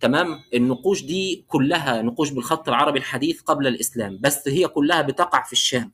تمام؟ 0.00 0.38
النقوش 0.54 1.02
دي 1.04 1.44
كلها 1.48 2.02
نقوش 2.02 2.30
بالخط 2.30 2.68
العربي 2.68 2.98
الحديث 2.98 3.40
قبل 3.42 3.66
الإسلام 3.66 4.18
بس 4.20 4.48
هي 4.48 4.68
كلها 4.68 5.02
بتقع 5.02 5.42
في 5.42 5.52
الشام. 5.52 5.92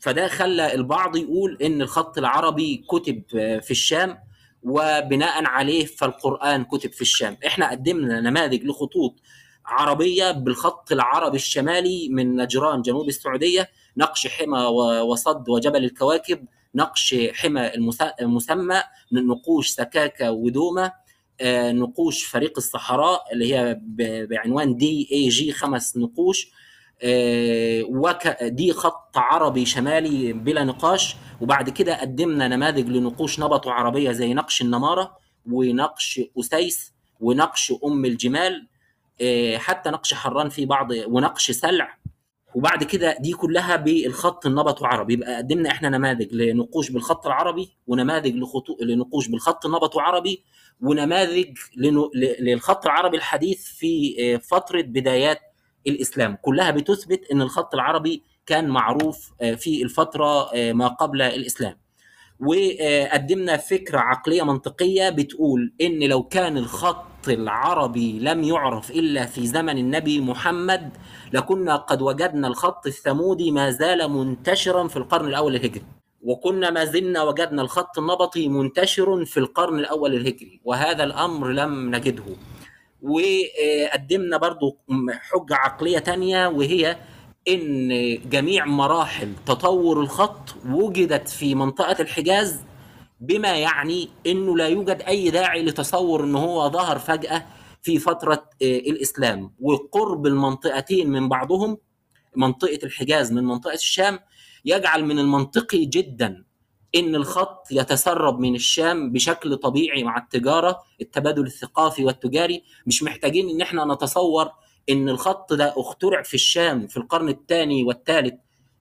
فده 0.00 0.28
خلى 0.28 0.74
البعض 0.74 1.16
يقول 1.16 1.58
إن 1.62 1.82
الخط 1.82 2.18
العربي 2.18 2.84
كتب 2.88 3.22
آه، 3.36 3.58
في 3.58 3.70
الشام 3.70 4.18
وبناء 4.64 5.44
عليه 5.44 5.84
فالقرآن 5.86 6.64
كتب 6.64 6.92
في 6.92 7.00
الشام. 7.02 7.36
إحنا 7.46 7.70
قدمنا 7.70 8.20
نماذج 8.20 8.64
لخطوط 8.64 9.14
عربية 9.66 10.30
بالخط 10.30 10.92
العربي 10.92 11.36
الشمالي 11.36 12.08
من 12.08 12.36
نجران 12.36 12.82
جنوب 12.82 13.08
السعودية 13.08 13.68
نقش 13.96 14.26
حمى 14.26 14.58
وصد 15.02 15.48
وجبل 15.48 15.84
الكواكب 15.84 16.44
نقش 16.74 17.14
حمى 17.32 17.74
المس- 17.74 18.02
المسمى 18.20 18.82
نقوش 19.12 19.68
سكاكة 19.68 20.30
ودومة 20.30 20.92
آه، 21.40 21.72
نقوش 21.72 22.24
فريق 22.24 22.52
الصحراء 22.56 23.24
اللي 23.32 23.54
هي 23.54 23.80
بعنوان 24.30 24.76
دي 24.76 25.08
اي 25.12 25.28
جي 25.28 25.52
خمس 25.52 25.96
نقوش. 25.96 26.50
دي 28.42 28.72
خط 28.72 29.16
عربي 29.18 29.66
شمالي 29.66 30.32
بلا 30.32 30.64
نقاش 30.64 31.16
وبعد 31.40 31.70
كده 31.70 32.00
قدمنا 32.00 32.48
نماذج 32.48 32.88
لنقوش 32.88 33.40
نبطوا 33.40 33.72
عربية 33.72 34.12
زي 34.12 34.34
نقش 34.34 34.62
النمارة 34.62 35.16
ونقش 35.52 36.20
أسيس 36.38 36.92
ونقش 37.20 37.72
أم 37.84 38.04
الجمال 38.04 38.66
آه، 39.20 39.56
حتى 39.56 39.90
نقش 39.90 40.14
حران 40.14 40.48
في 40.48 40.66
بعض 40.66 40.88
ونقش 41.06 41.50
سلع. 41.50 41.98
وبعد 42.54 42.84
كده 42.84 43.16
دي 43.20 43.32
كلها 43.32 43.76
بالخط 43.76 44.46
النبط 44.46 44.82
عربي 44.82 45.12
يبقى 45.12 45.36
قدمنا 45.36 45.70
إحنا 45.70 45.88
نماذج 45.88 46.32
لنقوش 46.34 46.90
بالخط 46.90 47.26
العربي 47.26 47.68
ونماذج 47.86 48.34
لخطو... 48.36 48.76
لنقوش 48.80 49.28
بالخط 49.28 49.66
النبط 49.66 49.98
عربي 49.98 50.44
ونماذج 50.80 51.58
لنو... 51.76 52.10
ل- 52.14 52.44
للخط 52.44 52.84
العربي 52.86 53.16
الحديث 53.16 53.64
في 53.64 54.16
آه، 54.20 54.36
فترة 54.36 54.82
بدايات 54.82 55.40
الإسلام. 55.86 56.38
كلها 56.42 56.70
بتثبت 56.70 57.20
إن 57.32 57.42
الخط 57.42 57.74
العربي 57.74 58.22
كان 58.46 58.68
معروف 58.68 59.32
آه، 59.40 59.54
في 59.54 59.82
الفترة 59.82 60.54
آه، 60.54 60.72
ما 60.72 60.88
قبل 60.88 61.22
الإسلام. 61.22 61.76
وقدمنا 62.40 63.56
فكرة 63.56 63.98
عقلية 63.98 64.42
منطقية 64.42 65.10
بتقول 65.10 65.72
إن 65.80 66.02
لو 66.02 66.22
كان 66.22 66.58
الخط 66.58 67.28
العربي 67.28 68.18
لم 68.20 68.42
يعرف 68.44 68.90
إلا 68.90 69.26
في 69.26 69.46
زمن 69.46 69.78
النبي 69.78 70.20
محمد 70.20 70.90
لكنا 71.32 71.76
قد 71.76 72.02
وجدنا 72.02 72.48
الخط 72.48 72.86
الثمودي 72.86 73.50
ما 73.50 73.70
زال 73.70 74.10
منتشرا 74.10 74.88
في 74.88 74.96
القرن 74.96 75.28
الأول 75.28 75.54
الهجري. 75.54 75.84
وكنا 76.22 76.70
ما 76.70 76.84
زلنا 76.84 77.22
وجدنا 77.22 77.62
الخط 77.62 77.98
النبطي 77.98 78.48
منتشر 78.48 79.24
في 79.24 79.36
القرن 79.40 79.78
الأول 79.78 80.14
الهجري. 80.14 80.60
وهذا 80.64 81.04
الأمر 81.04 81.48
لم 81.48 81.94
نجده. 81.94 82.24
وقدمنا 83.04 84.36
برضو 84.36 84.78
حجة 85.10 85.54
عقلية 85.54 85.98
تانية 85.98 86.46
وهي 86.46 86.96
إن 87.48 87.88
جميع 88.30 88.64
مراحل 88.64 89.32
تطور 89.46 90.00
الخط 90.00 90.54
وجدت 90.66 91.28
في 91.28 91.54
منطقة 91.54 92.02
الحجاز 92.02 92.60
بما 93.20 93.56
يعني 93.56 94.08
إنه 94.26 94.56
لا 94.56 94.68
يوجد 94.68 95.02
أي 95.08 95.30
داعي 95.30 95.62
لتصور 95.62 96.24
إن 96.24 96.34
هو 96.34 96.70
ظهر 96.70 96.98
فجأة 96.98 97.46
في 97.82 97.98
فترة 97.98 98.50
آه، 98.62 98.78
الإسلام. 98.78 99.54
وقرب 99.60 100.26
المنطقتين 100.26 101.10
من 101.10 101.28
بعضهم 101.28 101.78
منطقة 102.36 102.78
الحجاز 102.84 103.32
من 103.32 103.44
منطقة 103.44 103.74
الشام 103.74 104.18
يجعل 104.64 105.04
من 105.04 105.18
المنطقي 105.18 105.84
جدا 105.84 106.44
إن 106.94 107.14
الخط 107.14 107.66
يتسرب 107.70 108.38
من 108.40 108.54
الشام 108.54 109.12
بشكل 109.12 109.56
طبيعي 109.56 110.02
مع 110.04 110.18
التجارة 110.18 110.82
التبادل 111.00 111.46
الثقافي 111.46 112.04
والتجاري. 112.04 112.62
مش 112.86 113.02
محتاجين 113.02 113.48
إن 113.50 113.60
إحنا 113.60 113.84
نتصور 113.94 114.48
إن 114.90 115.08
الخط 115.08 115.52
ده 115.52 115.74
اخترع 115.76 116.22
في 116.22 116.34
الشام 116.34 116.86
في 116.86 116.96
القرن 116.96 117.28
الثاني 117.28 117.84
والثالث 117.84 118.34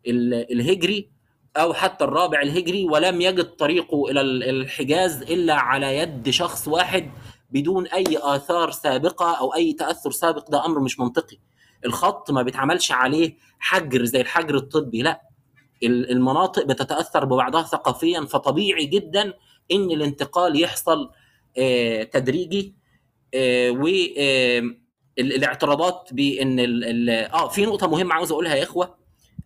ال- 0.07 0.51
الهجري 0.53 1.09
أو 1.57 1.73
حتى 1.73 2.03
الرابع 2.03 2.41
الهجري 2.41 2.85
ولم 2.85 3.21
يجد 3.21 3.45
طريقه 3.45 4.11
إلى 4.11 4.21
ال- 4.21 4.43
الحجاز 4.43 5.21
إلا 5.21 5.53
على 5.53 5.97
يد 5.97 6.29
شخص 6.29 6.67
واحد 6.67 7.11
بدون 7.51 7.87
أي 7.87 8.05
آثار 8.21 8.71
سابقة 8.71 9.37
أو 9.39 9.53
أي 9.55 9.73
تأثر 9.73 10.11
سابق. 10.11 10.49
ده 10.51 10.65
أمر 10.65 10.79
مش 10.79 10.99
منطقي. 10.99 11.37
الخط 11.85 12.31
ما 12.31 12.41
بيتعملش 12.41 12.91
عليه 12.91 13.37
حجر 13.59 14.05
زي 14.05 14.21
الحجر 14.21 14.55
الطبي 14.55 15.01
لا. 15.01 15.21
المناطق 15.87 16.65
بتتأثر 16.65 17.25
ببعضها 17.25 17.63
ثقافيا 17.63 18.21
فطبيعي 18.25 18.85
جدا 18.85 19.33
إن 19.71 19.91
الانتقال 19.91 20.61
يحصل 20.61 21.09
آه، 21.57 22.03
تدريجي 22.03 22.73
والاعتراضات 25.17 26.09
بإن 26.11 26.59
ال- 26.59 27.09
آه 27.09 27.47
في 27.47 27.65
نقطة 27.65 27.87
مهمة 27.87 28.13
عاوز 28.15 28.31
أقولها 28.31 28.55
يا 28.55 28.63
إخوة 28.63 28.95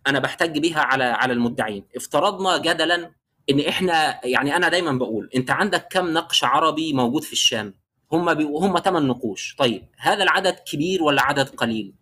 أنا 0.06 0.18
بحتج 0.18 0.58
بيها 0.58 0.80
على 0.80 1.04
على 1.04 1.32
المدعين. 1.32 1.84
افترضنا 1.96 2.56
جدلا 2.58 3.10
إن 3.50 3.60
إحنا 3.60 4.26
يعني 4.26 4.56
أنا 4.56 4.68
دايما 4.68 4.92
بقول 4.92 5.30
أنت 5.36 5.50
عندك 5.50 5.88
كم 5.90 6.12
نقش 6.12 6.44
عربي 6.44 6.92
موجود 6.92 7.22
في 7.22 7.32
الشام؟ 7.32 7.74
هم. 8.12 8.28
هم 8.28 8.78
8 8.78 9.06
نقوش. 9.08 9.54
طيب 9.58 9.82
هذا 9.98 10.22
العدد 10.22 10.54
كبير 10.72 11.02
ولا 11.02 11.22
عدد 11.22 11.48
قليل؟ 11.48 11.92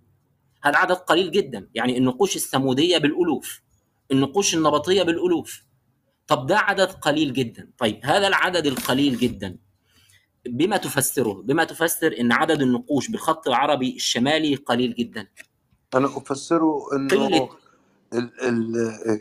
هذا 0.63 0.77
عدد 0.77 0.97
قليل 0.97 1.31
جدا. 1.31 1.69
يعني 1.75 1.99
النقوش 1.99 2.37
الثموديه 2.37 2.99
بالألوف. 2.99 3.61
النقوش 4.13 4.55
النبطية 4.55 5.03
بالألوف. 5.03 5.63
طب 6.27 6.47
ده 6.47 6.59
عدد 6.59 6.93
قليل 6.93 7.33
جدا. 7.33 7.71
طيب 7.79 8.01
هذا 8.03 8.27
العدد 8.27 8.67
القليل 8.67 9.19
جدا 9.19 9.57
بما 10.47 10.77
تفسره؟ 10.77 11.43
بما 11.45 11.65
تفسر 11.65 12.15
إن 12.21 12.33
عدد 12.33 12.63
النقوش 12.63 13.11
بالخط 13.11 13.49
العربي 13.49 13.97
الشمالي 13.97 14.55
قليل 14.55 14.95
جدا. 14.95 15.29
أنا 15.95 16.07
أفسره 16.07 16.97
إنه 16.97 17.09
قلة. 17.09 17.49
ال 18.13 18.31
ال 18.43 18.77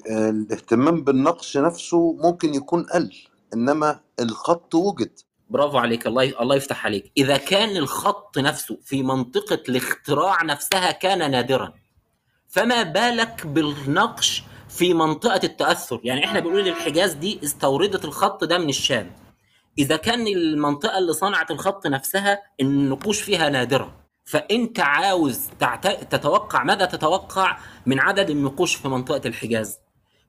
الاهتمام 0.10 1.04
بالنقش 1.04 1.58
نفسه 1.58 2.14
ممكن 2.14 2.54
يكون 2.54 2.84
قل 2.84 3.12
إنما 3.54 4.00
الخط 4.20 4.76
وجد. 4.76 5.20
برافو 5.50 5.78
عليك. 5.78 6.08
الله 6.08 6.42
الله 6.42 6.56
يفتح 6.56 6.86
عليك. 6.86 7.12
إذا 7.18 7.38
كان 7.38 7.78
الخط 7.78 8.38
نفسه 8.38 8.78
في 8.84 9.04
منطقة 9.04 9.64
الاختراع 9.70 10.44
نفسها 10.44 10.92
كان 10.92 11.32
نادرا 11.32 11.74
فما 12.48 12.84
بالك 12.84 13.48
بالنقش 13.48 14.44
في 14.76 14.94
منطقة 14.94 15.40
التأثر. 15.44 16.00
يعني 16.04 16.26
إحنا 16.26 16.40
بنقول 16.40 16.68
الحجاز 16.68 17.14
دي 17.14 17.40
استوردت 17.44 18.06
الخط 18.06 18.44
ده 18.44 18.58
من 18.58 18.70
الشام. 18.70 19.12
إذا 19.78 19.96
كان 19.96 20.28
المنطقة 20.28 20.98
اللي 20.98 21.14
صنعت 21.14 21.52
الخط 21.52 21.88
نفسها 21.88 22.42
النقوش 22.62 23.22
فيها 23.22 23.50
نادرة. 23.50 23.96
فأنت 24.26 24.80
عاوز 24.80 25.50
تتوقع 26.10 26.64
ماذا 26.64 26.86
تتوقع 26.86 27.58
من 27.86 28.00
عدد 28.00 28.30
النقوش 28.30 28.76
في 28.76 28.88
منطقة 28.88 29.28
الحجاز؟ 29.28 29.78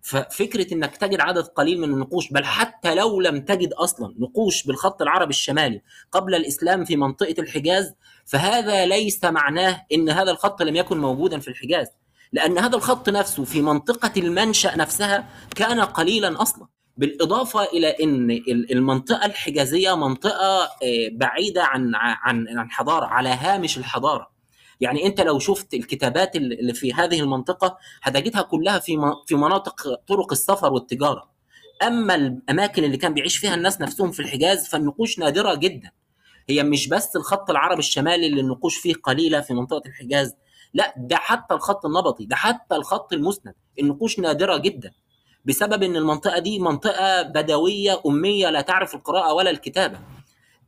ففكرة 0.03 0.75
إنك 0.75 0.97
تجد 0.97 1.21
عدد 1.21 1.45
قليل 1.45 1.81
من 1.81 1.85
النقوش 1.93 2.33
بل 2.33 2.45
حتى 2.45 2.95
لو 2.95 3.21
لم 3.21 3.41
تجد 3.41 3.73
أصلا 3.73 4.15
نقوش 4.19 4.67
بالخط 4.67 5.03
العربي 5.03 5.31
الشمالي 5.31 5.83
قبل 6.13 6.35
الإسلام 6.35 6.85
في 6.85 6.97
منطقة 6.97 7.35
الحجاز 7.39 7.95
فهذا 8.25 8.87
ليس 8.87 9.25
معناه 9.25 9.87
إن 9.93 10.11
هذا 10.11 10.31
الخط 10.31 10.63
لم 10.63 10.77
يكن 10.77 10.99
موجودا 10.99 11.39
في 11.41 11.49
الحجاز. 11.49 11.87
لأن 12.37 12.59
هذا 12.59 12.77
الخط 12.77 13.09
نفسه 13.09 13.45
في 13.45 13.63
منطقة 13.63 14.13
المنشأ 14.17 14.77
نفسها 14.77 15.29
كان 15.55 15.81
قليلا 15.81 16.43
أصلا. 16.43 16.67
بالإضافة 16.97 17.65
إلى 17.65 17.89
إن 18.03 18.31
ال- 18.31 18.73
المنطقة 18.73 19.27
الحجازية 19.27 19.97
منطقة 19.97 20.63
آه، 20.65 21.09
بعيدة 21.13 21.65
عن 21.65 21.95
عن 21.95 22.47
عن 22.59 22.71
حضارة 22.71 23.07
على 23.07 23.29
هامش 23.29 23.79
الحضارة. 23.79 24.31
يعني 24.81 25.07
أنت 25.07 25.21
لو 25.21 25.39
شفت 25.39 25.75
الكتابات 25.75 26.37
اللي 26.37 26.75
في 26.75 26.93
هذه 26.93 27.21
المنطقة 27.21 27.79
هتجدها 28.03 28.43
كلها 28.43 28.79
في 28.79 28.99
في 29.27 29.35
مناطق 29.35 29.95
طرق 30.09 30.33
السفر 30.33 30.73
والتجارة. 30.73 31.31
أما 31.83 32.15
الأماكن 32.15 32.85
اللي 32.85 32.97
كان 32.97 33.15
بيعيش 33.15 33.37
فيها 33.39 33.55
الناس 33.55 33.81
نفسهم 33.81 34.11
في 34.11 34.21
الحجاز 34.21 34.69
فالنقوش 34.69 35.19
نادرة 35.19 35.55
جدا. 35.55 35.91
هي 36.49 36.63
مش 36.63 36.89
بس 36.89 37.17
الخط 37.17 37.51
العربي 37.51 37.79
الشمالي 37.79 38.27
اللي 38.27 38.41
النقوش 38.41 38.77
فيه 38.77 38.95
قليلة 38.95 39.41
في 39.41 39.55
منطقة 39.55 39.83
الحجاز 39.87 40.35
لا 40.77 40.95
ده 40.97 41.17
حتى 41.17 41.55
الخط 41.55 41.87
النبطي 41.87 42.25
ده 42.25 42.37
حتى 42.37 42.77
الخط 42.77 43.13
المسند 43.13 43.55
النقوش 43.81 44.19
نادرة 44.19 44.57
جدا 44.57 44.93
بسبب 45.45 45.83
إن 45.83 45.97
المنطقة 45.97 46.39
دي 46.39 46.59
منطقة 46.59 47.23
بدوية 47.23 48.01
أمية 48.07 48.51
لا 48.51 48.61
تعرف 48.61 48.95
القراءة 48.95 49.33
ولا 49.35 49.51
الكتابة. 49.51 49.99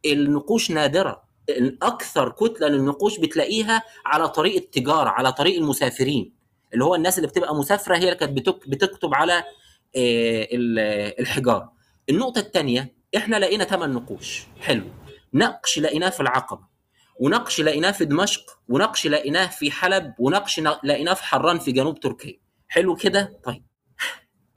النقوش 0.07 0.71
نادرة 0.71 1.23
الأكثر 1.49 2.29
كتلة 2.31 2.69
للنقوش 2.69 3.19
بتلاقيها 3.19 3.83
على 4.07 4.29
طريق 4.29 4.57
التجارة 4.57 5.09
على 5.09 5.33
طريق 5.33 5.59
المسافرين 5.59 6.33
اللي 6.75 6.85
هو 6.85 6.95
الناس 6.95 7.19
اللي 7.19 7.29
بتبقى 7.29 7.55
مسافرة 7.55 7.97
هي 7.97 8.05
اللي 8.05 8.15
كانت 8.15 8.33
بتك- 8.39 8.69
بتكتب 8.69 9.15
على 9.15 9.33
آه، 9.97 10.49
ال- 10.53 11.21
الحجارة. 11.21 11.73
النقطة 12.11 12.39
الثانية 12.39 12.95
إحنا 13.17 13.37
لقينا 13.37 13.65
ثمان 13.65 13.93
نقوش 13.93 14.47
حلو 14.61 14.85
نقش 15.35 15.79
لقيناه 15.79 16.11
في 16.11 16.21
العقبة. 16.21 16.78
ونقش 17.19 17.61
لقيناه 17.61 17.91
في 17.91 18.05
دمشق 18.05 18.43
ونقش 18.69 19.07
لقيناه 19.07 19.47
في 19.47 19.71
حلب 19.71 20.15
ونقش 20.19 20.61
لقيناه 20.85 21.15
في 21.15 21.25
حران 21.25 21.59
في 21.59 21.73
جنوب 21.73 22.01
تركيا. 22.01 22.41
حلو 22.69 22.97
كده؟ 22.97 23.41
طيب. 23.45 23.65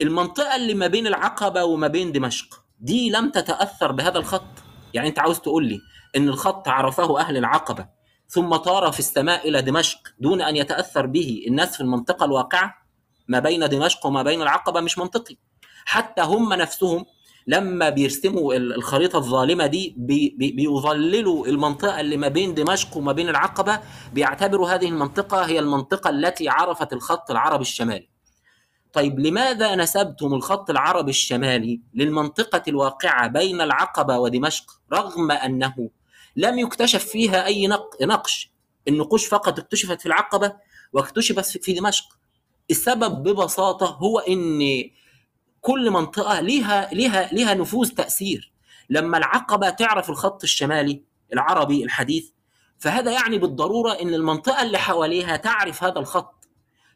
المنطقة 0.02 0.56
اللي 0.56 0.74
ما 0.74 0.86
بين 0.86 1.06
العقبة 1.06 1.64
وما 1.64 1.88
بين 1.88 2.12
دمشق 2.12 2.64
دي 2.80 3.10
لم 3.10 3.30
تتأثر 3.30 3.92
بهذا 3.92 4.18
الخط؟ 4.18 4.44
يعني 4.94 5.08
أنت 5.08 5.18
عاوز 5.18 5.40
تقول 5.40 5.66
لي 5.66 5.80
إن 6.16 6.28
الخط 6.28 6.68
عرفه 6.68 7.20
أهل 7.20 7.36
العقبة 7.36 7.88
ثم 8.28 8.56
طار 8.56 8.92
في 8.92 8.98
السماء 8.98 9.48
إلى 9.48 9.62
دمشق 9.62 9.98
دون 10.18 10.42
أن 10.42 10.56
يتأثر 10.56 11.06
به 11.06 11.44
الناس 11.48 11.76
في 11.76 11.80
المنطقة 11.80 12.24
الواقعة؟ 12.24 12.74
ما 13.28 13.38
بين 13.38 13.68
دمشق 13.68 14.06
وما 14.06 14.22
بين 14.22 14.42
العقبة 14.42 14.80
مش 14.80 14.98
منطقي. 14.98 15.36
حتى 15.84 16.22
هم 16.22 16.52
نفسهم 16.52 17.04
لما 17.46 17.88
بيرسموا 17.88 18.54
الخريطة 18.54 19.18
الظالمة 19.18 19.66
دي 19.66 19.94
بي 19.96 20.34
بي 20.38 20.52
بيظللوا 20.52 21.46
المنطقة 21.46 22.00
اللي 22.00 22.16
ما 22.16 22.28
بين 22.28 22.54
دمشق 22.54 22.96
وما 22.96 23.12
بين 23.12 23.28
العقبة 23.28 23.80
بيعتبروا 24.12 24.68
هذه 24.68 24.88
المنطقة 24.88 25.44
هي 25.46 25.58
المنطقة 25.58 26.10
التي 26.10 26.48
عرفت 26.48 26.92
الخط 26.92 27.30
العربي 27.30 27.62
الشمالي. 27.62 28.08
طيب 28.92 29.20
لماذا 29.20 29.74
نسبتم 29.74 30.34
الخط 30.34 30.70
العربي 30.70 31.10
الشمالي 31.10 31.80
للمنطقة 31.94 32.62
الواقعة 32.68 33.28
بين 33.28 33.60
العقبة 33.60 34.18
ودمشق 34.18 34.64
رغم 34.92 35.30
أنه 35.30 35.90
لم 36.36 36.58
يكتشف 36.58 37.04
فيها 37.04 37.46
أي 37.46 37.66
نقش 38.02 38.52
النقوش 38.88 39.26
فقط 39.26 39.58
اكتشفت 39.58 40.00
في 40.00 40.06
العقبة 40.06 40.52
واكتشفت 40.92 41.44
في 41.64 41.72
دمشق. 41.72 42.04
السبب 42.70 43.22
ببساطة 43.22 43.86
هو 43.86 44.18
ان 44.18 44.60
كل 45.62 45.90
منطقة 45.90 46.40
ليها 46.40 46.88
ليها 46.92 47.28
ليها 47.32 47.54
نفوذ 47.54 47.88
تأثير. 47.88 48.52
لما 48.90 49.18
العقبة 49.18 49.70
تعرف 49.70 50.10
الخط 50.10 50.42
الشمالي 50.42 51.02
العربي 51.32 51.84
الحديث 51.84 52.28
فهذا 52.78 53.12
يعني 53.12 53.38
بالضرورة 53.38 53.92
إن 53.92 54.14
المنطقة 54.14 54.62
اللي 54.62 54.78
حواليها 54.78 55.36
تعرف 55.36 55.84
هذا 55.84 55.98
الخط. 55.98 56.48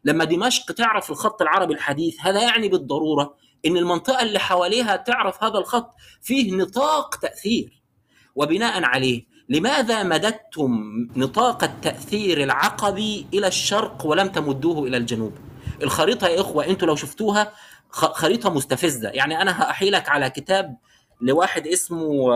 لما 0.03 0.23
دمشق 0.23 0.71
تعرف 0.71 1.11
الخط 1.11 1.41
العربي 1.41 1.73
الحديث 1.73 2.17
هذا 2.21 2.41
يعني 2.41 2.67
بالضرورة 2.69 3.35
إن 3.65 3.77
المنطقة 3.77 4.21
اللي 4.21 4.39
حواليها 4.39 4.95
تعرف 4.95 5.43
هذا 5.43 5.57
الخط 5.57 5.95
فيه 6.21 6.55
نطاق 6.55 7.15
تأثير. 7.15 7.81
وبناء 8.35 8.83
عليه 8.83 9.25
لماذا 9.49 10.03
مددتم 10.03 10.71
نطاق 11.15 11.63
التأثير 11.63 12.43
العقبي 12.43 13.27
إلى 13.33 13.47
الشرق 13.47 14.05
ولم 14.05 14.27
تمدوه 14.27 14.87
إلى 14.87 14.97
الجنوب؟ 14.97 15.33
الخريطة 15.83 16.27
يا 16.27 16.41
إخوة 16.41 16.65
أنتوا 16.65 16.87
لو 16.87 16.95
شفتوها 16.95 17.53
خريطة 17.89 18.49
مستفزة. 18.49 19.09
يعني 19.09 19.41
أنا 19.41 19.61
هاحيلك 19.61 20.09
على 20.09 20.29
كتاب 20.29 20.77
لواحد 21.21 21.67
اسمه 21.67 22.33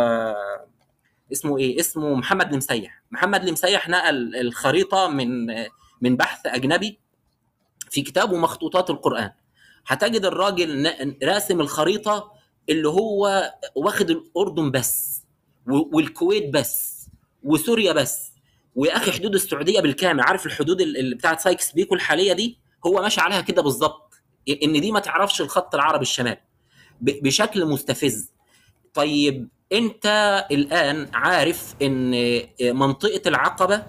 اسمه 1.31 1.57
إيه؟ 1.57 1.79
اسمه 1.79 2.15
محمد 2.15 2.51
المسيح. 2.51 3.03
محمد 3.11 3.43
المسيح 3.47 3.89
نقل 3.89 4.35
الخريطة 4.35 5.07
من 5.07 5.45
من 6.01 6.17
بحث 6.17 6.39
أجنبي 6.45 6.99
في 7.89 8.01
كتابه 8.01 8.37
مخطوطات 8.37 8.89
القرآن. 8.89 9.31
هتجد 9.87 10.25
الراجل 10.25 10.93
راسم 11.23 11.61
الخريطة 11.61 12.31
اللي 12.69 12.87
هو 12.87 13.51
واخد 13.75 14.09
الأردن 14.09 14.71
بس 14.71 15.21
والكويت 15.67 16.53
بس 16.53 17.05
وسوريا 17.43 17.93
بس 17.93 18.31
ويا 18.75 18.97
أخي 18.97 19.11
حدود 19.11 19.35
السعودية 19.35 19.79
بالكامل. 19.79 20.21
عارف 20.21 20.45
الحدود 20.45 20.81
اللي 20.81 21.15
بتاعت 21.15 21.39
سايكس 21.39 21.71
بيكو 21.71 21.95
الحالية 21.95 22.33
دي؟ 22.33 22.59
هو 22.85 23.01
ماشي 23.01 23.21
عليها 23.21 23.41
كده 23.41 23.61
بالظبط. 23.61 24.10
إن 24.63 24.81
دي 24.81 24.91
ما 24.91 24.99
تعرفش 24.99 25.41
الخط 25.41 25.75
العربي 25.75 26.01
الشمالي 26.01 26.41
بشكل 27.01 27.65
مستفز. 27.65 28.31
طيب 28.93 29.49
أنت 29.73 30.05
الآن 30.51 31.09
عارف 31.13 31.75
إن 31.81 32.11
منطقة 32.61 33.21
العقبة 33.25 33.83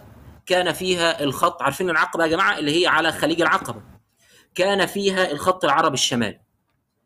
كان 0.47 0.73
فيها 0.73 1.23
الخط 1.25 1.63
عارفين 1.63 1.91
العقبة 1.91 2.25
يا 2.25 2.29
جماعة؟ 2.29 2.59
اللي 2.59 2.83
هي 2.83 2.87
على 2.87 3.13
خليج 3.13 3.41
العقبة. 3.41 3.83
كان 4.55 4.87
فيها 4.87 5.31
الخط 5.31 5.65
العربي 5.65 5.95
الشمالي 5.95 6.41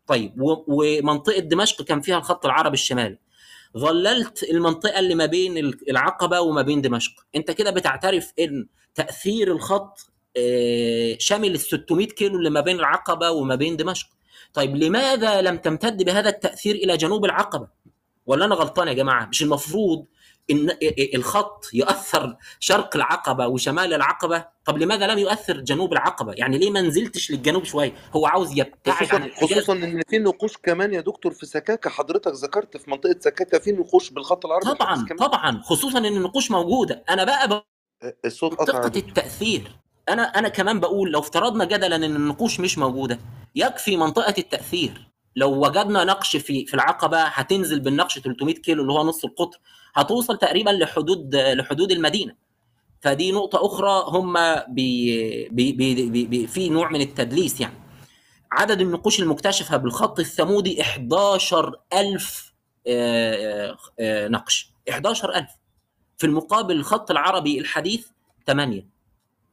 طيب 0.07 0.35
ومنطقة 0.69 1.39
دمشق 1.39 1.83
كان 1.83 2.01
فيها 2.01 2.19
الخط 2.19 2.47
العربي 2.47 2.75
الشمالي 2.75 3.19
ظللت 3.79 4.43
المنطقة 4.43 4.99
اللي 4.99 5.15
ما 5.15 5.27
بين 5.27 5.57
العقبة 5.89 6.41
وما 6.41 6.63
بين 6.63 6.81
دمشق. 6.83 7.13
أنت 7.37 7.51
كده 7.51 7.71
بتعترف 7.71 8.33
إن 8.39 8.67
تأثير 8.95 9.53
الخط 9.53 10.13
شامل 11.18 11.51
ال 11.55 11.61
600 11.61 12.07
كيلو 12.07 12.39
اللي 12.39 12.51
ما 12.51 12.61
بين 12.61 12.78
العقبة 12.80 13.30
وما 13.30 13.55
بين 13.55 13.76
دمشق. 13.76 14.07
طيب 14.55 14.76
لماذا 14.76 15.43
لم 15.43 15.57
تمتد 15.57 16.03
بهذا 16.03 16.28
التأثير 16.28 16.74
إلى 16.74 16.97
جنوب 16.97 17.24
العقبة؟ 17.24 17.68
ولا 18.26 18.45
أنا 18.45 18.55
غلطان 18.55 18.89
يا 18.89 18.93
جماعة؟ 18.93 19.26
مش 19.26 19.43
المفروض 19.43 20.05
إن 20.51 20.76
الخط 21.14 21.64
يؤثر 21.74 22.37
شرق 22.61 22.97
العقبة 22.97 23.47
وشمال 23.47 23.95
العقبة؟ 23.95 24.45
طب 24.64 24.78
لماذا 24.78 25.07
لم 25.07 25.18
يؤثر 25.18 25.61
جنوب 25.61 25.93
العقبة؟ 25.93 26.32
يعني 26.32 26.59
ليه 26.59 26.70
ما 26.70 26.80
نزلتش 26.80 27.30
للجنوب 27.30 27.64
شوية؟ 27.64 27.93
هو 28.16 28.26
عاوز 28.26 28.59
يبتعد 28.59 28.95
خصوصا 28.97 29.16
عن 29.16 29.30
خصوصا 29.30 29.72
إن 29.72 30.03
في 30.09 30.18
نقوش 30.18 30.57
كمان 30.57 30.95
يا 30.95 31.01
دكتور 31.01 31.32
في 31.32 31.47
سكاكه 31.47 31.91
حضرتك 31.91 32.32
ذكرت 32.32 32.76
في 32.76 32.91
منطقة 32.91 33.16
سكاكه 33.20 33.59
في 33.59 33.72
نقوش 33.72 34.11
بالخط 34.11 34.47
العربي. 34.47 34.66
طبعا 34.74 35.07
طبعا. 35.18 35.61
خصوصا 35.64 35.99
إن 35.99 36.07
النقوش 36.07 36.51
موجودة. 36.51 37.05
أنا 37.11 37.24
بقى 37.24 37.66
الصوت 38.24 38.55
قطع. 38.55 38.87
التأثير. 38.87 39.86
أنا 40.09 40.23
أنا 40.23 40.49
كمان 40.49 40.81
بقول 40.81 41.13
لو 41.13 41.21
افترضنا 41.21 41.65
جدلا 41.65 41.97
إن 41.97 42.05
النقوش 42.05 42.61
مش 42.61 42.79
موجودة 42.79 43.19
يكفي 43.55 43.97
منطقة 43.97 44.35
التأثير. 44.39 45.09
لو 45.37 45.67
وجدنا 45.67 46.05
نقش 46.05 46.37
في 46.37 46.67
في 46.67 46.75
العقبة 46.75 47.23
هتنزل 47.23 47.81
بالنقش 47.81 48.19
300 48.19 48.55
كيلو 48.55 48.83
اللي 48.83 48.93
هو 48.93 49.05
نص 49.05 49.25
القطر 49.25 49.59
هتوصل 49.95 50.39
تقريبا 50.39 50.71
لحدود 50.71 51.37
لحدود 51.37 51.93
المدينة. 51.93 52.35
فدي 53.01 53.33
نقطة 53.33 53.67
أخرى 53.67 54.05
هم 54.07 54.35
بي 54.69 55.49
بي 55.49 55.73
بي 55.73 56.11
بي 56.11 56.27
بي 56.27 56.47
في 56.47 56.69
نوع 56.69 56.91
من 56.91 57.01
التدليس 57.01 57.61
يعني. 57.61 57.75
عدد 58.53 58.81
النقوش 58.81 59.21
المكتشفة 59.21 59.77
بالخط 59.77 60.19
الثمودي 60.21 60.83
11000 60.83 62.53
نقش. 64.31 64.71
11000 64.89 65.47
في 66.19 66.27
المقابل 66.27 66.77
الخط 66.77 67.11
العربي 67.11 67.59
الحديث 67.61 68.07
8 68.47 68.96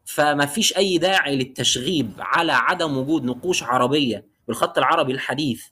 فما 0.06 0.46
فيش 0.46 0.78
أي 0.78 0.98
داعي 0.98 1.36
للتشغيب 1.36 2.12
على 2.20 2.52
عدم 2.52 2.98
وجود 2.98 3.24
نقوش 3.24 3.64
عربية 3.64 4.26
بالخط 4.48 4.78
العربي 4.78 5.12
الحديث 5.12 5.64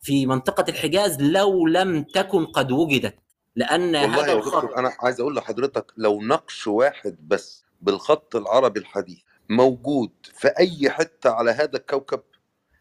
في 0.00 0.26
منطقة 0.26 0.64
الحجاز 0.68 1.22
لو 1.22 1.66
لم 1.66 2.02
تكن 2.02 2.46
قد 2.46 2.72
وجدت 2.72 3.14
لأن 3.56 3.96
والله 3.96 4.24
هذا 4.24 4.32
الخط 4.32 4.72
أنا 4.72 4.92
عايز 5.00 5.20
أقول 5.20 5.36
لحضرتك 5.36 5.92
لو 5.96 6.22
نقش 6.22 6.66
واحد 6.66 7.16
بس 7.28 7.64
بالخط 7.80 8.36
العربي 8.36 8.80
الحديث 8.80 9.18
موجود 9.48 10.10
في 10.22 10.48
أي 10.48 10.90
حتة 10.90 11.30
على 11.30 11.50
هذا 11.50 11.76
الكوكب 11.76 12.20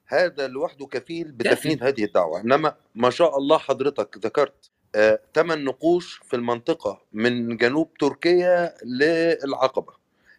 هذا 0.05 0.47
لوحده 0.47 0.85
كفيل 0.85 1.31
بتفنيد 1.31 1.83
هذه 1.83 2.03
الدعوة. 2.03 2.41
إنما 2.41 2.75
ما 2.95 3.09
شاء 3.09 3.37
الله 3.37 3.57
حضرتك 3.57 4.17
ذكرت 4.17 4.71
ثمان 5.35 5.63
نقوش 5.63 6.21
في 6.23 6.35
المنطقة 6.35 7.01
من 7.13 7.57
جنوب 7.57 7.93
تركيا 7.93 8.73
للعقبة. 8.85 9.93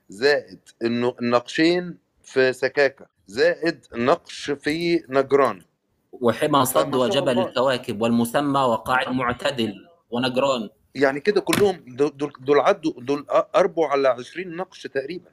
زائد 0.08 0.58
انه 0.84 1.14
النقشين 1.22 1.98
في 2.22 2.52
سكاكا 2.52 3.06
زائد 3.26 3.86
نقش 3.94 4.50
في 4.50 5.02
نجران. 5.08 5.62
وحمى 6.12 6.64
صد 6.64 6.94
وجبل. 6.94 7.38
الكواكب 7.38 8.02
والمسمى 8.02 8.60
وقاع 8.60 9.10
معتدل 9.10 9.74
ونجران. 10.10 10.68
يعني 10.94 11.20
كده 11.20 11.40
كلهم 11.40 11.84
دول 11.86 12.16
دول- 12.16 12.32
دول 12.40 12.60
عدوا 12.60 12.92
دول 12.98 13.26
قربوا 13.54 13.86
على 13.86 14.08
20 14.08 14.56
نقش 14.56 14.82
تقريبا 14.82 15.30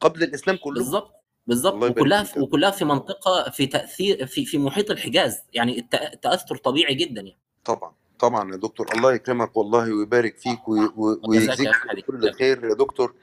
قبل 0.00 0.22
الإسلام 0.22 0.56
كله. 0.56 0.74
بالظبط 0.74 1.12
بالظبط 1.46 1.74
وكلها 1.82 2.22
فيك. 2.22 2.36
وكلها 2.42 2.70
في 2.70 2.84
منطقة 2.84 3.50
في 3.50 3.66
تاثير 3.66 4.26
في 4.26 4.44
في 4.44 4.58
محيط 4.58 4.90
الحجاز. 4.90 5.38
يعني 5.52 5.78
التاثر 6.12 6.56
طبيعي 6.56 6.94
جدا 6.94 7.20
يعني. 7.20 7.36
طبعا. 7.64 7.92
طبعا 8.18 8.50
يا 8.52 8.56
دكتور. 8.56 8.86
الله 8.94 9.14
يكرمك 9.14 9.56
والله 9.56 9.94
ويبارك 9.94 10.36
فيك 10.38 10.68
وي- 10.68 10.80
وي- 10.80 10.90
وجزاك 10.96 11.58
ويجزيك 11.58 11.70
كل 12.06 12.20
خير. 12.20 12.32
خير 12.32 12.64
يا 12.64 12.74
دكتور. 12.74 13.14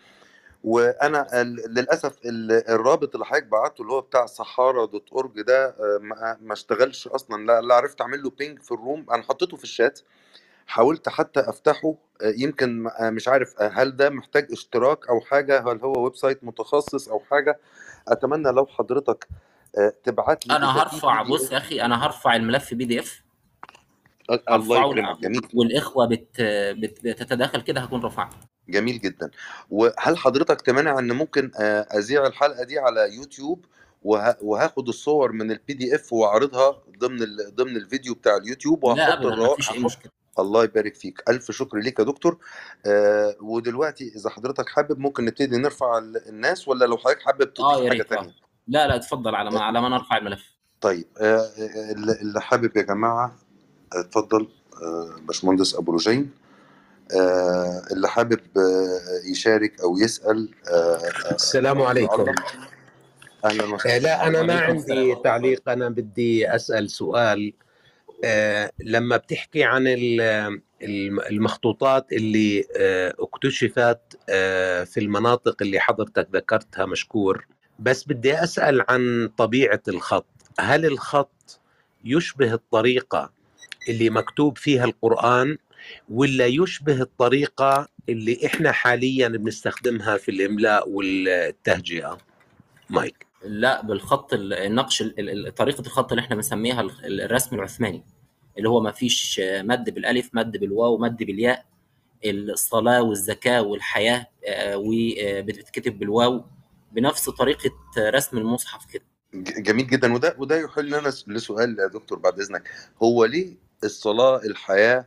وأنا 0.64 1.28
للأسف 1.68 2.18
ال- 2.26 2.70
الرابط 2.70 3.16
اللي 3.16 3.26
حضرتك 3.26 3.47
بعته 3.47 3.82
اللي 3.82 3.93
هو 3.93 4.01
بتاع 4.01 4.26
صحارى 4.26 4.88
dot 4.88 5.09
org 5.14 5.41
ده 5.41 5.66
آه، 5.66 5.97
ما 6.01 6.38
ما 6.41 6.53
اشتغلش 6.53 7.07
أصلا 7.07 7.45
لا, 7.45 7.61
لا 7.61 7.76
عرفت 7.76 8.01
أعمل 8.01 8.24
له 8.24 8.30
pin 8.30 8.59
في 8.61 8.72
ال 8.72 8.78
room 8.78 9.05
أنا 9.11 9.24
حطيته 9.24 9.57
في 9.57 9.64
الشات 9.64 9.99
حاولت 10.68 11.09
حتى 11.09 11.39
أفتحه 11.39 11.95
آه، 12.22 12.34
يمكن 12.38 12.88
آه، 12.88 13.09
مش 13.09 13.28
عارف 13.28 13.61
آه، 13.61 13.68
هل 13.68 13.95
ده 13.97 14.09
محتاج 14.09 14.47
اشتراك 14.51 15.09
أو 15.09 15.22
حاجة 15.22 15.59
هل 15.72 15.80
هو 15.82 16.03
website 16.03 16.43
متخصص 16.43 17.09
أو 17.09 17.20
حاجة 17.20 17.59
أتمنى 18.07 18.51
لو 18.51 18.66
حضرتك 18.66 19.28
آه، 19.78 19.93
تبعت 20.03 20.47
لي 20.47 20.55
أنا 20.55 20.82
هرفع. 20.82 21.22
بص 21.24 21.51
يا 21.51 21.57
أخي 21.57 21.82
أنا 21.82 22.05
هرفع 22.05 22.36
الملف 22.36 22.74
PDF 22.74 23.24
الله 24.49 24.78
يكرمك 24.78 25.20
جميل 25.20 25.41
والإخوة 25.53 26.07
بت... 26.07 26.41
بت... 26.78 26.99
بتتداخل 27.07 27.61
كده 27.61 27.82
هكون 27.82 28.01
رفعته 28.03 28.38
جميل 28.70 28.99
جدا. 28.99 29.32
وهل 29.70 30.18
حضرتك 30.18 30.61
تمانع 30.61 30.99
إن 30.99 31.11
ممكن 31.11 31.51
آه، 31.59 31.82
أذيع 31.82 32.28
الحلقة 32.28 32.64
دي 32.64 32.80
على 32.80 33.16
يوتيوب 33.16 33.66
وه- 34.03 34.38
وهاخد 34.43 34.88
الصور 34.88 35.32
من 35.32 35.51
ال 35.51 35.74
PDF 35.74 36.14
وأعرضها 36.14 36.82
ضمن. 36.99 37.20
ضمن 37.55 37.76
الفيديو 37.78 38.14
بتاع 38.14 38.38
اليوتيوب 38.38 38.84
وهحط 38.84 39.78
مشكلة. 39.78 40.11
الله 40.39 40.64
يبارك 40.64 40.95
فيك. 40.95 41.24
ألف 41.30 41.51
شكر 41.51 41.78
ليك 41.78 41.99
يا 41.99 42.03
دكتور. 42.03 42.38
آه 42.86 43.36
ودلوقتي 43.41 44.11
إذا 44.16 44.30
حضرتك 44.30 44.70
حابب 44.70 44.99
ممكن 44.99 45.26
نبتدي 45.26 45.57
نرفع 45.57 45.97
ال- 45.97 46.30
الناس 46.30 46.68
ولا 46.68 46.86
لو 46.86 46.97
حضرتك 46.97 47.22
حابب 47.22 47.53
تضيف 47.53 47.80
حاجة 47.80 47.89
ريت 47.89 48.09
تانية؟ 48.09 48.30
آه 48.30 48.34
لا 48.68 48.88
لا 48.88 48.95
اتفضل 48.95 49.36
على 49.36 49.51
ما 49.51 49.59
على 49.61 49.82
ما 49.82 49.89
نرفع 49.89 50.18
الملف. 50.18 50.43
طيب 50.82 51.05
آه 51.22 51.49
اللي 51.91 52.11
اللي 52.22 52.41
حابب 52.41 52.78
يا 52.78 52.82
جماعة 52.82 53.36
اتفضل 53.93 54.47
آه 54.84 55.16
باشمهندس 55.28 55.76
أبو 55.76 55.91
رجين. 55.91 56.32
آه 56.38 56.43
اللي 57.91 58.08
حابب 58.08 58.39
آه 58.58 59.32
يشارك 59.32 59.82
أو 59.82 59.97
يسأل 59.97 60.49
آه 60.68 60.95
آه، 61.32 61.36
السلام 61.36 61.82
عليكم. 61.82 62.26
آه، 63.45 63.74
وسهلا. 63.74 63.99
لا 63.99 64.28
أنا 64.28 64.41
ما 64.41 64.60
عندي 64.60 65.16
تعليق. 65.24 65.70
أنا 65.70 65.89
بدي 65.89 66.56
أسأل 66.56 66.89
سؤال. 66.89 67.54
آه، 68.26 68.72
لما 68.80 69.18
بتحكي 69.18 69.64
عن 69.64 69.88
ال- 69.88 70.62
الم- 70.84 71.20
المخطوطات 71.20 72.14
اللي 72.14 72.66
آه، 72.78 73.14
اكتشفت 73.20 73.99
آه، 74.30 74.84
في 74.84 74.99
المناطق 74.99 75.56
اللي 75.62 75.80
حضرتك 75.80 76.28
ذكرتها 76.34 76.86
مشكور 76.86 77.47
بس 77.80 78.04
بدي 78.04 78.43
أسأل 78.43 78.84
عن 78.89 79.30
طبيعة 79.38 79.82
الخط. 79.88 80.26
هل 80.60 80.86
الخط 80.86 81.60
يشبه 82.06 82.54
الطريقة 82.54 83.32
اللي 83.89 84.10
مكتوب 84.10 84.58
فيها 84.58 84.86
القرآن 84.86 85.58
ولا 86.09 86.45
يشبه 86.45 87.01
الطريقة 87.01 87.88
اللي 88.09 88.45
إحنا 88.45 88.71
حاليا 88.71 89.27
بنستخدمها 89.27 90.17
في 90.17 90.31
الإملاء 90.31 90.89
والتهجئة؟ 90.89 92.17
مايك. 92.89 93.25
لا 93.45 93.81
بالخط 93.81 94.34
ال- 94.34 94.53
النقش 94.53 95.01
ال- 95.01 95.47
ال- 95.47 95.55
طريقة 95.55 95.81
الخط 95.81 96.11
اللي 96.11 96.21
إحنا 96.21 96.36
بنسميها 96.36 96.81
ال- 96.81 97.21
الرسم 97.21 97.55
العثماني 97.55 98.03
اللي 98.57 98.69
هو 98.69 98.81
ما 98.81 98.91
فيش 98.91 99.41
مد 99.45 99.89
بالألف 99.89 100.29
مد 100.34 100.57
بالواو 100.57 100.97
مد 100.97 101.17
بالياء. 101.17 101.65
الصلاة 102.25 103.01
والزكاة 103.01 103.61
والحياة 103.61 104.27
آه، 104.47 104.75
وبتتكتب 104.77 105.99
بالواو 105.99 106.45
بنفس 106.91 107.29
طريقة 107.29 107.71
رسم 107.97 108.38
المصحف 108.38 108.86
كده. 108.86 109.03
جميل 109.57 109.88
جدا. 109.88 110.13
وده 110.13 110.36
وده 110.38 110.55
يحل 110.59 110.86
لنا 110.88 111.11
لسؤال 111.27 111.79
يا 111.79 111.88
دكتور 111.88 112.19
بعد 112.19 112.39
إذنك. 112.39 112.69
هو 113.03 113.25
ليه 113.25 113.53
الصلاة 113.84 114.38
الحياة 114.45 114.97
آه، 114.97 115.05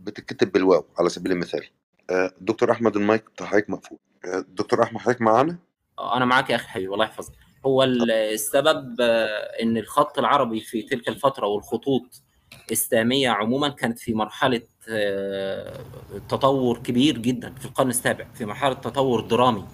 بتتكتب 0.00 0.52
بالواو 0.52 0.84
على 0.98 1.08
سبيل 1.08 1.32
المثال. 1.32 1.66
آه، 2.10 2.32
دكتور 2.40 2.70
أحمد 2.70 2.96
المايك 2.96 3.24
بتاع 3.24 3.46
حضرتك 3.46 3.70
مقفول. 3.70 3.98
آه، 4.24 4.44
دكتور 4.48 4.82
أحمد 4.82 5.00
حضرتك 5.00 5.20
معانا؟ 5.20 5.58
آه، 5.98 6.16
أنا 6.16 6.24
معاك 6.24 6.50
يا 6.50 6.56
أخي 6.56 6.68
حبيبي 6.68 6.94
الله 6.94 7.04
يحفظك. 7.04 7.32
هو 7.66 7.82
ال- 7.82 8.10
السبب 8.10 8.96
آه، 9.00 9.62
إن 9.62 9.76
الخط 9.76 10.18
العربي 10.18 10.60
في 10.60 10.82
تلك 10.82 11.08
الفترة 11.08 11.46
والخطوط 11.46 12.22
الساميه 12.70 13.28
عموما 13.30 13.68
كانت 13.68 13.98
في 13.98 14.14
مرحلة 14.14 14.62
آه، 14.88 15.80
تطور 16.28 16.78
كبير 16.78 17.18
جدا 17.18 17.54
في 17.54 17.64
القرن 17.66 17.88
السابع 17.90 18.26
في 18.34 18.44
مرحلة 18.44 18.74
تطور 18.74 19.20
درامي 19.20 19.66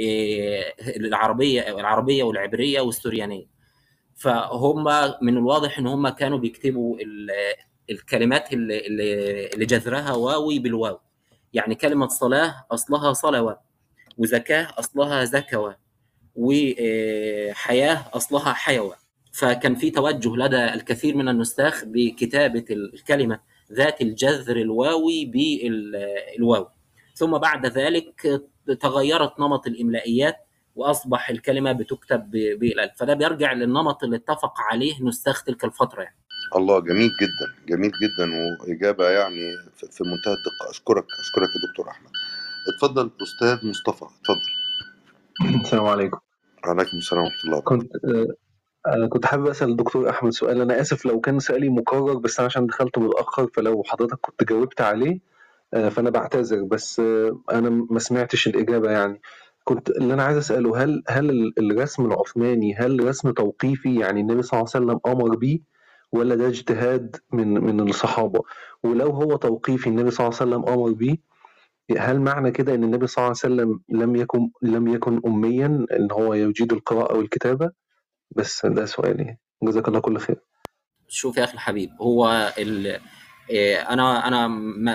آه، 0.00 0.72
العربية 0.96 1.60
العربية 1.80 2.22
والعبرية 2.24 2.80
والسوريانية. 2.80 3.46
فهم 4.16 4.84
من 5.22 5.36
الواضح 5.36 5.78
إن 5.78 5.86
هم 5.86 6.08
كانوا 6.08 6.38
بيكتبوا 6.38 6.96
الكلمات 7.90 8.52
اللي, 8.52 8.86
اللي 9.54 9.66
جذرها 9.66 10.12
واوي 10.12 10.58
بالواو. 10.58 11.00
يعني 11.52 11.74
كلمة 11.74 12.08
صلاة 12.08 12.66
أصلها 12.70 13.12
صلوة 13.12 13.60
وزكاة 14.18 14.68
أصلها 14.78 15.24
زكوة 15.24 15.76
وحياه 16.36 18.04
أصلها 18.14 18.52
حيوة. 18.52 18.96
فكان 19.32 19.74
في 19.74 19.90
توجه 19.90 20.36
لدى 20.36 20.64
الكثير 20.64 21.16
من 21.16 21.28
النساخ 21.28 21.84
بكتابة 21.84 22.64
الكلمة 22.70 23.40
ذات 23.72 24.00
الجذر 24.00 24.56
الواوي 24.56 25.24
بالواو 25.24 26.68
ثم 27.14 27.38
بعد 27.38 27.66
ذلك 27.66 28.42
تغيرت 28.80 29.40
نمط 29.40 29.66
الإملائيات 29.66 30.36
وأصبح 30.76 31.30
الكلمة 31.30 31.72
بتكتب 31.72 32.30
بالالف 32.30 32.92
فده 32.96 33.14
بيرجع 33.14 33.52
للنمط 33.52 34.04
اللي 34.04 34.16
اتفق 34.16 34.60
عليه 34.60 35.02
نساخ 35.02 35.44
تلك 35.44 35.64
الفترة 35.64 36.02
يعني. 36.02 36.16
الله 36.56 36.80
جميل 36.80 37.10
جدا 37.20 37.54
جميل 37.68 37.90
جدا 38.02 38.30
وإجابة 38.60 39.08
يعني 39.10 39.56
في 39.90 40.04
منتهى 40.04 40.32
الدقة. 40.32 40.70
أشكرك 40.70 41.04
أشكرك 41.20 41.48
يا 41.48 41.68
دكتور 41.70 41.88
أحمد. 41.90 42.10
اتفضل 42.74 43.10
أستاذ 43.22 43.68
مصطفى 43.70 44.04
اتفضل. 44.04 45.60
السلام 45.64 45.86
عليكم. 45.86 46.18
عليكم 46.64 46.96
السلام 46.98 47.22
ورحمة 47.24 47.40
الله 47.44 47.60
كنت 47.60 47.92
آه، 48.04 48.26
آه، 48.86 49.06
كنت 49.06 49.26
حابب 49.26 49.46
أسأل 49.46 49.70
الدكتور 49.70 50.10
أحمد 50.10 50.32
سؤال. 50.32 50.60
أنا 50.60 50.80
آسف 50.80 51.06
لو 51.06 51.20
كان 51.20 51.38
سؤالي 51.38 51.68
مكرر 51.68 52.14
بس 52.18 52.38
أنا 52.38 52.46
عشان 52.46 52.66
دخلت 52.66 52.98
متأخر 52.98 53.48
فلو 53.54 53.82
حضرتك 53.86 54.18
كنت 54.20 54.44
جاوبت 54.48 54.80
عليه 54.80 55.20
آه، 55.74 55.88
فأنا 55.88 56.10
بعتذر. 56.10 56.62
بس 56.62 57.00
أنا 57.52 57.70
ما 57.90 57.98
سمعتش 57.98 58.46
الإجابة 58.48 58.90
يعني. 58.90 59.20
كنت 59.64 59.90
اللي 59.90 60.14
أنا 60.14 60.22
عايز 60.24 60.36
أسأله 60.36 60.82
هل 60.84 61.02
هل 61.08 61.30
ال- 61.30 61.72
الرسم 61.72 62.06
العثماني 62.06 62.74
هل 62.74 63.04
رسم 63.04 63.30
توقيفي 63.30 63.98
يعني 64.00 64.20
النبي 64.20 64.42
صلى 64.42 64.60
الله 64.60 64.70
عليه 64.74 64.86
وسلم 64.86 65.00
أمر 65.12 65.36
بيه؟ 65.36 65.71
ولا 66.12 66.34
ده 66.34 66.48
اجتهاد 66.48 67.16
من 67.32 67.48
من 67.54 67.88
الصحابة؟ 67.88 68.40
ولو 68.82 69.10
هو 69.10 69.36
توقيفي 69.36 69.86
النبي 69.88 70.10
صلى 70.10 70.26
الله 70.26 70.38
عليه 70.40 70.50
وسلم 70.56 70.74
أمر 70.74 70.92
بيه 70.92 71.16
هل 71.98 72.20
معنى 72.20 72.50
كده 72.50 72.74
إن 72.74 72.84
النبي 72.84 73.06
صلى 73.06 73.22
الله 73.24 73.36
عليه 73.44 73.54
وسلم 73.54 73.80
لم 73.88 74.16
يكن 74.16 74.50
لم 74.62 74.88
يكن 74.88 75.20
اميا 75.26 75.86
إن 75.92 76.08
هو 76.12 76.34
يجيد 76.34 76.72
القراءة 76.72 77.16
والكتابة؟ 77.16 77.70
بس 78.30 78.66
ده 78.66 78.86
سؤالي 78.86 79.36
جزاك 79.62 79.88
الله 79.88 80.00
كل 80.00 80.18
خير. 80.18 80.36
شوف 81.08 81.36
يا 81.36 81.44
أخي 81.44 81.54
الحبيب 81.54 81.90
هو 82.00 82.52
ال... 82.58 83.00
إيه، 83.50 83.76
أنا 83.76 84.28
أنا 84.28 84.48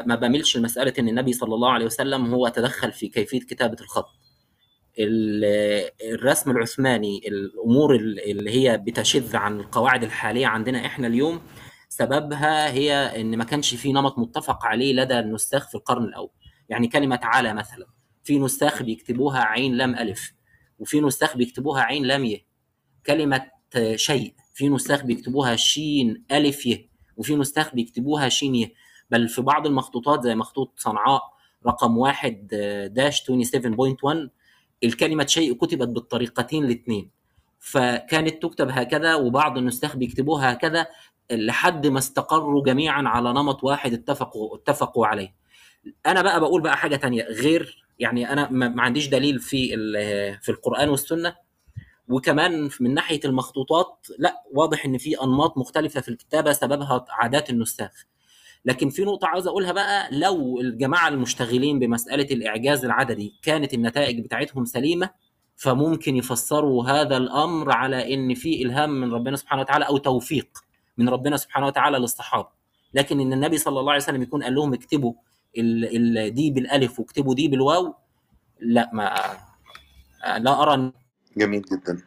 ما 0.08 0.16
بميلش 0.16 0.58
لمسألة 0.58 0.94
إن 1.00 1.08
النبي 1.08 1.34
صلى 1.34 1.56
الله 1.56 1.72
عليه 1.72 1.86
وسلم 1.86 2.26
هو 2.26 2.48
تدخل 2.48 2.92
في 2.92 3.08
كيفية 3.08 3.40
كتابة 3.40 3.78
الخط. 3.82 4.06
ال- 4.06 4.27
الرسم 5.00 6.52
العثماني 6.52 7.22
الأمور 7.28 7.96
ال- 7.96 8.32
اللي 8.32 8.52
هي 8.52 8.78
بتشذ 8.78 9.36
عن 9.36 9.60
القواعد 9.60 10.04
الحالية 10.04 10.48
عندنا 10.48 10.86
إحنا 10.86 11.08
اليوم 11.08 11.42
سببها 11.90 12.72
هي 12.74 12.94
إن 13.22 13.38
ما 13.38 13.44
كانش 13.44 13.76
في 13.76 13.94
نمط 13.94 14.20
متفق 14.20 14.66
عليه 14.66 14.94
لدى 14.94 15.20
النساخ 15.20 15.70
في 15.70 15.76
القرن 15.76 16.04
الأول. 16.04 16.30
يعني 16.70 16.88
كلمة 16.88 17.20
على 17.24 17.54
مثلا 17.54 17.86
في 18.24 18.40
نساخ 18.40 18.84
بيكتبوها 18.84 19.40
عين 19.40 19.74
لام 19.76 19.96
ألف 19.96 20.34
وفي 20.80 21.02
نساخ 21.02 21.38
بيكتبوها 21.38 21.82
عين 21.82 22.04
لام 22.06 22.26
ي. 22.26 22.46
كلمة 23.06 23.48
شيء 23.96 24.34
في 24.54 24.70
نساخ 24.70 25.04
بيكتبوها 25.06 25.56
شين 25.56 26.24
ألف 26.32 26.66
ي 26.66 26.90
وفي 27.18 27.36
نساخ 27.36 27.76
بيكتبوها 27.76 28.30
شين 28.30 28.56
ي. 28.56 28.74
بل 29.12 29.28
في 29.28 29.42
بعض 29.42 29.68
المخطوطات 29.68 30.24
زي 30.24 30.36
مخطوط 30.36 30.74
صنعاء 30.80 31.22
رقم 31.68 31.98
واحد 31.98 32.48
داش 32.94 33.22
27.1 33.22 34.30
الكلمة 34.84 35.26
شيء 35.26 35.54
كتبت 35.54 35.88
بالطريقتين 35.88 36.66
الاثنين. 36.66 37.10
فكانت 37.60 38.44
تكتب 38.44 38.70
هكذا 38.70 39.16
وبعض 39.16 39.58
النساخ 39.58 39.96
بيكتبوها 39.96 40.54
هكذا 40.54 40.88
لحد 41.32 41.88
ما 41.88 42.00
استقروا 42.00 42.64
جميعا 42.64 43.02
على 43.08 43.30
نمط 43.34 43.64
واحد 43.64 43.94
اتفقوا 43.94 44.58
اتفقوا 44.58 45.08
عليه. 45.08 45.36
أنا 46.06 46.22
بقى 46.22 46.40
بقول 46.40 46.62
بقى 46.62 46.78
حاجة 46.78 46.96
تانية 46.96 47.24
غير 47.24 47.86
يعني 48.00 48.34
أنا 48.34 48.50
ما 48.52 48.82
عنديش 48.82 49.08
دليل 49.08 49.40
في 49.40 49.68
في 50.42 50.50
القرآن 50.50 50.90
والسنة. 50.90 51.36
وكمان 52.10 52.70
من 52.80 52.94
ناحية 52.94 53.20
المخطوطات 53.26 54.08
لا 54.20 54.44
واضح 54.54 54.86
إن 54.86 54.98
في 54.98 55.24
أنماط 55.24 55.58
مختلفة 55.58 56.02
في 56.02 56.10
الكتابة 56.10 56.52
سببها 56.54 57.06
عادات 57.10 57.50
النساخ. 57.50 58.06
لكن 58.68 58.90
في 58.90 59.02
نقطة 59.06 59.28
عاوز 59.28 59.48
أقولها 59.48 59.72
بقى 59.72 60.10
لو 60.12 60.60
الجماعة 60.60 61.08
المشتغلين 61.08 61.80
بمسألة 61.80 62.24
الإعجاز 62.32 62.86
العددي 62.86 63.34
كانت 63.42 63.74
النتائج 63.74 64.20
بتاعتهم 64.20 64.66
سليمة 64.66 65.10
فممكن 65.56 66.16
يفسروا 66.16 66.86
هذا 66.90 67.18
الأمر 67.18 67.72
على 67.72 68.14
إن 68.14 68.34
في 68.34 68.62
إلهام 68.64 69.02
من 69.02 69.14
ربنا 69.14 69.36
سبحانه 69.38 69.62
وتعالى 69.62 69.86
أو 69.88 69.98
توفيق 69.98 70.48
من 70.98 71.10
ربنا 71.10 71.38
سبحانه 71.38 71.68
وتعالى 71.68 71.98
للصحابة. 71.98 72.48
لكن 72.94 73.20
إن 73.20 73.34
النبي 73.34 73.58
صلى 73.58 73.80
الله 73.80 73.92
عليه 73.92 74.04
وسلم 74.04 74.22
يكون 74.22 74.44
قال 74.44 74.56
لهم 74.56 74.74
اكتبوا 74.74 75.14
ال 75.58 76.18
ال 76.18 76.34
دي 76.34 76.52
بالألف 76.52 77.00
واكتبوا 77.00 77.34
دي 77.36 77.48
بالواو 77.48 77.94
لا 78.60 78.90
ما 78.94 79.16
لا 80.38 80.62
أرى 80.64 80.92
جميل 81.38 81.62
جدا. 81.62 82.02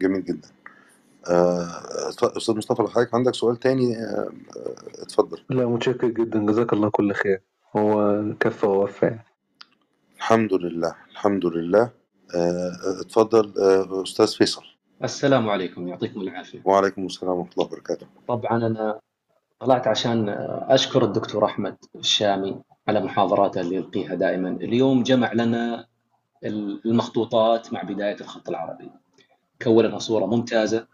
جميل 0.00 0.24
جدا. 0.24 0.48
آه، 1.28 1.66
أستاذ 2.36 2.56
مصطفى 2.56 2.82
لو 2.82 2.88
حضرتك 2.88 3.14
عندك 3.14 3.34
سؤال 3.34 3.56
تاني 3.56 3.96
آه، 3.96 4.00
آه، 4.56 5.02
اتفضل. 5.02 5.38
لا 5.50 5.66
متشكر 5.66 6.08
جدا 6.08 6.46
جزاك 6.46 6.72
الله 6.72 6.88
كل 6.90 7.12
خير. 7.12 7.40
هو 7.76 8.22
كفى 8.40 8.66
ووفى. 8.66 9.06
يعني. 9.06 9.24
الحمد 10.16 10.54
لله 10.54 10.94
الحمد 11.10 11.46
لله. 11.46 11.90
آه، 12.34 12.72
اتفضل 13.00 13.52
آه، 13.60 14.02
أستاذ 14.02 14.26
فيصل. 14.26 14.62
السلام 15.04 15.48
عليكم 15.50 15.88
يعطيكم 15.88 16.20
العافية. 16.20 16.62
وعليكم 16.64 17.06
السلام 17.06 17.32
ورحمة 17.32 17.52
الله 17.52 17.64
وبركاته. 17.66 18.06
طبعا 18.28 18.56
أنا 18.66 19.00
طلعت 19.60 19.86
عشان 19.86 20.28
أشكر 20.68 21.04
الدكتور 21.04 21.44
أحمد 21.44 21.76
الشامي 21.96 22.60
على 22.88 23.00
محاضراته 23.00 23.60
اللي 23.60 23.74
يلقيها 23.76 24.14
دائما. 24.14 24.48
اليوم 24.48 25.02
جمع 25.02 25.32
لنا 25.32 25.86
المخطوطات 26.86 27.72
مع 27.72 27.82
بداية 27.82 28.16
الخط 28.20 28.48
العربي. 28.48 28.90
كون 29.62 29.84
لنا 29.84 29.98
صورة 29.98 30.26
ممتازة 30.26 30.86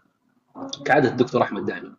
كعادة 0.85 1.09
الدكتور 1.09 1.41
أحمد 1.41 1.65
دائما 1.65 1.95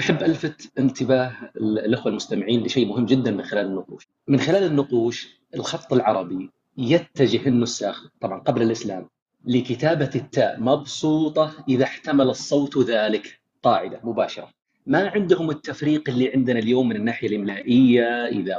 أحب 0.00 0.22
ألفت 0.22 0.78
انتباه 0.78 1.32
الأخوة 1.56 2.10
المستمعين 2.10 2.62
لشيء 2.62 2.88
مهم 2.88 3.06
جدا 3.06 3.30
من 3.30 3.42
خلال 3.42 3.66
النقوش. 3.66 4.08
من 4.28 4.40
خلال 4.40 4.62
النقوش 4.62 5.38
الخط 5.54 5.92
العربي 5.92 6.50
يتجه 6.78 7.48
النساخ 7.48 8.06
طبعا 8.20 8.40
قبل 8.40 8.62
الإسلام 8.62 9.08
لكتابة 9.44 10.10
التاء 10.14 10.60
مبسوطة 10.60 11.52
إذا 11.68 11.84
احتمل 11.84 12.30
الصوت 12.30 12.78
ذلك 12.78 13.40
قاعدة 13.62 14.00
مباشرة. 14.04 14.48
ما 14.86 15.08
عندهم 15.08 15.50
التفريق 15.50 16.10
اللي 16.10 16.32
عندنا 16.34 16.58
اليوم 16.58 16.88
من 16.88 16.96
الناحية 16.96 17.28
الإملائية 17.28 18.26
إذا 18.26 18.58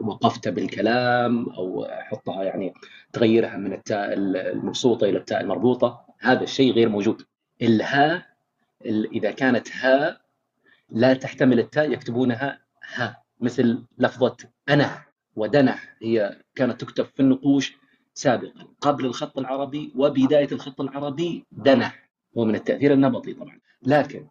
وقفت 0.00 0.48
بالكلام 0.48 1.48
أو 1.48 1.86
حطها 1.90 2.44
يعني 2.44 2.74
تغيرها 3.12 3.56
من 3.56 3.72
التاء 3.72 4.12
المبسوطة 4.12 5.04
إلى 5.04 5.18
التاء 5.18 5.40
المربوطة 5.40 6.00
هذا 6.20 6.42
الشيء 6.42 6.72
غير 6.72 6.88
موجود. 6.88 7.22
الهاء 7.62 8.27
إذا 8.86 9.30
كانت 9.30 9.68
هاء 9.72 10.20
لا 10.90 11.14
تحتمل 11.14 11.58
التاء 11.58 11.92
يكتبونها 11.92 12.60
ها 12.94 13.22
مثل 13.40 13.82
لفظة 13.98 14.36
أنا 14.68 15.02
ودنح 15.36 15.96
هي 16.02 16.42
كانت 16.54 16.80
تكتب 16.80 17.04
في 17.04 17.20
النقوش 17.20 17.76
سابقا. 18.14 18.66
قبل 18.80 19.06
الخط 19.06 19.38
العربي 19.38 19.92
وبداية 19.96 20.48
الخط 20.52 20.80
العربي 20.80 21.44
دنح 21.52 22.08
هو 22.38 22.44
من 22.44 22.54
التأثير 22.54 22.92
النبطي 22.92 23.34
طبعا. 23.34 23.60
لكن 23.82 24.26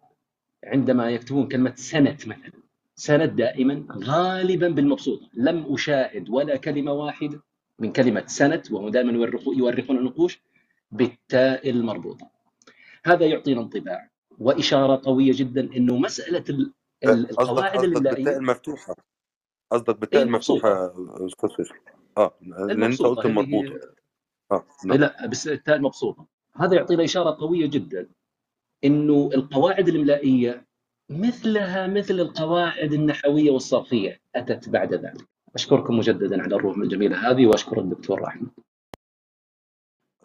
عندما 0.64 1.10
يكتبون 1.10 1.48
كلمة 1.48 1.72
سنة 1.76 2.16
مثلا 2.26 2.52
سنة 2.94 3.24
دائما 3.24 3.86
غالبا 3.92 4.68
بالمبسوطة 4.68 5.28
لم 5.34 5.74
أشاهد 5.74 6.30
ولا 6.30 6.56
كلمة 6.56 6.92
واحدة 6.92 7.42
من 7.78 7.92
كلمة 7.92 8.24
سنة 8.26 8.62
وهم 8.70 8.88
دائما 8.88 9.12
يورخون 9.56 9.98
النقوش 9.98 10.40
بالتاء 10.92 11.70
المربوطة. 11.70 12.30
هذا 13.04 13.26
يعطينا 13.26 13.60
انطباع 13.60 14.10
وإشارة 14.38 15.00
قوية 15.04 15.32
جدا 15.34 15.76
إنه 15.76 15.98
مسألة 15.98 16.44
القواعد 17.04 17.80
بالتاء 17.80 18.36
المفتوحه 18.36 18.94
قصدك 19.72 19.98
بالتاء 19.98 20.22
المفتوحه 20.22 20.92
أستاذ 21.26 21.50
فيصل 21.56 21.74
آه 22.18 22.34
لأن 22.42 22.82
أنت 22.82 23.02
قلت 23.02 23.26
المربوطه 23.26 23.80
آه 24.52 24.64
نعم. 24.84 24.98
لا 24.98 25.26
بس 25.26 25.48
التاء 25.48 25.76
المبسوطه 25.76 26.26
هذا 26.56 26.74
يعطينا 26.76 27.04
إشارة 27.04 27.30
قوية 27.40 27.66
جدا 27.66 28.08
إنه 28.84 29.30
القواعد 29.34 29.88
الاملائيه 29.88 30.66
مثلها 31.10 31.86
مثل 31.86 32.14
القواعد 32.20 32.92
النحوية 32.92 33.50
والصرفية 33.50 34.20
أتت 34.34 34.68
بعد 34.68 34.94
ذلك. 34.94 35.28
أشكركم 35.54 35.98
مجددا 35.98 36.42
على 36.42 36.56
الروح 36.56 36.76
الجميله 36.76 37.30
هذه 37.30 37.46
وأشكر 37.46 37.80
الدكتور 37.80 38.26
احمد 38.26 38.50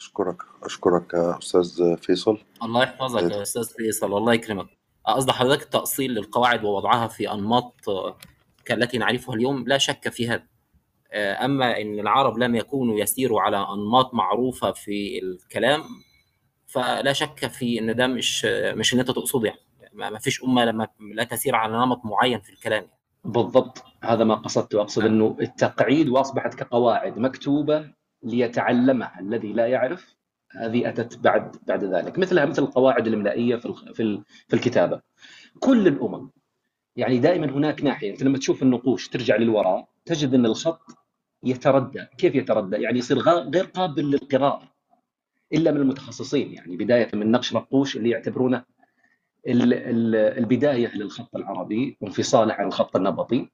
أشكرك 0.03 0.37
أشكرك 0.63 1.13
يا 1.13 1.37
أستاذ 1.37 1.97
فيصل. 1.97 2.37
الله 2.63 2.83
يحفظك 2.83 3.31
يا 3.31 3.41
أستاذ 3.41 3.63
فيصل 3.63 4.17
الله 4.17 4.33
يكرمك. 4.33 4.67
قصد 5.05 5.31
حضرتك 5.31 5.63
التاصيل 5.63 6.11
للقواعد 6.11 6.63
ووضعها 6.63 7.07
في 7.07 7.31
أنماط 7.31 7.75
كالتي 8.65 8.97
نعرفها 8.97 9.35
اليوم 9.35 9.67
لا 9.67 9.77
شك 9.77 10.09
في 10.09 10.29
هذا 10.29 10.43
أما 11.15 11.81
إن 11.81 11.99
العرب 11.99 12.37
لم 12.37 12.55
يكونوا 12.55 12.99
يسيروا 12.99 13.41
على 13.41 13.57
أنماط 13.57 14.13
معروفة 14.13 14.71
في 14.71 15.19
الكلام 15.23 15.83
فلا 16.67 17.13
شك 17.13 17.47
في 17.47 17.79
إن 17.79 17.95
ده 17.95 18.07
مش 18.07 18.45
مش 18.75 18.93
إن 18.93 18.99
أنت 18.99 19.11
تقصده 19.11 19.47
يعني. 19.47 19.59
ما 19.93 20.19
فيش 20.19 20.43
أمة 20.43 20.65
لما 20.65 20.87
لا 21.13 21.23
تسير 21.23 21.55
على 21.55 21.73
نمط 21.73 22.05
معين 22.05 22.39
في 22.39 22.49
الكلام 22.49 22.83
يعني. 22.83 22.99
بالضبط 23.25 23.83
هذا 24.03 24.23
ما 24.23 24.35
قصدته 24.35 24.81
أقصد 24.81 25.05
إنه 25.05 25.37
التقعيد 25.41 26.09
وأصبحت 26.09 26.53
كقواعد 26.53 27.17
مكتوبة 27.17 27.89
ليتعلمها 28.23 29.19
الذي 29.19 29.53
لا 29.53 29.67
يعرف 29.67 30.15
هذه 30.51 30.89
أتت 30.89 31.17
بعد 31.17 31.55
بعد 31.67 31.83
ذلك. 31.83 32.19
مثلها 32.19 32.45
مثل 32.45 32.63
القواعد 32.63 33.07
الاملائيه 33.07 33.55
في 33.55 33.73
في 33.93 34.21
في 34.47 34.55
الكتابة. 34.55 35.01
كل 35.59 35.87
الأمم 35.87 36.29
يعني 36.95 37.19
دائما 37.19 37.45
هناك 37.45 37.83
ناحية 37.83 38.11
أنت 38.11 38.23
لما 38.23 38.37
تشوف 38.37 38.63
النقوش 38.63 39.09
ترجع 39.09 39.35
للوراء 39.35 39.87
تجد 40.05 40.33
أن 40.33 40.45
الخط 40.45 40.81
يتردى. 41.43 42.05
كيف 42.17 42.35
يتردى؟ 42.35 42.75
يعني 42.75 42.99
يصير 42.99 43.19
غير 43.19 43.65
قابل 43.65 44.11
للقراءه 44.11 44.73
إلا 45.53 45.71
من 45.71 45.77
المتخصصين. 45.77 46.53
يعني 46.53 46.77
بداية 46.77 47.09
من 47.13 47.31
نقش 47.31 47.53
نقوش 47.53 47.97
اللي 47.97 48.09
يعتبرونه 48.09 48.63
البداية 49.47 50.97
للخط 50.97 51.35
العربي 51.35 51.97
وانفصاله 52.01 52.53
عن 52.53 52.67
الخط 52.67 52.95
النبطي. 52.95 53.49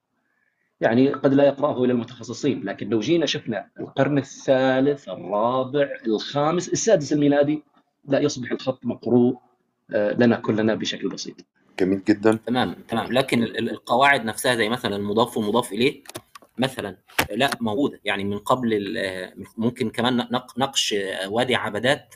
يعني 0.82 1.10
قد 1.10 1.34
لا 1.34 1.44
يقرأه 1.44 1.84
إلى 1.84 1.94
المتخصصين 1.94 2.64
لكن 2.64 2.90
لو 2.90 3.00
جينا 3.00 3.26
شفنا 3.26 3.68
القرن 3.80 4.18
الثالث 4.18 5.10
الرابع 5.10 5.88
الخامس 6.08 6.70
السادس 6.70 7.14
الميلادي 7.14 7.64
لا 8.06 8.20
يصبح 8.20 8.52
الخط 8.52 8.86
مقروء 8.86 9.38
آه، 9.94 10.14
لنا 10.14 10.36
كلنا 10.36 10.76
بشكل 10.76 11.10
بسيط. 11.10 11.36
جميل 11.80 12.04
جدا. 12.04 12.40
تمام 12.46 12.76
تمام. 12.88 13.12
لكن 13.12 13.44
القواعد 13.44 14.26
نفسها 14.26 14.56
زي 14.56 14.70
مثلا 14.70 14.96
المضاف 14.96 15.38
والمضاف 15.38 15.74
إليه 15.74 16.04
مثلا 16.58 16.98
لا 17.32 17.50
موجودة. 17.62 18.00
يعني 18.06 18.24
من 18.24 18.38
قبل 18.38 18.98
ممكن 19.58 19.90
كمان 19.90 20.28
نقش 20.58 20.96
وادي 21.28 21.56
عبدات 21.56 22.16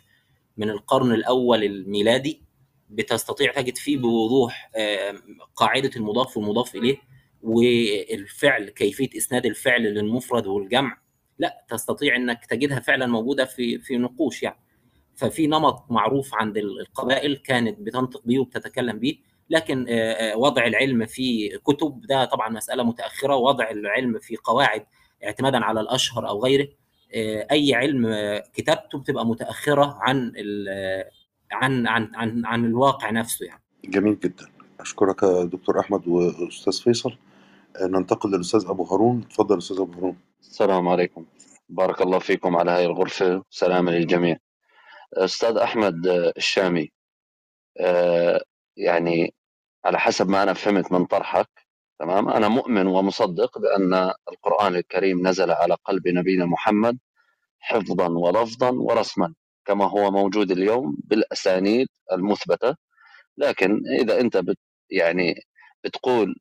من 0.57 0.69
القرن 0.69 1.11
الأول 1.11 1.63
الميلادي 1.63 2.41
بتستطيع 2.89 3.51
تجد 3.51 3.77
فيه 3.77 3.97
بوضوح 3.97 4.71
آه، 4.75 5.15
قاعدة 5.55 5.91
المضاف 5.95 6.37
والمضاف 6.37 6.75
إليه. 6.75 6.97
والفعل 7.43 8.69
كيفية 8.69 9.09
إسناد 9.17 9.45
الفعل 9.45 9.81
للمفرد 9.83 10.47
والجمع 10.47 10.97
لا 11.39 11.65
تستطيع 11.69 12.15
إنك 12.15 12.45
تجدها 12.45 12.79
فعلا 12.79 13.07
موجودة 13.07 13.45
في 13.45 13.79
في 13.79 13.97
نقوش 13.97 14.43
يعني. 14.43 14.59
ففي 15.15 15.47
نمط 15.47 15.85
معروف 15.91 16.35
عند 16.35 16.57
القبائل 16.57 17.35
كانت 17.35 17.79
بتنطق 17.79 18.21
بيه 18.25 18.39
وبتتكلم 18.39 18.99
بيه 18.99 19.15
لكن 19.49 19.85
وضع 20.35 20.65
العلم 20.67 21.05
في 21.05 21.49
كتب 21.63 22.01
ده 22.09 22.25
طبعا 22.25 22.49
مسألة 22.49 22.83
متأخرة 22.83 23.35
وضع 23.35 23.69
العلم 23.71 24.19
في 24.19 24.35
قواعد 24.35 24.85
اعتمادا 25.23 25.57
على 25.65 25.79
الأشهر 25.81 26.27
أو 26.29 26.43
غيره 26.43 26.67
أي 27.51 27.73
علم 27.75 28.07
كتابته 28.53 28.97
بتبقى 28.99 29.25
متأخرة 29.25 29.97
عن 30.01 30.31
عن 31.51 31.87
عن 31.87 32.15
عن, 32.15 32.45
عن 32.45 32.65
الواقع 32.65 33.09
نفسه 33.09 33.45
يعني. 33.45 33.61
جميل 33.85 34.19
جدا. 34.19 34.45
أشكرك 34.79 35.25
دكتور 35.25 35.79
أحمد 35.79 36.07
وأستاذ 36.07 36.81
فيصل. 36.83 37.13
ننتقل 37.81 38.29
للأستاذ 38.31 38.65
أبو 38.69 38.83
هارون. 38.83 39.29
تفضل 39.29 39.57
أستاذ 39.57 39.79
أبو 39.79 39.93
هارون. 39.93 40.17
السلام 40.41 40.87
عليكم. 40.87 41.25
بارك 41.69 42.01
الله 42.01 42.19
فيكم 42.19 42.55
على 42.57 42.71
هذه 42.71 42.85
الغرفة. 42.85 43.43
سلام 43.49 43.89
للجميع. 43.89 44.37
أستاذ 45.13 45.57
أحمد 45.57 46.07
الشامي 46.37 46.91
آه، 47.79 48.41
يعني 48.77 49.33
على 49.85 49.99
حسب 49.99 50.29
ما 50.29 50.43
أنا 50.43 50.53
فهمت 50.53 50.91
من 50.91 51.05
طرحك 51.05 51.49
تمام؟ 51.99 52.29
أنا 52.29 52.47
مؤمن 52.47 52.87
ومصدق 52.87 53.57
بأن 53.59 53.93
القرآن 54.31 54.75
الكريم 54.75 55.27
نزل 55.27 55.51
على 55.51 55.77
قلب 55.85 56.07
نبينا 56.07 56.45
محمد 56.45 56.99
حفظا 57.59 58.09
ولفظا 58.09 58.71
ورسما 58.71 59.33
كما 59.65 59.85
هو 59.85 60.11
موجود 60.11 60.51
اليوم 60.51 60.97
بالأسانيد 61.05 61.87
المثبتة. 62.11 62.75
لكن 63.37 63.81
إذا 64.01 64.19
أنت 64.21 64.37
بت 64.37 64.57
يعني 64.89 65.35
بتقول 65.83 66.35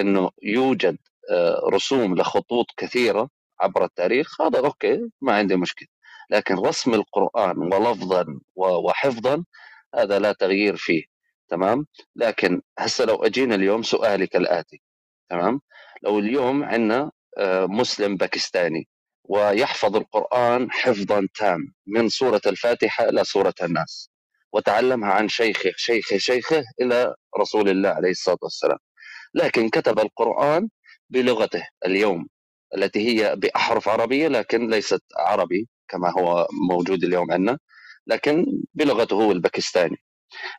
إنه 0.00 0.30
يوجد 0.42 0.98
آه، 1.30 1.60
رسوم 1.72 2.14
لخطوط 2.14 2.66
كثيرة 2.76 3.30
عبر 3.60 3.84
التاريخ 3.84 4.40
هذا 4.40 4.58
أوكي 4.58 5.10
ما 5.20 5.32
عندي 5.34 5.56
مشكلة. 5.56 5.88
لكن 6.30 6.54
رسم 6.54 6.94
القرآن 6.94 7.58
ولفظا 7.58 8.26
وحفظا 8.56 9.44
هذا 9.94 10.18
لا 10.18 10.32
تغيير 10.32 10.76
فيه 10.76 11.04
تمام؟ 11.48 11.86
لكن 12.16 12.62
هسه 12.78 13.04
لو 13.04 13.16
أجينا 13.24 13.54
اليوم 13.54 13.82
سؤالي 13.82 14.26
كالاتي 14.26 14.82
تمام؟ 15.30 15.60
لو 16.02 16.18
اليوم 16.18 16.64
عندنا 16.64 17.10
آه، 17.38 17.66
مسلم 17.66 18.16
باكستاني 18.16 18.88
ويحفظ 19.24 19.96
القرآن 19.96 20.70
حفظا 20.70 21.28
تام 21.34 21.74
من 21.86 22.08
سورة 22.08 22.40
الفاتحة 22.46 23.04
إلى 23.08 23.24
سورة 23.24 23.54
الناس 23.62 24.10
وتعلمها 24.52 25.12
عن 25.12 25.28
شيخه 25.28 25.72
شيخه 25.76 26.16
شيخه 26.18 26.64
إلى 26.80 27.14
رسول 27.40 27.68
الله 27.68 27.88
عليه 27.88 28.10
الصلاة 28.10 28.38
والسلام 28.42 28.78
لكن 29.34 29.68
كتب 29.68 29.98
القرآن 29.98 30.68
بلغته 31.10 31.66
اليوم 31.86 32.28
التي 32.76 33.08
هي 33.08 33.36
بأحرف 33.36 33.88
عربية 33.88 34.28
لكن 34.28 34.70
ليست 34.70 35.02
عربي 35.16 35.68
كما 35.88 36.10
هو 36.18 36.48
موجود 36.70 37.04
اليوم 37.04 37.32
عندنا 37.32 37.58
لكن 38.06 38.46
بلغته 38.74 39.14
هو 39.14 39.32
الباكستاني 39.32 39.96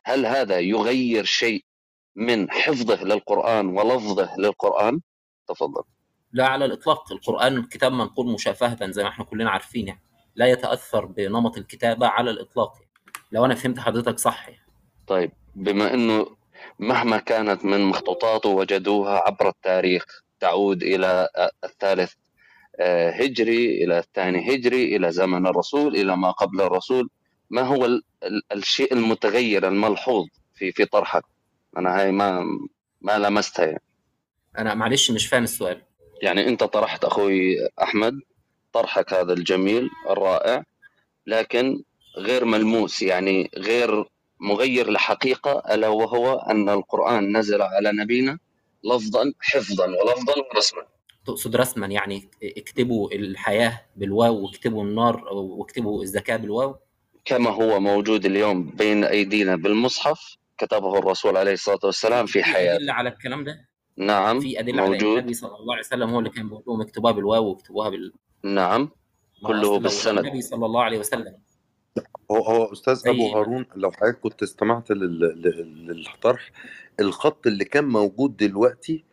هل 0.04 0.26
هذا 0.26 0.60
يغير 0.60 1.24
شيء 1.24 1.64
من 2.16 2.50
حفظه 2.50 3.04
للقرآن 3.04 3.66
ولفظه 3.66 4.36
للقرآن 4.38 5.00
تفضل 5.48 5.82
لا 6.32 6.46
على 6.46 6.64
الإطلاق 6.64 7.12
القرآن 7.12 7.62
كتاب 7.62 7.92
منقول 7.92 8.32
مشافهة 8.32 8.90
زي 8.90 9.02
ما 9.02 9.08
إحنا 9.08 9.24
كلنا 9.24 9.50
عارفين 9.50 9.88
يعني 9.88 10.02
لا 10.34 10.46
يتأثر 10.46 11.04
بنمط 11.06 11.58
الكتابة 11.58 12.06
على 12.06 12.30
الإطلاق 12.30 12.72
يعني. 12.74 12.92
لو 13.32 13.44
أنا 13.44 13.54
فهمت 13.54 13.78
حضرتك 13.78 14.18
صح 14.18 14.48
يعني. 14.48 14.66
طيب 15.06 15.32
بما 15.54 15.94
أنه 15.94 16.36
مهما 16.78 17.18
كانت 17.18 17.64
من 17.64 17.80
مخطوطاته 17.80 18.48
وجدوها 18.48 19.22
عبر 19.26 19.48
التاريخ 19.48 20.04
تعود 20.40 20.82
إلى 20.82 21.28
الثالث 21.64 22.12
آه، 22.80 23.10
هجري 23.10 23.84
إلى 23.84 23.98
الثاني 23.98 24.54
هجري 24.54 24.96
إلى 24.96 25.12
زمن 25.12 25.46
الرسول 25.46 25.96
إلى 25.96 26.16
ما 26.16 26.30
قبل 26.30 26.60
الرسول. 26.60 27.08
ما 27.50 27.62
هو 27.62 28.00
الشيء 28.52 28.92
المتغير 28.94 29.68
الملحوظ 29.68 30.26
في 30.54 30.72
في 30.72 30.84
طرحك؟ 30.84 31.24
أنا 31.76 32.00
هاي 32.00 32.12
ما 32.12 32.44
ما 33.00 33.18
لمستها 33.18 33.66
يعني. 33.66 33.82
أنا 34.58 34.74
معلش 34.74 35.10
مش 35.10 35.26
فاهم 35.26 35.42
السؤال. 35.42 35.82
يعني 36.22 36.48
أنت 36.48 36.64
طرحت 36.64 37.04
أخوي 37.04 37.56
أحمد 37.82 38.20
طرحك 38.72 39.14
هذا 39.14 39.32
الجميل 39.32 39.90
الرائع 40.10 40.64
لكن 41.26 41.82
غير 42.18 42.44
ملموس 42.44 43.02
يعني 43.02 43.50
غير 43.56 44.04
مغير 44.42 44.90
لحقيقة 44.90 45.74
ألا 45.74 45.88
وهو 45.88 46.34
أن 46.34 46.68
القرآن 46.68 47.36
نزل 47.36 47.62
على 47.62 47.92
نبينا 47.92 48.38
لفظا 48.84 49.32
حفظا 49.40 49.86
ولفظا 49.86 50.34
رسما 50.56 50.82
تقصد 51.26 51.56
رسما 51.56 51.86
يعني 51.86 52.30
اكتبوا 52.42 53.12
الحياة 53.12 53.80
بالواو 53.96 54.42
واكتبوا 54.44 54.84
النار 54.84 55.24
واكتبوا 55.32 56.02
الزكاة 56.02 56.36
بالواو؟ 56.36 56.76
كما 57.24 57.50
هو 57.50 57.80
موجود 57.80 58.26
اليوم 58.26 58.70
بين 58.70 59.04
أيدينا 59.04 59.56
بالمصحف 59.56 60.36
كتبه 60.58 60.98
الرسول 60.98 61.36
عليه 61.36 61.52
الصلاة 61.52 61.78
والسلام 61.84 62.26
في 62.26 62.42
حياته. 62.42 62.76
أدلة 62.76 62.92
على 62.92 63.08
الكلام 63.08 63.44
ده؟ 63.44 63.68
نعم 63.96 64.40
في 64.40 64.58
على 64.58 64.70
ان 64.70 64.76
موجود. 64.76 65.18
النبي 65.18 65.34
صلى 65.34 65.56
الله 65.56 65.74
عليه 65.74 65.84
وسلم 65.86 66.10
هو 66.10 66.18
اللي 66.18 66.30
كان 66.30 66.48
بيقول 66.48 66.64
لهم 66.66 66.80
اكتبوها 66.80 67.12
بالواو 67.12 67.50
واكتبوها 67.50 67.88
بال 67.88 68.12
نعم 68.44 68.90
كله 69.46 69.78
بالسند. 69.78 70.18
النبي 70.18 70.42
صلى 70.42 70.66
الله 70.66 70.82
عليه 70.82 70.98
وسلم. 70.98 71.34
هو 72.30 72.36
هو 72.36 72.72
أستاذ 72.72 73.02
أبو 73.06 73.18
زي 73.28 73.34
هارون 73.34 73.66
لو 73.76 73.92
حضرتك 73.92 74.20
كنت 74.20 74.42
استمعت 74.42 74.90
لل- 74.90 75.18
لل- 75.20 75.86
للطرح 75.86 76.50
الخط 77.00 77.46
اللي 77.46 77.64
كان 77.64 77.84
موجود 77.84 78.36
دلوقتي 78.36 79.04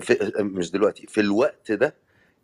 في 0.00 0.32
مش 0.40 0.70
دلوقتي 0.70 1.06
في 1.06 1.20
الوقت 1.20 1.72
ده 1.72 1.94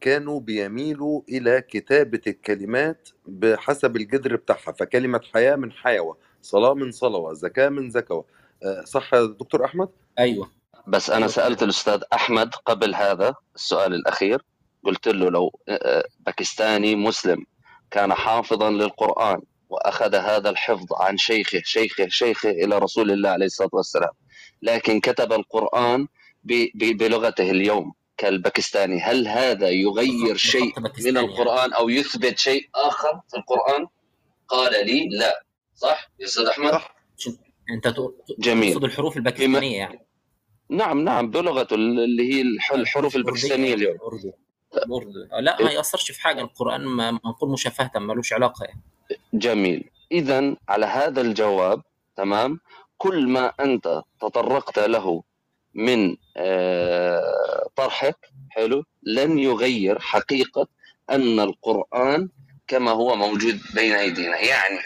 كانوا 0.00 0.40
بيميلوا 0.40 1.22
إلى 1.28 1.60
كتابة 1.68 2.20
الكلمات 2.26 3.08
بحسب 3.26 3.96
الجذر 3.96 4.36
بتاعها 4.36 4.72
فكلمة 4.72 5.20
حياة 5.34 5.56
من 5.56 5.72
حيوة 5.72 6.18
صلاة 6.42 6.74
من 6.74 6.92
صلوة 6.92 7.32
زكاة 7.34 7.68
من 7.68 7.90
زكوة. 7.90 8.24
آه، 8.64 8.84
صح 8.84 9.14
يا 9.14 9.26
دكتور 9.26 9.64
أحمد؟ 9.64 9.88
أيوه. 10.18 10.50
بس 10.86 11.10
أنا 11.10 11.18
أيوه. 11.18 11.28
سألت 11.28 11.62
الأستاذ 11.62 12.02
أحمد 12.12 12.54
قبل 12.54 12.94
هذا 12.94 13.34
السؤال 13.54 13.94
الأخير 13.94 14.42
قلت 14.84 15.08
له 15.08 15.30
لو 15.30 15.60
آه، 15.68 16.04
باكستاني 16.20 16.96
مسلم 16.96 17.46
كان 17.90 18.14
حافظا 18.14 18.70
للقرآن 18.70 19.40
وأخذ 19.68 20.14
هذا 20.14 20.50
الحفظ 20.50 20.86
عن 20.92 21.16
شيخه 21.16 21.60
شيخه 21.64 22.06
شيخه 22.08 22.50
إلى 22.50 22.78
رسول 22.78 23.10
الله 23.10 23.30
عليه 23.30 23.46
الصلاة 23.46 23.70
والسلام. 23.72 24.12
لكن 24.62 25.00
كتب 25.00 25.32
القرآن 25.32 26.06
ب- 26.44 26.68
ب- 26.74 26.96
بلغته 26.96 27.50
اليوم 27.50 27.92
كالباكستاني. 28.16 29.00
هل 29.00 29.28
هذا 29.28 29.68
يغير 29.68 30.36
شيء 30.36 30.72
من 31.04 31.18
القرآن 31.18 31.72
أو 31.72 31.88
يثبت 31.88 32.38
شيء 32.38 32.68
آخر 32.74 33.20
في 33.30 33.36
القرآن؟ 33.36 33.86
قال 34.48 34.86
لي 34.86 35.08
لا. 35.08 35.44
صح 35.74 36.10
يا 36.20 36.26
أستاذ 36.26 36.46
أحمد؟ 36.46 36.72
صح. 36.72 36.96
تق- 37.82 38.14
جميل. 38.38 38.72
تقصد 38.72 38.84
الحروف 38.84 39.14
بما 39.14 39.18
الباكستانية 39.28 39.76
يعني. 39.76 40.06
نعم 40.70 41.04
نعم 41.04 41.30
بلغته 41.30 41.74
اللي 41.74 42.34
هي 42.34 42.40
الح- 42.42 42.72
الحروف 42.72 43.14
يعني 43.14 43.74
اليوم. 43.74 43.94
الأردو 43.94 44.32
لا 45.40 45.62
ما 45.62 45.70
يأثرش 45.70 46.10
في 46.12 46.20
حاجة. 46.22 46.40
القرآن 46.40 46.80
ما- 46.84 47.10
منقول 47.10 47.50
مشافهة 47.50 47.90
ملوش 47.96 48.32
علاقة 48.32 48.64
يعني. 48.64 48.80
جميل. 49.34 49.90
اذا 50.12 50.56
على 50.68 50.86
هذا 50.86 51.20
الجواب 51.20 51.82
تمام؟ 52.16 52.60
كل 52.98 53.28
ما 53.28 53.52
أنت 53.60 54.02
تطرقت 54.20 54.78
له 54.78 55.22
من 55.74 56.16
آه، 56.36 57.68
طرحك 57.76 58.16
حلو 58.50 58.84
لن 59.02 59.38
يغير 59.38 59.98
حقيقة 59.98 60.66
أن 61.10 61.40
القرآن 61.40 62.28
كما 62.66 62.90
هو 62.90 63.16
موجود 63.16 63.60
بين 63.74 63.92
أيدينا. 63.92 64.38
يعني 64.40 64.78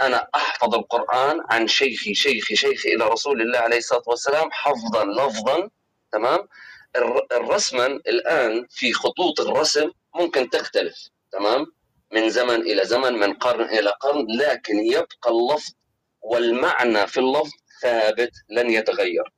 أنا 0.00 0.28
أحفظ 0.34 0.74
القرآن 0.74 1.40
عن 1.50 1.68
شيخي 1.68 2.14
شيخي 2.14 2.56
شيخي 2.56 2.88
إلى 2.94 3.04
رسول 3.08 3.42
الله 3.42 3.58
عليه 3.58 3.76
الصلاة 3.76 4.02
والسلام 4.06 4.48
حفظا 4.52 5.04
لفظا 5.04 5.70
تمام؟ 6.12 6.48
الر- 6.96 7.26
الرسما 7.32 7.86
الآن 7.86 8.66
في 8.70 8.92
خطوط 8.92 9.40
الرسم 9.40 9.90
ممكن 10.14 10.50
تختلف 10.50 11.08
تمام؟ 11.32 11.66
من 12.12 12.30
زمن 12.30 12.60
إلى 12.60 12.84
زمن 12.84 13.12
من 13.12 13.32
قرن 13.34 13.64
إلى 13.78 13.90
قرن 14.00 14.26
لكن 14.38 14.78
يبقى 14.78 15.28
اللفظ 15.30 15.72
والمعنى 16.20 17.06
في 17.06 17.20
اللفظ 17.20 17.50
ثابت 17.82 18.30
لن 18.50 18.70
يتغير. 18.70 19.32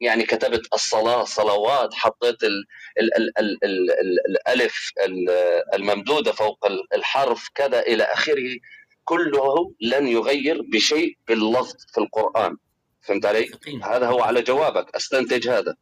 يعني 0.00 0.22
كتبت 0.22 0.74
الصلاة 0.74 1.24
صلوات 1.24 1.94
حطيت 1.94 2.42
ال 2.42 2.64
ال 3.00 3.18
ال 3.18 3.38
ال 3.38 3.64
ال 3.64 3.90
ال 3.90 4.18
الألف 4.30 4.92
ال- 5.04 5.30
الممدودة 5.74 6.32
فوق 6.32 6.66
ال- 6.66 6.94
الحرف 6.94 7.48
كذا 7.54 7.80
إلى 7.80 8.02
آخره 8.04 8.58
كله 9.04 9.74
لن 9.80 10.08
يغير 10.08 10.62
بشيء 10.62 11.18
باللفظ 11.28 11.74
في 11.92 11.98
القرآن. 12.00 12.56
فهمت 13.02 13.26
علي؟ 13.26 13.50
هذا 13.84 14.06
هو 14.06 14.20
على 14.20 14.42
جوابك. 14.42 14.96
أستنتج 14.96 15.48
هذا. 15.48 15.76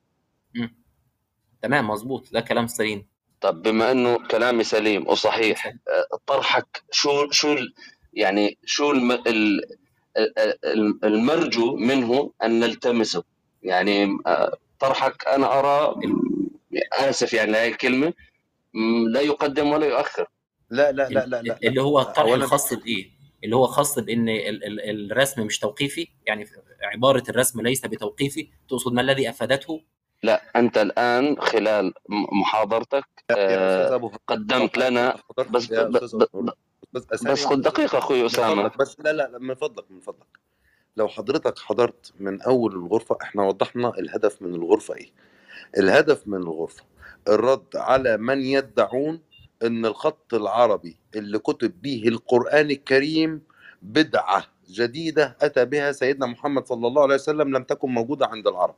مم. 0.54 0.76
تمام 1.62 1.88
مظبوط. 1.88 2.32
ده 2.32 2.40
كلام 2.40 2.66
سليم. 2.66 3.08
طب 3.46 3.62
بما 3.62 3.90
إنه 3.92 4.18
كلامي 4.28 4.64
سليم 4.64 5.08
وصحيح 5.08 5.66
آه، 5.66 6.18
طرحك 6.26 6.82
شو 6.90 7.30
شو 7.30 7.52
ال- 7.52 7.74
يعني 8.14 8.58
شو 8.64 8.90
الم- 8.90 9.12
ال- 9.12 9.64
ال- 10.16 10.38
ال- 10.64 11.04
المرجو 11.04 11.76
منه 11.76 12.32
أن 12.42 12.60
نلتمسه؟ 12.60 13.24
يعني 13.62 14.18
آه، 14.26 14.56
طرحك 14.80 15.26
أنا 15.28 15.58
أرى 15.58 15.94
آسف 16.92 17.32
يعني 17.32 17.52
لهي 17.52 17.68
الكلمة 17.68 18.12
لا 19.12 19.20
يقدم 19.20 19.70
ولا 19.72 19.86
يؤخر. 19.86 20.26
لا 20.70 20.92
لا 20.92 21.08
لا 21.08 21.26
لا 21.26 21.42
لا, 21.42 21.58
اللي. 21.64 21.82
هو 21.82 22.00
الطرح 22.00 22.32
الخاص 22.32 22.74
بإيه؟ 22.74 23.10
اللي 23.44 23.56
هو 23.56 23.66
خاص 23.66 23.98
بإن 23.98 24.28
ال- 24.28 24.64
ال- 24.64 25.12
الرسم 25.12 25.42
مش 25.42 25.58
توقيفي؟ 25.58 26.08
يعني 26.26 26.46
عبارة 26.82 27.22
الرسم 27.28 27.60
ليس 27.60 27.86
بتوقيفي؟ 27.86 28.48
تقصد 28.68 28.92
ما 28.92 29.00
الذي 29.00 29.30
أفادته؟ 29.30 29.82
لا 30.22 30.42
أنت 30.56 30.78
الآن 30.78 31.36
خلال 31.40 31.92
محاضرتك 32.32 33.04
آه، 33.30 34.10
قدمت 34.26 34.78
لنا. 34.78 35.16
بس 35.50 35.66
بس 36.92 37.14
بس 37.24 37.44
خد 37.44 37.58
من 37.58 38.24
أسامة. 38.26 38.68
فضلك 38.68 38.78
بس 38.78 38.96
لا 39.00 39.12
لا 39.12 39.28
لا، 39.28 39.38
من 39.38 39.54
فضلك 39.54 39.90
من 39.90 40.00
فضلك. 40.00 40.38
لو 40.96 41.08
حضرتك 41.08 41.58
حضرت 41.58 42.12
من 42.20 42.42
أول 42.42 42.72
الغرفة 42.72 43.18
إحنا 43.22 43.42
وضحنا 43.42 43.88
الهدف 43.98 44.42
من 44.42 44.54
الغرفة 44.54 44.94
إيه. 44.94 45.10
الهدف 45.78 46.28
من 46.28 46.38
الغرفة 46.38 46.84
الرد 47.28 47.66
على 47.76 48.16
من 48.16 48.40
يدعون 48.42 49.20
إن 49.62 49.86
الخط 49.86 50.34
العربي 50.34 50.96
اللي 51.14 51.38
كتب 51.38 51.82
به 51.82 52.02
القرآن 52.08 52.70
الكريم 52.70 53.42
بدعة. 53.82 54.44
جديدة 54.70 55.36
أتى 55.40 55.64
بها 55.64 55.92
سيدنا 55.92 56.26
محمد 56.26 56.66
صلى 56.66 56.86
الله 56.86 57.02
عليه 57.02 57.14
وسلم 57.14 57.56
لم 57.56 57.62
تكن 57.62 57.88
موجودة 57.90 58.26
عند 58.26 58.46
العرب. 58.46 58.74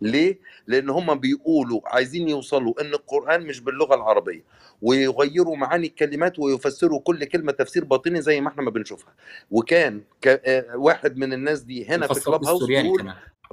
ليه؟ 0.00 0.38
لأن 0.66 0.90
هم 0.90 1.14
بيقولوا 1.14 1.80
عايزين 1.84 2.28
يوصلوا 2.28 2.80
إن 2.80 2.86
القرآن 2.94 3.46
مش 3.46 3.60
باللغة 3.60 3.94
العربية 3.94 4.44
ويغيروا 4.82 5.56
معاني 5.56 5.86
الكلمات 5.86 6.38
ويفسروا 6.38 7.00
كل 7.00 7.24
كلمة 7.24 7.52
تفسير 7.52 7.84
باطني 7.84 8.22
زي 8.22 8.40
ما 8.40 8.48
إحنا 8.48 8.62
ما 8.62 8.70
بنشوفها. 8.70 9.14
وكان 9.50 10.02
ك... 10.20 10.28
آه، 10.28 10.76
واحد 10.76 11.16
من 11.16 11.32
الناس 11.32 11.60
دي 11.60 11.86
هنا 11.86 12.06
في 12.06 12.20
كلاب 12.24 12.44
هاوس 12.44 12.62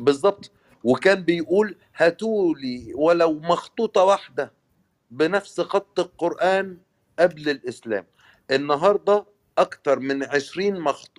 بالظبط 0.02 0.52
وكان 0.84 1.24
بيقول 1.24 1.76
هاتولي 1.96 2.92
ولو 2.96 3.34
مخطوطة 3.34 4.04
واحدة 4.04 4.52
بنفس 5.12 5.62
خط 5.62 6.00
القرآن 6.00 6.78
قبل 7.20 7.50
الإسلام. 7.50 8.06
النهاردة 8.52 9.26
أكتر 9.58 10.00
من 10.00 10.24
عشرين 10.24 10.80
مخط... 10.80 11.12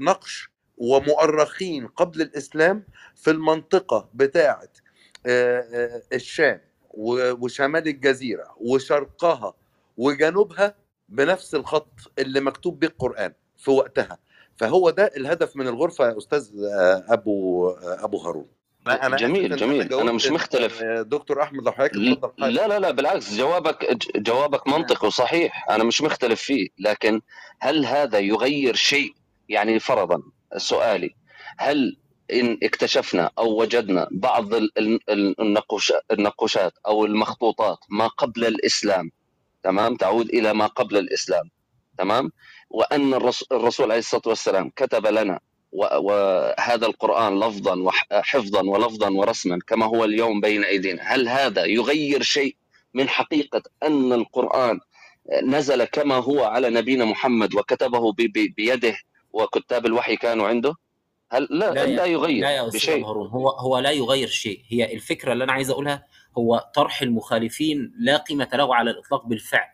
نقش 0.00 0.50
ومؤرخين 0.78 1.86
قبل 1.86 2.22
الإسلام 2.22 2.84
في 3.16 3.30
المنطقة 3.30 4.08
بتاعة 4.14 4.68
الشام 6.12 6.60
وشمال 7.40 7.88
الجزيرة 7.88 8.54
وشرقها 8.60 9.54
وجنوبها 9.96 10.74
بنفس 11.08 11.54
الخط 11.54 12.12
اللي 12.18 12.40
مكتوب 12.40 12.78
به 12.78 12.86
القرآن 12.86 13.32
في 13.56 13.70
وقتها. 13.70 14.18
فهو 14.56 14.90
ده 14.90 15.04
الهدف 15.16 15.56
من 15.56 15.68
الغرفة 15.68 16.08
يا 16.08 16.18
أستاذ 16.18 16.50
أبو 17.08 17.70
أبو 17.80 18.18
هارون. 18.18 18.46
أنا 18.88 19.16
جميل 19.16 19.56
جميل. 19.56 19.94
أنا 19.94 20.12
مش 20.12 20.26
مختلف. 20.30 20.82
آه، 20.82 21.02
دكتور 21.02 21.42
أحمد 21.42 21.64
لو 21.64 21.72
حضرتك 21.72 21.96
لا 22.38 22.68
لا 22.68 22.78
لا 22.78 22.90
بالعكس 22.90 23.34
جوابك 23.34 23.98
جوابك 24.16 24.68
نعم. 24.68 24.80
منطقي 24.80 25.06
وصحيح. 25.06 25.70
أنا 25.70 25.84
مش 25.84 26.02
مختلف 26.02 26.42
فيه 26.42 26.68
لكن 26.78 27.20
هل 27.60 27.86
هذا 27.86 28.18
يغير 28.18 28.74
شيء؟ 28.74 29.14
يعني 29.48 29.78
فرضا 29.78 30.22
سؤالي 30.56 31.14
هل 31.58 31.96
إن 32.32 32.58
اكتشفنا 32.62 33.30
أو 33.38 33.60
وجدنا 33.60 34.08
بعض 34.10 34.54
ال- 34.54 34.78
ال- 34.78 35.10
ال- 35.10 35.36
النقوشات 36.12 36.72
أو 36.86 37.04
المخطوطات 37.04 37.78
ما 37.88 38.06
قبل 38.06 38.44
الإسلام 38.46 39.10
تمام؟ 39.62 39.96
تعود 39.96 40.28
إلى 40.28 40.52
ما 40.54 40.66
قبل 40.66 40.96
الإسلام 40.96 41.50
تمام؟ 41.98 42.32
وأن 42.70 43.14
الرس- 43.14 43.44
الرسول 43.52 43.90
عليه 43.90 43.98
الصلاة 43.98 44.22
والسلام 44.26 44.70
كتب 44.76 45.06
لنا 45.06 45.40
وهذا 45.72 46.86
القرآن 46.86 47.40
لفظا 47.40 47.76
وحفظا 47.80 48.62
ولفظا 48.62 49.10
ورسما 49.10 49.58
كما 49.66 49.86
هو 49.86 50.04
اليوم 50.04 50.40
بين 50.40 50.64
أيدينا. 50.64 51.02
هل 51.02 51.28
هذا 51.28 51.64
يغير 51.64 52.22
شيء 52.22 52.56
من 52.94 53.08
حقيقة 53.08 53.62
أن 53.82 54.12
القرآن 54.12 54.80
نزل 55.42 55.84
كما 55.84 56.14
هو 56.14 56.44
على 56.44 56.70
نبينا 56.70 57.04
محمد 57.04 57.54
وكتبه 57.54 58.12
بيده 58.56 58.96
وكتاب 59.32 59.86
الوحي 59.86 60.16
كانوا 60.16 60.48
عنده؟ 60.48 60.74
هل 61.32 61.48
لا 61.50 61.70
لا 61.70 61.74
لا 61.74 61.80
يا 61.84 61.96
لا 61.96 62.04
يغير 62.04 62.44
يا 62.44 62.62
بشيء؟ 62.62 63.06
هارون 63.06 63.28
هو 63.28 63.48
هو 63.48 63.78
لا 63.78 63.90
يغير 63.90 64.28
شيء. 64.28 64.62
هي 64.68 64.94
الفكرة 64.94 65.32
اللي 65.32 65.44
أنا 65.44 65.52
عايز 65.52 65.70
أقولها 65.70 66.06
هو 66.38 66.70
طرح 66.74 67.02
المخالفين 67.02 67.92
لا 67.98 68.16
قيمة 68.16 68.48
له 68.54 68.74
على 68.74 68.90
الإطلاق 68.90 69.26
بالفعل 69.26 69.68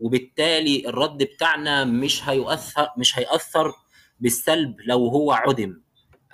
وبالتالي 0.00 0.88
الرد 0.88 1.22
بتاعنا 1.22 1.84
مش 1.84 2.28
هيؤثر 2.28 2.88
مش 2.96 3.18
هيأثر 3.18 3.72
بالسلب 4.20 4.76
لو 4.86 5.08
هو 5.08 5.32
عدم. 5.32 5.80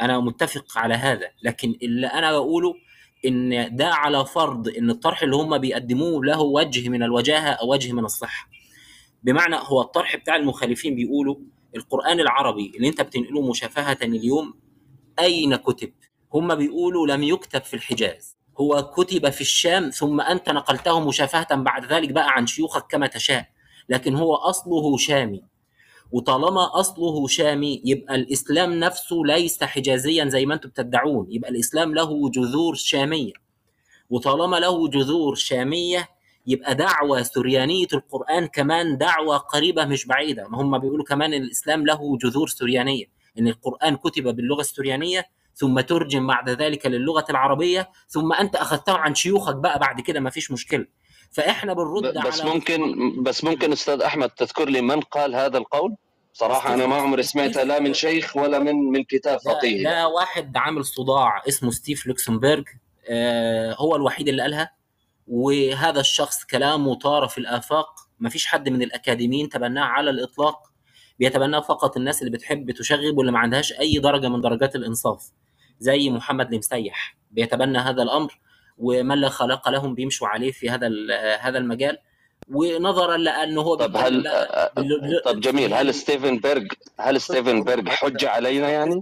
أنا 0.00 0.20
متفق 0.20 0.78
على 0.78 0.94
هذا 0.94 1.28
لكن 1.42 1.74
اللي 1.82 2.06
أنا 2.06 2.32
بقوله 2.32 2.74
إن 3.26 3.76
ده 3.76 3.88
على 3.88 4.24
فرض 4.26 4.68
إن 4.68 4.90
الطرح 4.90 5.22
اللي 5.22 5.36
هم 5.36 5.58
بيقدموه 5.58 6.24
له 6.24 6.40
وجه 6.40 6.88
من 6.88 7.02
الوجاهة 7.02 7.48
أو 7.50 7.72
وجه 7.72 7.92
من 7.92 8.04
الصحة. 8.04 8.48
بمعنى 9.22 9.56
هو 9.58 9.80
الطرح 9.82 10.16
بتاع 10.16 10.36
المخالفين 10.36 10.94
بيقولوا 10.94 11.36
القرآن 11.76 12.20
العربي 12.20 12.72
اللي 12.76 12.88
أنت 12.88 13.00
بتنقله 13.00 13.50
مشافهة 13.50 13.98
اليوم 14.02 14.54
أين 15.18 15.56
كتب؟ 15.56 15.92
هم 16.34 16.54
بيقولوا 16.54 17.06
لم 17.06 17.22
يكتب 17.22 17.62
في 17.62 17.74
الحجاز. 17.74 18.36
هو 18.60 18.82
كتب 18.96 19.30
في 19.30 19.40
الشام 19.40 19.90
ثم 19.90 20.20
أنت 20.20 20.50
نقلته 20.50 21.08
مشافهة 21.08 21.54
بعد 21.54 21.92
ذلك 21.92 22.12
بقى 22.12 22.28
عن 22.30 22.46
شيوخك 22.46 22.86
كما 22.90 23.06
تشاء. 23.06 23.48
لكن 23.88 24.14
هو 24.14 24.34
أصله 24.34 24.96
شامي. 24.96 25.42
وطالما 26.14 26.80
أصله 26.80 27.26
شامي 27.26 27.82
يبقى 27.84 28.14
الإسلام 28.14 28.74
نفسه 28.74 29.16
ليس 29.24 29.64
حجازيا 29.64 30.24
زي 30.24 30.46
ما 30.46 30.54
أنتم 30.54 30.68
بتدعون. 30.68 31.26
يبقى 31.30 31.50
الإسلام 31.50 31.94
له 31.94 32.30
جذور 32.30 32.74
شامية. 32.74 33.32
وطالما 34.10 34.56
له 34.56 34.88
جذور 34.88 35.34
شامية 35.34 36.08
يبقى 36.46 36.74
دعوة 36.74 37.22
سريانية 37.22 37.86
القرآن 37.92 38.46
كمان 38.46 38.98
دعوة 38.98 39.36
قريبة 39.36 39.84
مش 39.84 40.06
بعيدة. 40.06 40.48
ما 40.48 40.60
هم 40.60 40.78
بيقولوا 40.78 41.04
كمان 41.04 41.34
الإسلام 41.34 41.86
له 41.86 42.18
جذور 42.18 42.48
سريانية. 42.48 43.04
إن 43.38 43.48
القرآن 43.48 43.96
كتب 43.96 44.36
باللغة 44.36 44.60
السريانية 44.60 45.26
ثم 45.54 45.80
ترجم 45.80 46.26
بعد 46.26 46.50
ذلك 46.50 46.86
للغة 46.86 47.24
العربية 47.30 47.90
ثم 48.08 48.32
أنت 48.32 48.56
أخذته 48.56 48.92
عن 48.92 49.14
شيوخك 49.14 49.56
بقى 49.56 49.78
بعد 49.78 50.00
كده 50.00 50.20
ما 50.20 50.30
فيش 50.30 50.50
مشكلة. 50.50 50.86
فإحنا 51.30 51.72
بنرد 51.72 52.18
بس 52.26 52.40
على 52.40 52.50
ممكن 52.54 52.78
بس 53.22 53.44
ممكن 53.44 53.72
أستاذ 53.72 54.00
أحمد 54.02 54.30
تذكر 54.30 54.68
لي 54.68 54.80
من 54.80 55.00
قال 55.00 55.34
هذا 55.34 55.58
القول؟ 55.58 55.96
صراحة 56.36 56.74
أنا 56.74 56.86
ما 56.86 56.96
عمري 56.96 57.22
سمعتها 57.22 57.64
لا 57.64 57.80
من 57.80 57.94
شيخ 57.94 58.36
ولا 58.36 58.58
من 58.58 58.74
من 58.74 59.04
كتاب 59.04 59.38
ده, 59.46 59.52
فقيهي 59.54 59.82
ده 59.84 60.08
واحد 60.08 60.56
عامل 60.56 60.84
صداع 60.84 61.42
اسمه 61.48 61.70
ستيف 61.70 62.06
لوكسمبرج 62.06 62.64
آه 63.08 63.74
هو 63.74 63.96
الوحيد 63.96 64.28
اللي 64.28 64.42
قالها 64.42 64.70
وهذا 65.28 66.00
الشخص 66.00 66.44
كلامه 66.44 66.94
طار 66.94 67.28
في 67.28 67.38
الآفاق 67.38 67.88
مفيش 68.20 68.46
حد 68.46 68.68
من 68.68 68.82
الأكاديميين 68.82 69.48
تبناه 69.48 69.82
على 69.84 70.10
الإطلاق 70.10 70.58
بيتبناه 71.18 71.60
فقط 71.60 71.96
الناس 71.96 72.22
اللي 72.22 72.30
بتحب 72.32 72.70
تشغب 72.70 73.18
واللي 73.18 73.32
ما 73.32 73.38
عندهاش 73.38 73.72
أي 73.72 73.98
درجة 73.98 74.28
من 74.28 74.40
درجات 74.40 74.76
الإنصاف 74.76 75.30
زي 75.78 76.10
محمد 76.10 76.52
المسيح 76.52 77.16
بيتبنى 77.30 77.78
هذا 77.78 78.02
الأمر 78.02 78.40
ومن 78.78 79.18
لا 79.18 79.28
خلاق 79.28 79.68
لهم 79.68 79.94
بيمشوا 79.94 80.28
عليه 80.28 80.52
في 80.52 80.70
هذا 80.70 80.86
ال- 80.86 81.38
هذا 81.40 81.58
المجال. 81.58 81.98
ونظرا 82.48 83.16
لأنه 83.16 83.60
هو 83.60 83.74
طب 83.74 83.96
هل 83.96 84.22
بقى 84.22 84.72
بال- 84.76 85.22
طب 85.24 85.40
جميل. 85.40 85.74
هل 85.74 85.94
ستيفن 85.94 86.38
بيرج 86.38 86.72
هل 87.00 87.20
ستيفن 87.20 87.64
بيرج 87.64 87.88
حجه 87.88 88.30
علينا 88.30 88.68
يعني؟ 88.68 89.00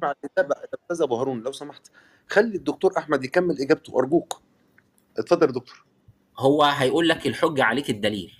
أستاذ 0.82 1.03
أبو 1.03 1.16
هارون 1.16 1.40
لو 1.43 1.53
سمحت. 1.53 1.82
خلي 2.28 2.57
الدكتور 2.57 2.99
أحمد 2.99 3.24
يكمل 3.24 3.61
إجابته 3.61 3.99
أرجوك. 3.99 4.40
اتفضل 5.18 5.47
يا 5.47 5.53
دكتور. 5.53 5.84
هو 6.38 6.62
هيقول 6.62 7.09
لك 7.09 7.26
الحجة 7.26 7.64
عليك 7.64 7.90
الدليل. 7.90 8.32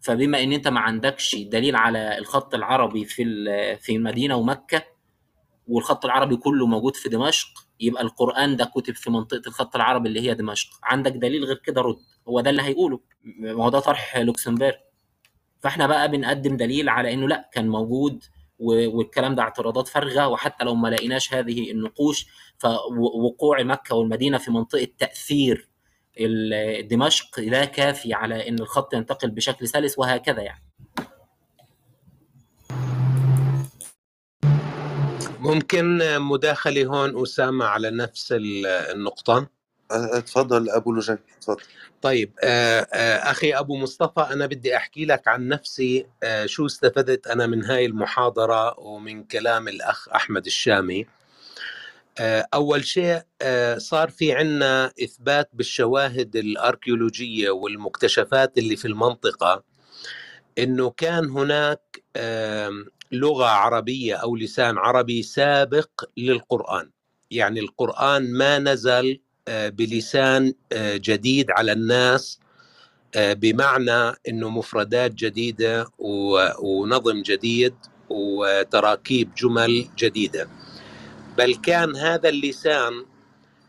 فبما 0.00 0.42
إن 0.42 0.52
أنت 0.52 0.68
ما 0.68 0.80
عندكش 0.80 1.34
دليل 1.36 1.76
على 1.76 2.18
الخط 2.18 2.54
العربي 2.54 3.04
في 3.04 3.22
ال- 3.22 3.78
في 3.78 3.96
المدينة 3.96 4.36
ومكة 4.36 4.82
والخط 5.68 6.04
العربي 6.04 6.36
كله 6.36 6.66
موجود 6.66 6.96
في 6.96 7.08
دمشق 7.08 7.48
يبقى 7.80 8.02
القرآن 8.02 8.56
ده 8.56 8.64
كتب 8.64 8.94
في 8.94 9.10
منطقة 9.10 9.42
الخط 9.46 9.76
العربي 9.76 10.08
اللي 10.08 10.20
هي 10.20 10.34
دمشق. 10.34 10.70
عندك 10.82 11.12
دليل 11.12 11.44
غير 11.44 11.56
كده 11.56 11.80
رد. 11.80 11.96
هو 12.28 12.40
ده 12.40 12.50
اللي 12.50 12.62
هيقوله. 12.62 13.00
ما 13.38 13.64
هو 13.64 13.68
ده 13.68 13.80
طرح 13.80 14.16
لوكسمبرج 14.18 14.74
فاحنا 15.60 15.86
بقى 15.86 16.10
بنقدم 16.10 16.56
دليل 16.56 16.88
على 16.88 17.12
إنه 17.14 17.28
لا 17.28 17.50
كان 17.52 17.68
موجود 17.68 18.24
والكلام 18.58 19.34
ده 19.34 19.42
اعتراضات 19.42 19.88
فارغة 19.88 20.28
وحتى 20.28 20.64
لو 20.64 20.74
ما 20.74 20.88
لقيناش 20.88 21.34
هذه 21.34 21.70
النقوش 21.70 22.26
فوقوع 22.58 23.62
مكة 23.62 23.94
والمدينة 23.94 24.38
في 24.38 24.50
منطقة 24.50 24.88
تأثير 24.98 25.68
دمشق 26.90 27.40
ده 27.40 27.64
كافي 27.64 28.14
على 28.14 28.48
إن 28.48 28.58
الخط 28.58 28.94
ينتقل 28.94 29.30
بشكل 29.30 29.68
سلس 29.68 29.98
وهكذا 29.98 30.42
يعني. 30.42 30.62
ممكن 35.44 35.98
مداخلة 36.20 36.84
هون 36.86 37.22
أسامة 37.22 37.64
على 37.64 37.90
نفس 37.90 38.32
ال- 38.32 38.66
النقطة؟ 38.66 39.36
أه، 39.90 40.18
اتفضل 40.18 40.70
أبو 40.70 40.92
لجين 40.92 41.18
اتفضل 41.38 41.62
طيب 42.02 42.32
آه، 42.44 42.80
أخي 43.30 43.54
أبو 43.54 43.76
مصطفى 43.76 44.20
أنا 44.32 44.46
بدي 44.46 44.76
أحكي 44.76 45.04
لك 45.04 45.28
عن 45.28 45.48
نفسي 45.48 46.06
شو 46.46 46.66
استفدت 46.66 47.26
أنا 47.26 47.46
من 47.46 47.64
هاي 47.64 47.86
المحاضرة 47.86 48.80
ومن 48.80 49.24
كلام 49.24 49.68
الأخ 49.68 50.08
أحمد 50.08 50.46
الشامي. 50.46 51.06
أول 52.54 52.84
شيء 52.84 53.22
صار 53.78 54.10
في 54.10 54.32
عنا 54.32 54.92
إثبات 55.04 55.50
بالشواهد 55.52 56.36
الأركيولوجية 56.36 57.50
والمكتشفات 57.50 58.58
اللي 58.58 58.76
في 58.76 58.84
المنطقة 58.88 59.62
إنه 60.58 60.90
كان 60.90 61.30
هناك 61.30 62.02
لغة 63.12 63.44
عربية 63.46 64.14
أو 64.14 64.36
لسان 64.36 64.78
عربي 64.78 65.22
سابق 65.22 66.04
للقرآن. 66.16 66.90
يعني 67.30 67.60
القرآن 67.60 68.32
ما 68.32 68.58
نزل 68.58 69.20
آه، 69.48 69.68
بلسان 69.68 70.54
آه، 70.72 70.96
جديد 70.96 71.50
على 71.50 71.72
الناس 71.72 72.40
آه، 73.14 73.32
بمعنى 73.32 74.16
إنه 74.28 74.48
مفردات 74.48 75.14
جديدة 75.14 75.86
ونظم 76.58 77.22
جديد 77.22 77.74
وتراكيب 78.10 79.34
جمل 79.34 79.88
جديدة. 79.98 80.48
بل 81.38 81.54
كان 81.54 81.96
هذا 81.96 82.28
اللسان 82.28 83.04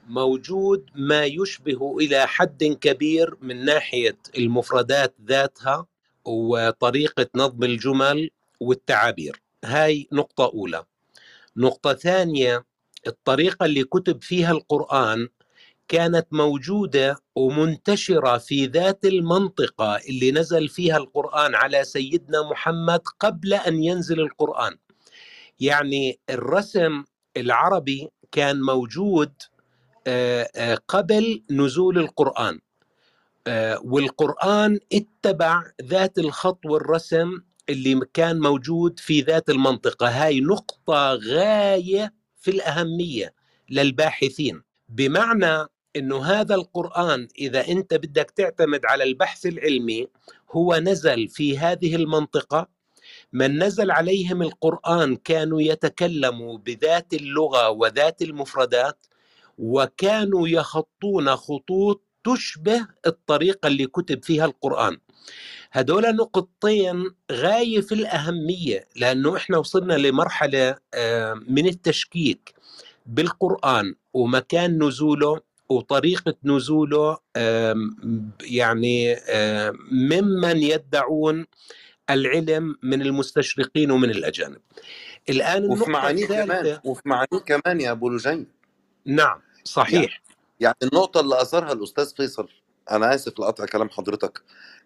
موجود 0.08 0.90
ما 0.96 1.26
يشبه 1.26 1.98
إلى 1.98 2.28
حد 2.28 2.64
كبير 2.64 3.38
من 3.42 3.66
ناحية 3.66 4.18
المفردات 4.38 5.16
ذاتها 5.28 5.88
وطريقة 6.26 7.28
نظم 7.36 7.64
الجمل 7.64 8.30
والتعابير. 8.60 9.42
هاي 9.66 10.08
نقطة 10.12 10.46
أولى. 10.46 10.84
نقطة 11.58 11.94
ثانية 11.94 12.66
الطريقة 13.08 13.66
اللي 13.66 13.84
كتب 13.84 14.22
فيها 14.24 14.52
القرآن 14.52 15.28
كانت 15.88 16.28
موجودة 16.32 17.18
ومنتشرة 17.36 18.38
في 18.38 18.66
ذات 18.66 19.06
المنطقة 19.06 19.96
اللي 20.10 20.32
نزل 20.32 20.70
فيها 20.70 20.98
القرآن 20.98 21.56
على 21.56 21.84
سيدنا 21.84 22.50
محمد 22.52 23.02
قبل 23.20 23.54
أن 23.54 23.84
ينزل 23.84 24.20
القرآن. 24.20 24.78
يعني 25.60 26.20
الرسم 26.30 27.04
العربي 27.38 28.10
كان 28.32 28.62
موجود 28.62 29.32
آه، 30.08 30.50
آه، 30.56 30.78
قبل 30.88 31.44
نزول 31.52 31.98
القرآن. 31.98 32.60
والقرآن 33.84 34.80
اتبع 34.94 35.64
ذات 35.84 36.18
الخط 36.18 36.66
والرسم 36.66 37.42
اللي 37.70 38.02
كان 38.14 38.40
موجود 38.40 39.00
في 39.00 39.22
ذات 39.22 39.50
المنطقة. 39.50 40.08
هاي 40.08 40.42
نقطة 40.42 41.14
غاية 41.14 42.14
في 42.38 42.52
الأهمية 42.52 43.34
للباحثين. 43.70 44.62
بمعنى 44.90 45.68
إنه 45.96 46.26
هذا 46.26 46.56
القرآن 46.56 47.28
إذا 47.40 47.68
أنت 47.68 47.94
بدك 47.94 48.32
تعتمد 48.32 48.86
على 48.86 49.04
البحث 49.04 49.46
العلمي 49.46 50.08
هو 50.52 50.76
نزل 50.76 51.28
في 51.28 51.58
هذه 51.58 51.96
المنطقة. 51.96 52.68
من 53.34 53.64
نزل 53.64 53.92
عليهم 53.92 54.42
القرآن 54.42 55.16
كانوا 55.16 55.62
يتكلموا 55.62 56.58
بذات 56.58 57.14
اللغة 57.14 57.70
وذات 57.70 58.22
المفردات 58.22 59.06
وكانوا 59.58 60.48
يخطون 60.48 61.36
خطوط 61.36 62.05
تشبه 62.26 62.88
الطريقة 63.08 63.68
اللي 63.68 63.88
كتب 63.88 64.24
فيها 64.24 64.46
القرآن. 64.46 64.98
هدول 65.72 66.16
نقطتين 66.16 67.12
غاية 67.32 67.82
في 67.82 67.92
الأهمية 67.96 68.88
لأنه 68.96 69.38
إحنا 69.38 69.58
وصلنا 69.58 69.94
لمرحلة 69.94 70.76
آه، 70.94 71.34
من 71.48 71.68
التشكيك 71.68 72.54
بالقرآن 73.06 73.96
ومكان 74.14 74.84
نزوله 74.84 75.42
وطريقة 75.70 76.36
نزوله 76.44 77.18
يعني 78.44 79.14
آم، 79.14 79.78
ممن 79.92 80.58
يدعون 80.64 81.46
العلم 82.10 82.76
من 82.84 83.02
المستشرقين 83.02 83.92
ومن 83.92 84.10
الأجانب. 84.10 84.58
الآن 85.30 85.66
وفي 85.66 85.92
معانيه 85.92 86.26
كمان 86.28 86.80
وفي 86.84 87.02
معانيه 87.06 87.40
كمان 87.46 87.82
يا 87.82 87.92
أبو 87.92 88.10
لجين. 88.10 88.48
نعم 89.06 89.40
صحيح. 89.64 90.22
يعني 90.60 90.76
النقطة 90.84 91.20
اللي 91.20 91.42
أثرها 91.42 91.74
الأستاذ 91.74 92.16
فيصل 92.16 92.50
أنا 92.92 93.16
آسف 93.16 93.40
لقطع 93.40 93.66
كلام 93.66 93.90
حضرتك 93.90 94.42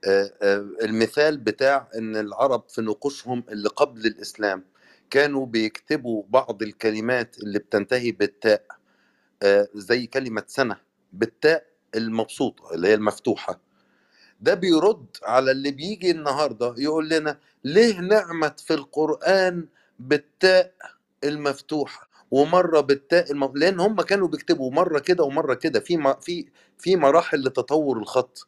آه، 0.08 0.34
آه، 0.42 0.70
المثال 0.82 1.38
بتاع 1.38 1.90
إن 1.96 2.16
العرب 2.16 2.64
في 2.70 2.82
نقوشهم 2.82 3.44
اللي 3.50 3.70
قبل 3.70 4.06
الإسلام 4.06 4.66
كانوا 5.10 5.46
بيكتبوا 5.46 6.24
بعض 6.30 6.62
الكلمات 6.64 7.36
اللي 7.44 7.60
بتنتهي 7.60 8.12
بالتاء 8.12 8.66
آه، 9.44 9.68
زي 9.76 10.08
كلمة 10.08 10.44
سنة 10.48 10.78
بالتاء 11.14 11.66
المبسوطة 11.96 12.74
اللي 12.74 12.88
هي 12.88 12.94
المفتوحة. 12.94 13.60
ده 14.42 14.54
بيرد 14.54 15.06
على 15.24 15.52
اللي 15.52 15.72
بيجي 15.72 16.12
النهاردة 16.12 16.76
يقول 16.78 17.10
لنا 17.10 17.40
ليه 17.64 18.00
نعمت 18.00 18.60
في 18.60 18.74
القرآن 18.74 19.68
بالتاء 20.00 20.74
المفتوحة؟ 21.24 22.09
ومرة 22.32 22.80
بالتاء 22.82 23.32
الم... 23.32 23.52
لأن 23.56 23.80
هم 23.80 24.02
كانوا 24.02 24.28
بيكتبوا 24.28 24.72
مرة 24.72 25.00
كده 25.00 25.24
ومرة 25.24 25.54
كده 25.54 25.80
في 25.80 25.98
م... 25.98 26.14
في 26.14 26.46
في 26.78 26.96
مراحل 26.96 27.38
لتطور 27.44 27.98
الخط. 27.98 28.48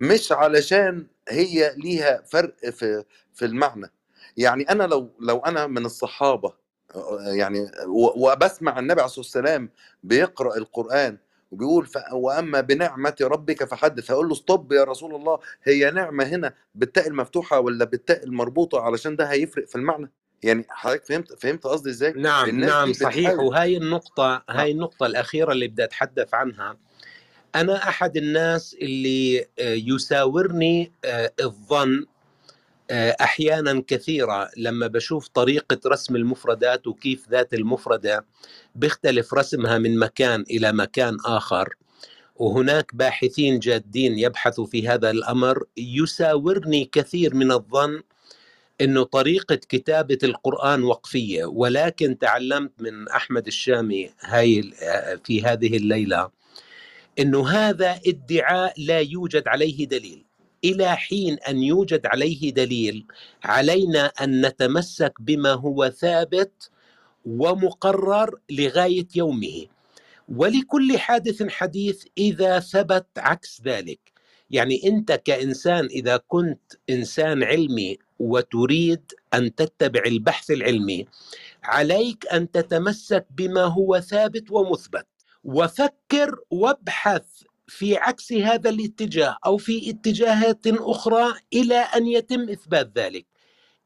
مش 0.00 0.32
علشان 0.32 1.06
هي 1.28 1.74
ليها 1.76 2.22
فرق 2.26 2.70
في 2.70 3.04
في 3.34 3.44
المعنى. 3.44 3.92
يعني 4.36 4.62
أنا 4.70 4.84
لو 4.84 5.10
لو 5.20 5.38
أنا 5.38 5.66
من 5.66 5.84
الصحابة 5.86 6.52
يعني 7.36 7.70
وبسمع 8.16 8.78
النبي 8.78 9.00
عليه 9.00 9.04
الصلاة 9.04 9.20
والسلام 9.24 9.70
بيقرأ 10.02 10.56
القرآن 10.56 11.18
وبيقول 11.50 11.86
ف... 11.86 11.98
وأما 12.12 12.60
بنعمة 12.60 13.16
ربك 13.22 13.64
فحدث 13.64 14.10
هقول 14.10 14.28
له 14.28 14.34
ستوب 14.34 14.72
يا 14.72 14.84
رسول 14.84 15.14
الله 15.14 15.38
هي 15.64 15.90
نعمة 15.90 16.24
هنا 16.24 16.54
بالتاء 16.74 17.08
المفتوحة 17.08 17.60
ولا 17.60 17.84
بالتاء 17.84 18.24
المربوطة 18.24 18.80
علشان 18.80 19.16
ده 19.16 19.24
هيفرق 19.24 19.66
في 19.68 19.76
المعنى؟ 19.76 20.12
يعني 20.44 20.64
حضرتك 20.68 21.04
فهمت 21.04 21.42
فهمت 21.42 21.64
قصدي 21.64 21.90
إزاي؟ 21.90 22.12
نعم 22.12 22.60
نعم 22.60 22.92
صحيح. 22.92 23.30
بتحاول 23.30 23.44
وهاي 23.44 23.76
النقطة 23.76 24.34
آه. 24.34 24.42
هاي 24.48 24.70
النقطة 24.70 25.06
الأخيرة 25.06 25.52
اللي 25.52 25.68
بدي 25.68 25.84
أتحدث 25.84 26.34
عنها. 26.34 26.76
أنا 27.54 27.88
أحد 27.88 28.16
الناس 28.16 28.76
اللي 28.82 29.40
آه، 29.40 29.74
يساورني 29.74 30.92
آه، 31.04 31.32
الظن 31.40 32.06
أحيانا 33.20 33.82
كثيرة 33.86 34.50
لما 34.56 34.86
بشوف 34.86 35.28
طريقة 35.28 35.80
رسم 35.86 36.16
المفردات 36.16 36.86
وكيف 36.86 37.28
ذات 37.30 37.54
المفردة 37.54 38.26
بيختلف 38.74 39.34
رسمها 39.34 39.78
من 39.78 39.98
مكان 39.98 40.44
إلى 40.50 40.72
مكان 40.72 41.16
آخر. 41.26 41.74
وهناك 42.36 42.94
باحثين 42.94 43.58
جادين 43.58 44.18
يبحثوا 44.18 44.66
في 44.66 44.88
هذا 44.88 45.10
الأمر. 45.10 45.64
يساورني 45.76 46.84
كثير 46.92 47.34
من 47.34 47.52
الظن 47.52 48.02
إنه 48.80 49.02
طريقة 49.02 49.54
كتابة 49.54 50.18
القرآن 50.24 50.84
وقفية 50.84 51.44
ولكن 51.44 52.18
تعلمت 52.18 52.72
من 52.80 53.08
أحمد 53.08 53.46
الشامي 53.46 54.10
هاي 54.20 54.62
في 55.24 55.42
هذه 55.42 55.76
الليلة 55.76 56.30
إنه 57.18 57.48
هذا 57.48 58.00
ادعاء 58.06 58.74
لا 58.78 59.00
يوجد 59.00 59.48
عليه 59.48 59.86
دليل. 59.86 60.24
إلى 60.64 60.96
حين 60.96 61.38
أن 61.48 61.62
يوجد 61.62 62.06
عليه 62.06 62.52
دليل 62.52 63.06
علينا 63.44 64.06
أن 64.06 64.46
نتمسك 64.46 65.12
بما 65.20 65.52
هو 65.52 65.88
ثابت 65.88 66.70
ومقرر 67.26 68.38
لغاية 68.50 69.06
يومه. 69.16 69.66
ولكل 70.28 70.98
حادث 70.98 71.42
حديث 71.42 72.04
إذا 72.18 72.60
ثبت 72.60 73.06
عكس 73.16 73.62
ذلك. 73.64 74.13
يعني 74.50 74.80
أنت 74.88 75.12
كإنسان 75.12 75.84
إذا 75.86 76.16
كنت 76.16 76.72
إنسان 76.90 77.42
علمي 77.42 77.98
وتريد 78.18 79.12
أن 79.34 79.54
تتبع 79.54 80.02
البحث 80.06 80.50
العلمي 80.50 81.06
عليك 81.64 82.26
أن 82.32 82.50
تتمسك 82.50 83.26
بما 83.30 83.62
هو 83.64 84.00
ثابت 84.00 84.50
ومثبت. 84.50 85.06
وفكر 85.44 86.38
وابحث 86.50 87.22
في 87.66 87.96
عكس 87.96 88.32
هذا 88.32 88.70
الاتجاه 88.70 89.36
أو 89.46 89.56
في 89.56 89.90
اتجاهات 89.90 90.66
أخرى 90.66 91.34
إلى 91.52 91.76
أن 91.76 92.06
يتم 92.06 92.48
إثبات 92.48 92.98
ذلك. 92.98 93.26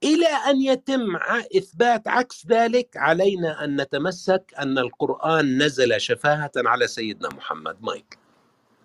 إلى 0.05 0.27
أن 0.27 0.63
يتم 0.63 1.17
إثبات 1.57 2.09
عكس 2.09 2.47
ذلك 2.47 2.97
علينا 2.97 3.65
أن 3.65 3.81
نتمسك 3.81 4.55
أن 4.59 4.79
القرآن 4.79 5.63
نزل 5.63 6.01
شفاهة 6.01 6.51
على 6.57 6.87
سيدنا 6.87 7.29
محمد. 7.29 7.77
مايك. 7.81 8.28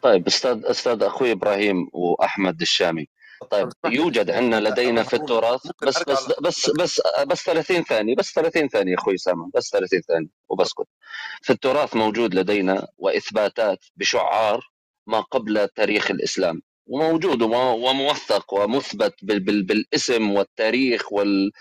طيب 0.03 0.27
أستاذ 0.27 0.65
أستاذ 0.65 1.03
أخوي 1.03 1.31
إبراهيم 1.31 1.87
وأحمد 1.93 2.61
الشامي. 2.61 3.07
طيب 3.51 3.69
يوجد 3.85 4.31
عندنا 4.31 4.69
لدينا 4.69 5.03
في 5.03 5.15
التراث 5.15 5.61
بس 5.83 6.03
بس 6.03 6.31
بس 6.41 6.69
بس 6.69 7.01
بس 7.27 7.43
30 7.43 7.83
ثانية 7.83 8.15
بس 8.15 8.31
30 8.33 8.67
ثانية 8.69 8.95
أخوي 8.95 9.17
سامة 9.17 9.49
بس 9.55 9.69
30 9.69 10.01
ثانية 10.01 10.27
وبسكت. 10.49 10.87
في 11.41 11.53
التراث 11.53 11.95
موجود 11.95 12.35
لدينا 12.35 12.87
وإثباتات 12.97 13.79
بأشعار 13.97 14.61
ما 15.07 15.19
قبل 15.21 15.67
تاريخ 15.75 16.11
الإسلام 16.11 16.61
وموجود 16.87 17.41
وم- 17.41 17.53
وموثق 17.83 18.53
ومثبت 18.53 19.13
بال- 19.21 19.39
بال- 19.39 19.63
بالاسم 19.63 20.31
والتاريخ 20.31 21.13
وال 21.13 21.51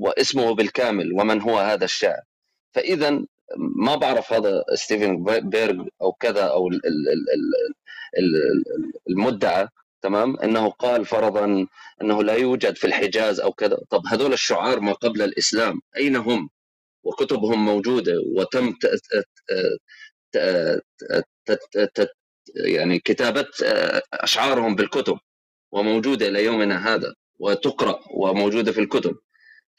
واسمه 0.00 0.54
بالكامل 0.54 1.12
ومن 1.12 1.40
هو 1.40 1.58
هذا 1.58 1.84
الشاعر. 1.84 2.22
فاذا 2.74 3.24
ما 3.58 3.96
بعرف 3.96 4.32
هذا 4.32 4.64
ستيفن 4.74 5.24
بيرج 5.50 5.88
أو 6.02 6.12
كذا 6.12 6.42
أو 6.44 6.68
ال- 6.68 6.86
ال- 6.86 7.08
ال- 7.10 7.28
ال- 8.18 8.36
ال- 8.76 8.92
المدعى 9.10 9.68
تمام؟ 10.02 10.36
إنه 10.40 10.70
قال 10.70 11.06
فرضا 11.06 11.66
إنه 12.02 12.24
لا 12.24 12.34
يوجد 12.34 12.76
في 12.76 12.86
الحجاز 12.86 13.40
أو 13.40 13.52
كذا. 13.52 13.78
طب 13.90 14.02
هذول 14.08 14.32
الشعار 14.32 14.80
ما 14.80 14.92
قبل 14.92 15.22
الإسلام 15.22 15.80
أين 15.96 16.16
هم؟ 16.16 16.50
وكتبهم 17.04 17.66
موجودة 17.66 18.14
وتم. 18.36 18.74
يعني 22.56 22.98
كتابة 23.00 23.46
أشعارهم 24.14 24.74
بالكتب 24.76 25.18
وموجودة 25.72 26.28
إلى 26.28 26.44
يومنا 26.44 26.94
هذا 26.94 27.14
وتقرأ 27.40 28.00
وموجودة 28.10 28.72
في 28.72 28.80
الكتب. 28.80 29.16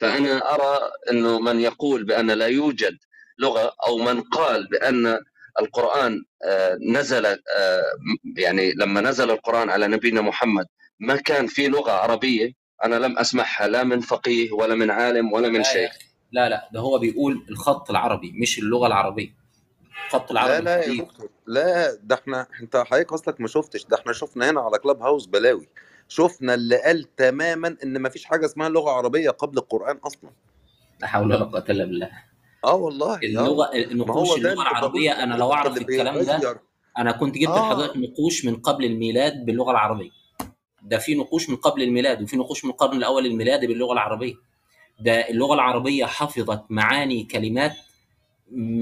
فأنا 0.02 0.56
أرى 0.56 0.92
إنه 1.12 1.40
من 1.42 1.60
يقول 1.62 2.06
بأن 2.06 2.32
لا 2.32 2.48
يوجد 2.48 2.98
لغة 3.42 3.74
أو 3.88 3.98
من 3.98 4.22
قال 4.22 4.68
بأن 4.68 5.20
القرآن 5.60 6.24
آه، 6.46 6.78
نزل 6.90 7.26
آه، 7.26 7.38
يعني 8.38 8.72
لما 8.74 9.02
نزل 9.02 9.32
القرآن 9.32 9.70
على 9.70 9.88
نبينا 9.88 10.22
محمد 10.22 10.66
ما 11.00 11.16
كان 11.16 11.48
في 11.48 11.68
لغة 11.68 11.92
عربية 11.92 12.52
أنا 12.86 12.96
لم 12.96 13.18
أسمعها 13.20 13.68
لا 13.68 13.84
من 13.84 14.00
فقيه 14.00 14.52
ولا 14.52 14.76
من 14.76 14.92
عالم 14.92 15.34
ولا 15.34 15.50
من 15.50 15.64
شيخ. 15.64 15.92
لا 16.32 16.50
لا 16.50 16.70
ده 16.74 16.80
هو 16.80 17.00
بيقول 17.00 17.46
الخط 17.50 17.90
العربي 17.90 18.32
مش 18.42 18.60
اللغة 18.60 18.88
العربية. 18.88 19.36
الخط 20.08 20.32
العربي 20.32 20.54
لا 20.54 20.60
لا 20.62 20.84
يا. 20.86 21.04
دكتور 21.04 21.30
لا 21.48 21.96
ده 22.04 22.16
إحنا 22.16 22.48
انت 22.62 22.78
حضرتك 22.78 23.14
اصلك 23.14 23.42
ما 23.42 23.48
شفتش 23.48 23.86
ده 23.86 23.98
إحنا 23.98 24.14
شفنا 24.14 24.50
هنا 24.50 24.62
على 24.62 24.78
كلاب 24.80 25.02
هاوس 25.02 25.26
بلاوي. 25.26 25.68
شفنا 26.08 26.54
اللي 26.54 26.82
قال 26.82 27.16
تماما 27.16 27.78
إن 27.84 27.98
ما 27.98 28.10
فيش 28.10 28.26
حاجة 28.26 28.46
اسمها 28.46 28.70
لغة 28.70 28.92
عربية 28.92 29.30
قبل 29.30 29.58
القرآن 29.58 29.98
أصلا. 29.98 30.30
لا 31.02 31.08
حول 31.08 31.26
ولا 31.26 31.44
قوة 31.44 31.66
إلا 31.70 31.86
بالله. 31.86 32.12
آه 32.64 32.76
والله 32.76 33.14
آه. 33.16 33.20
اللغة 33.24 33.72
النقوش 33.76 34.38
اللغة 34.38 34.62
العربية 34.62 35.24
أنا 35.24 35.36
لو 35.36 35.54
أعرف 35.54 35.78
الكلام 35.78 36.22
ده 36.22 36.62
أنا 36.98 37.12
كنت 37.12 37.36
جبت 37.38 37.50
آه. 37.50 37.60
لحضرتك 37.70 37.98
نقوش 37.98 38.46
من 38.46 38.56
قبل 38.56 38.86
الميلاد 38.86 39.46
باللغة 39.46 39.72
العربية. 39.72 40.10
ده 40.82 40.98
في 40.98 41.16
نقوش 41.16 41.50
من 41.50 41.56
قبل 41.56 41.84
الميلاد 41.84 42.22
وفي 42.22 42.38
نقوش 42.38 42.66
من 42.66 42.72
القرن 42.72 42.98
الأول 42.98 43.26
الميلادي 43.26 43.68
باللغة 43.68 43.94
العربية. 43.94 44.34
ده 45.00 45.30
اللغة 45.30 45.54
العربية 45.54 46.06
حفظت 46.06 46.64
معاني 46.70 47.24
كلمات 47.24 47.74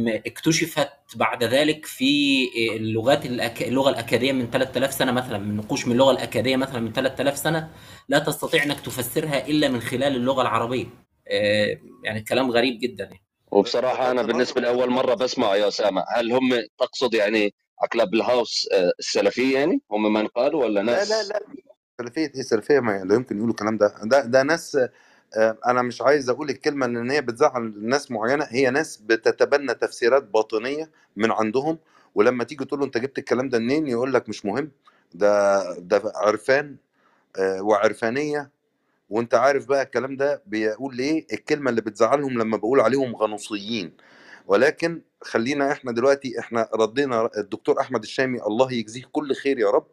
اكتشفت 0.07 0.89
بعد 1.15 1.43
ذلك 1.43 1.85
في 1.85 2.45
اللغات 2.76 3.26
الأك... 3.26 3.61
اللغة 3.64 3.89
الاكاديه 3.89 4.31
من 4.31 4.49
3000 4.51 4.93
سنة 4.93 5.11
مثلا 5.11 5.38
من 5.38 5.57
نقوش 5.57 5.85
من 5.88 5.91
اللغة 5.93 6.11
الاكاديه 6.11 6.56
مثلا 6.56 6.80
من 6.80 6.93
3000 6.93 7.38
سنة. 7.38 7.69
لا 8.10 8.19
تستطيع 8.19 8.64
إنك 8.64 8.80
تفسرها 8.80 9.47
إلا 9.47 9.68
من 9.68 9.80
خلال 9.80 10.15
اللغة 10.15 10.41
العربية. 10.41 10.85
آه، 11.27 11.77
يعني 12.03 12.22
كلام 12.22 12.51
غريب 12.51 12.80
جدا 12.80 13.03
يعني. 13.03 13.28
وبصراحة 13.52 14.12
أنا 14.12 14.22
بالنسبة 14.22 14.62
لأول 14.62 14.90
مرة 14.90 15.14
بسمعه 15.14 15.56
يا 15.56 15.68
أسامة. 15.68 16.06
هل 16.16 16.32
هم 16.32 16.50
تقصد 16.80 17.14
يعني 17.14 17.54
عقلب 17.84 18.14
الهاوس 18.14 18.68
السلفية 19.00 19.58
يعني؟ 19.60 19.82
هم 19.92 20.14
من 20.14 20.28
قالوا 20.28 20.64
ولا 20.64 20.80
لا 20.80 20.84
ناس؟ 20.84 21.10
لا 21.12 21.24
لا. 21.24 21.40
سلفية 22.02 22.32
إيه 22.36 22.42
سلفية 22.42 22.80
ما 22.80 23.04
لا 23.04 23.16
يمكن 23.16 23.38
يقولوا 23.38 23.54
الكلام 23.54 23.78
ده. 23.78 23.94
ده 24.04 24.26
ده 24.26 24.44
ناس 24.44 24.76
آه، 25.38 25.58
أنا 25.68 25.82
مش 25.82 26.02
عايز 26.02 26.30
أقول 26.30 26.50
الكلمة 26.50 26.86
ان 26.86 27.12
هي 27.12 27.22
بتزعل 27.22 27.74
ناس 27.82 28.12
معينة. 28.12 28.48
هي 28.50 28.70
ناس 28.70 28.98
بتتبنى 28.98 29.74
تفسيرات 29.74 30.24
باطنية 30.24 30.92
من 31.16 31.32
عندهم 31.32 31.78
ولما 32.16 32.44
تيجي 32.44 32.66
تقول 32.66 32.80
له 32.80 32.86
أنت 32.86 32.98
جبت 32.98 33.18
الكلام 33.18 33.50
ده 33.50 33.60
منين؟ 33.60 33.88
يقول 33.88 34.14
لك 34.14 34.30
مش 34.30 34.46
مهم. 34.46 34.72
ده 35.14 35.64
ده 35.80 36.12
عرفان 36.16 36.76
آه، 37.40 37.62
وعرفانية 37.62 38.50
وأنت 39.10 39.34
عارف 39.36 39.68
بقى 39.68 39.81
الكلام 39.84 40.18
ده 40.18 40.44
بيقول 40.45 40.95
ليه 40.95 41.26
الكلمة 41.34 41.69
اللي 41.69 41.81
بتزعلهم 41.81 42.40
لما 42.40 42.57
بقول 42.57 42.80
عليهم 42.81 43.15
غنوصيين. 43.15 43.94
ولكن 44.48 45.02
خلينا 45.22 45.72
إحنا 45.72 45.91
دلوقتي 45.91 46.40
إحنا 46.40 46.69
ردينا 46.76 47.30
الدكتور 47.38 47.81
أحمد 47.81 48.03
الشامي 48.03 48.41
الله 48.44 48.73
يجزيه 48.73 49.03
كل 49.11 49.34
خير 49.36 49.60
يا 49.60 49.69
رب. 49.72 49.88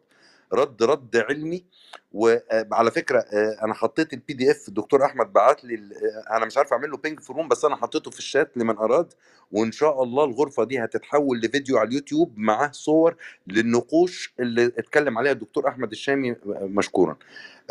رد 0.53 0.83
رد 0.83 1.17
علمي. 1.17 1.65
وعلى 2.11 2.91
فكرة 2.91 3.19
آه، 3.19 3.57
أنا 3.63 3.73
حطيت 3.73 4.13
ال 4.13 4.33
PDF 4.33 4.67
الدكتور 4.67 5.05
أحمد 5.05 5.33
بعت 5.33 5.63
لي 5.63 5.75
آه، 5.75 6.37
أنا 6.37 6.45
مش 6.45 6.57
عارف 6.57 6.73
أعمل 6.73 6.91
له 6.91 6.97
pin 6.97 7.19
في 7.19 7.29
ال 7.29 7.33
room 7.33 7.47
بس 7.47 7.65
أنا 7.65 7.75
حطيته 7.75 8.11
في 8.11 8.19
الشات 8.19 8.57
لمن 8.57 8.77
أراد. 8.77 9.13
وإن 9.51 9.71
شاء 9.71 10.03
الله 10.03 10.23
الغرفة 10.23 10.63
دي 10.63 10.79
هتتحول 10.83 11.39
لفيديو 11.41 11.77
على 11.77 11.87
اليوتيوب 11.89 12.33
معاه 12.37 12.71
صور 12.71 13.15
للنقوش 13.47 14.33
اللي 14.39 14.65
اتكلم 14.65 15.17
عليها 15.17 15.31
الدكتور 15.31 15.67
أحمد 15.67 15.91
الشامي 15.91 16.31
آه، 16.31 16.37
مشكورا. 16.61 17.15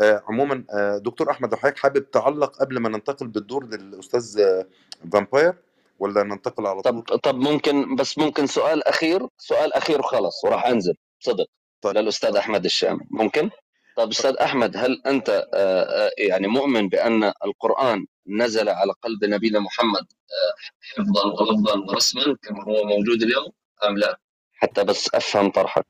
آه، 0.00 0.22
عموما 0.28 0.64
آه، 0.70 0.98
دكتور 0.98 1.30
أحمد 1.30 1.50
لو 1.52 1.56
حضرتك 1.56 1.78
حابب 1.78 2.10
تعلق 2.10 2.56
قبل 2.56 2.78
ما 2.78 2.88
ننتقل 2.88 3.26
بالدور 3.26 3.64
للأستاذ 3.66 4.40
آه، 4.40 4.66
فامباير 5.12 5.54
ولا 5.98 6.22
ننتقل 6.22 6.66
على 6.66 6.82
طب 6.82 7.00
طول؟ 7.00 7.18
طب 7.18 7.34
ممكن 7.34 7.96
بس 7.96 8.18
ممكن 8.18 8.46
سؤال 8.46 8.84
أخير 8.88 9.26
سؤال 9.38 9.72
أخير 9.72 10.00
وخلاص 10.00 10.44
وراح 10.44 10.66
أنزل. 10.66 10.94
صدق. 11.20 11.46
للاستاذ 11.92 12.36
أحمد 12.36 12.64
الشامي. 12.64 13.00
ممكن؟ 13.10 13.50
طب 13.96 14.08
أستاذ 14.10 14.36
أحمد 14.36 14.76
هل 14.76 15.02
أنت 15.06 15.28
آه، 15.54 15.82
آه، 15.82 16.10
يعني 16.18 16.46
مؤمن 16.46 16.88
بأن 16.88 17.24
القرآن 17.44 18.06
نزل 18.28 18.68
على 18.68 18.92
قلب 19.02 19.24
نبينا 19.24 19.60
محمد 19.60 20.00
آه، 20.02 20.54
حفظا 20.94 21.26
ولفظا 21.26 21.78
ورسما 21.88 22.22
كما 22.42 22.64
هو 22.64 22.84
موجود 22.84 23.22
اليوم 23.22 23.52
أم 23.88 23.98
لا؟ 23.98 24.18
حتى 24.54 24.84
بس 24.84 25.14
أفهم 25.14 25.50
طرحك. 25.50 25.86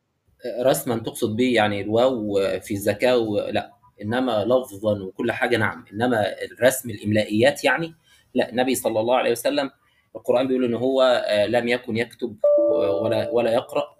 رسما 0.62 0.98
تقصد 0.98 1.36
به 1.36 1.54
يعني 1.54 1.80
الواو 1.80 2.40
في 2.60 2.74
الزكاة 2.74 3.18
و- 3.18 3.48
لا 3.50 3.72
إنما 4.02 4.44
لفظا 4.44 5.02
وكل 5.02 5.32
حاجة 5.32 5.56
نعم. 5.56 5.84
إنما 5.92 6.24
الرسم 6.44 6.90
الإملائيات 6.90 7.64
يعني 7.64 7.94
لا. 8.34 8.48
النبي 8.50 8.74
صلى 8.74 9.00
الله 9.00 9.16
عليه 9.16 9.30
وسلم 9.30 9.70
القرآن 10.16 10.46
بيقول 10.48 10.64
إن 10.64 10.74
هو 10.74 11.24
لم 11.48 11.68
يكن 11.68 11.96
يكتب 11.96 12.36
ولا 13.02 13.30
ولا 13.30 13.52
يقرأ 13.52 13.95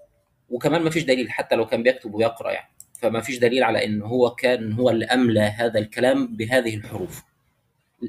وكمان 0.51 0.83
ما 0.83 0.91
فيش 0.91 1.05
دليل 1.05 1.31
حتى 1.31 1.57
لو 1.57 1.67
كان 1.67 1.83
بيكتب 1.83 2.15
ويقرأ 2.15 2.51
يعني 2.51 2.71
فما 3.01 3.21
فيش 3.21 3.39
دليل 3.39 3.63
على 3.63 3.85
إن 3.85 4.03
هو 4.03 4.31
كان 4.31 4.73
هو 4.73 4.91
اللي 4.91 5.05
أملى 5.05 5.41
هذا 5.41 5.79
الكلام 5.79 6.37
بهذه 6.37 6.75
الحروف 6.77 7.23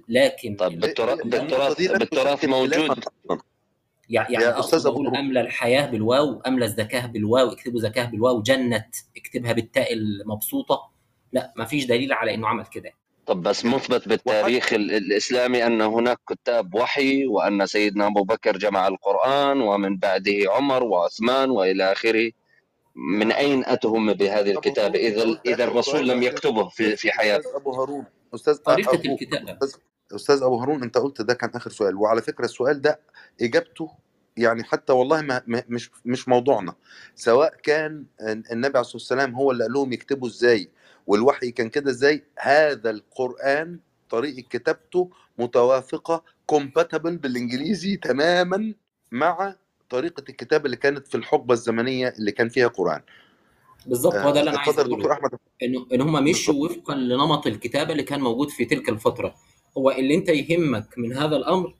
لكن 0.10 0.56
طب 0.56 0.72
بالتراث 0.72 1.22
بالتراث 1.22 1.82
بالتراث 1.82 2.46
موجود. 2.46 3.04
يعني 4.10 4.34
يا 4.34 4.40
يعني 4.42 4.56
أقول 4.56 5.08
هروب. 5.08 5.16
أملى 5.16 5.42
الحياة 5.42 5.86
بالواو 5.86 6.42
أملى 6.48 6.66
الزكاة 6.66 7.06
بالواو 7.06 7.52
اكتبوا 7.52 7.80
زكاة 7.80 8.06
بالواو 8.06 8.42
جنت 8.42 8.96
اكتبها 9.18 9.54
بالتاء 9.54 9.94
المبسوطة 9.94 10.92
لا 11.34 11.54
ما 11.56 11.66
فيش 11.66 11.86
دليل 11.86 12.14
على 12.14 12.34
إنه 12.34 12.48
عمل 12.48 12.66
كده 12.66 12.92
طب 13.28 13.42
بس 13.44 13.66
مثبت 13.66 14.08
بالتاريخ 14.08 14.74
ال- 14.74 14.92
الإسلامي 14.92 15.66
أن 15.66 15.82
هناك 15.82 16.18
كتاب 16.30 16.76
وحي 16.76 17.26
وأن 17.28 17.66
سيدنا 17.66 18.08
أبو 18.08 18.24
بكر 18.24 18.58
جمع 18.58 18.88
القرآن 18.88 19.62
ومن 19.62 19.98
بعده 19.98 20.36
عمر 20.50 20.84
وعثمان 20.84 21.50
وإلى 21.50 21.92
آخره. 21.92 22.32
من 22.96 23.32
أين 23.32 23.66
أتهم 23.66 24.14
بهذه 24.14 24.52
الكتابة 24.52 25.00
إذا 25.00 25.40
إذا 25.46 25.64
الرسول 25.64 26.08
لم 26.08 26.24
يكتبه 26.24 26.68
في 26.70 26.96
في 26.96 27.12
حياته. 27.12 27.40
أستاذ 27.40 27.56
أبو 27.56 27.72
هارون 27.72 28.06
أستاذ 28.36 28.56
طريقة 28.58 28.90
أخوك. 28.96 29.06
الكتابة. 29.06 29.58
أستاذ 29.64 29.80
أستاذ 30.16 30.44
أبو 30.44 30.58
هارون 30.58 30.84
أنت 30.84 30.98
قلت 30.98 31.22
ده 31.22 31.34
كان 31.34 31.50
آخر 31.56 31.70
سؤال. 31.70 31.96
وعلى 31.96 32.22
فكرة 32.22 32.46
السؤال 32.46 32.82
ده 32.82 33.00
إجابته 33.42 33.92
يعني 34.38 34.64
حتى 34.64 34.94
والله 34.94 35.22
ما 35.22 35.42
ما- 35.48 35.64
مش 35.70 35.92
مش 36.06 36.28
موضوعنا. 36.28 36.74
سواء 37.16 37.54
كان 37.64 38.06
النبي 38.52 38.78
عليه 38.78 38.80
الصلاة 38.80 38.96
والسلام 38.96 39.36
هو 39.36 39.52
اللي 39.52 39.64
قال 39.64 39.74
لهم 39.74 39.94
يكتبوا 39.94 40.28
إزاي 40.28 40.70
والوحي 41.08 41.52
كان 41.52 41.70
كده 41.70 41.92
إزاي؟ 41.92 42.24
هذا 42.40 42.90
القرآن 42.90 43.80
طريقه 44.10 44.48
كتابته 44.50 45.10
متوافقة 45.38 46.24
compatible 46.52 47.18
بالإنجليزي 47.22 47.98
تماما 47.98 48.74
مع 49.12 49.56
طريقة 49.90 50.24
الكتابه 50.30 50.66
اللي 50.66 50.78
كانت 50.78 51.08
في 51.08 51.16
الحقبة 51.16 51.54
الزمنية 51.54 52.14
اللي 52.20 52.32
كان 52.32 52.50
فيها 52.50 52.68
قرآن. 52.68 53.02
بالظبط 53.86 54.16
هو 54.16 54.32
ده 54.32 54.40
اللي 54.40 54.52
أنا 54.52 54.60
عايز 54.60 54.80
أقوله. 54.80 55.20
انه 55.64 55.88
إن 55.94 56.02
هم 56.02 56.24
مشوا 56.24 56.66
وفقا 56.66 56.96
لنمط 56.96 57.48
الكتابه 57.48 57.92
اللي 57.92 58.04
كان 58.04 58.20
موجود 58.20 58.50
في 58.50 58.66
تلك 58.66 58.90
الفترة. 58.90 59.36
هو 59.78 59.92
اللي 59.92 60.16
أنت 60.16 60.30
يهمك 60.30 60.98
من 60.98 61.14
هذا 61.14 61.36
الأمر 61.36 61.76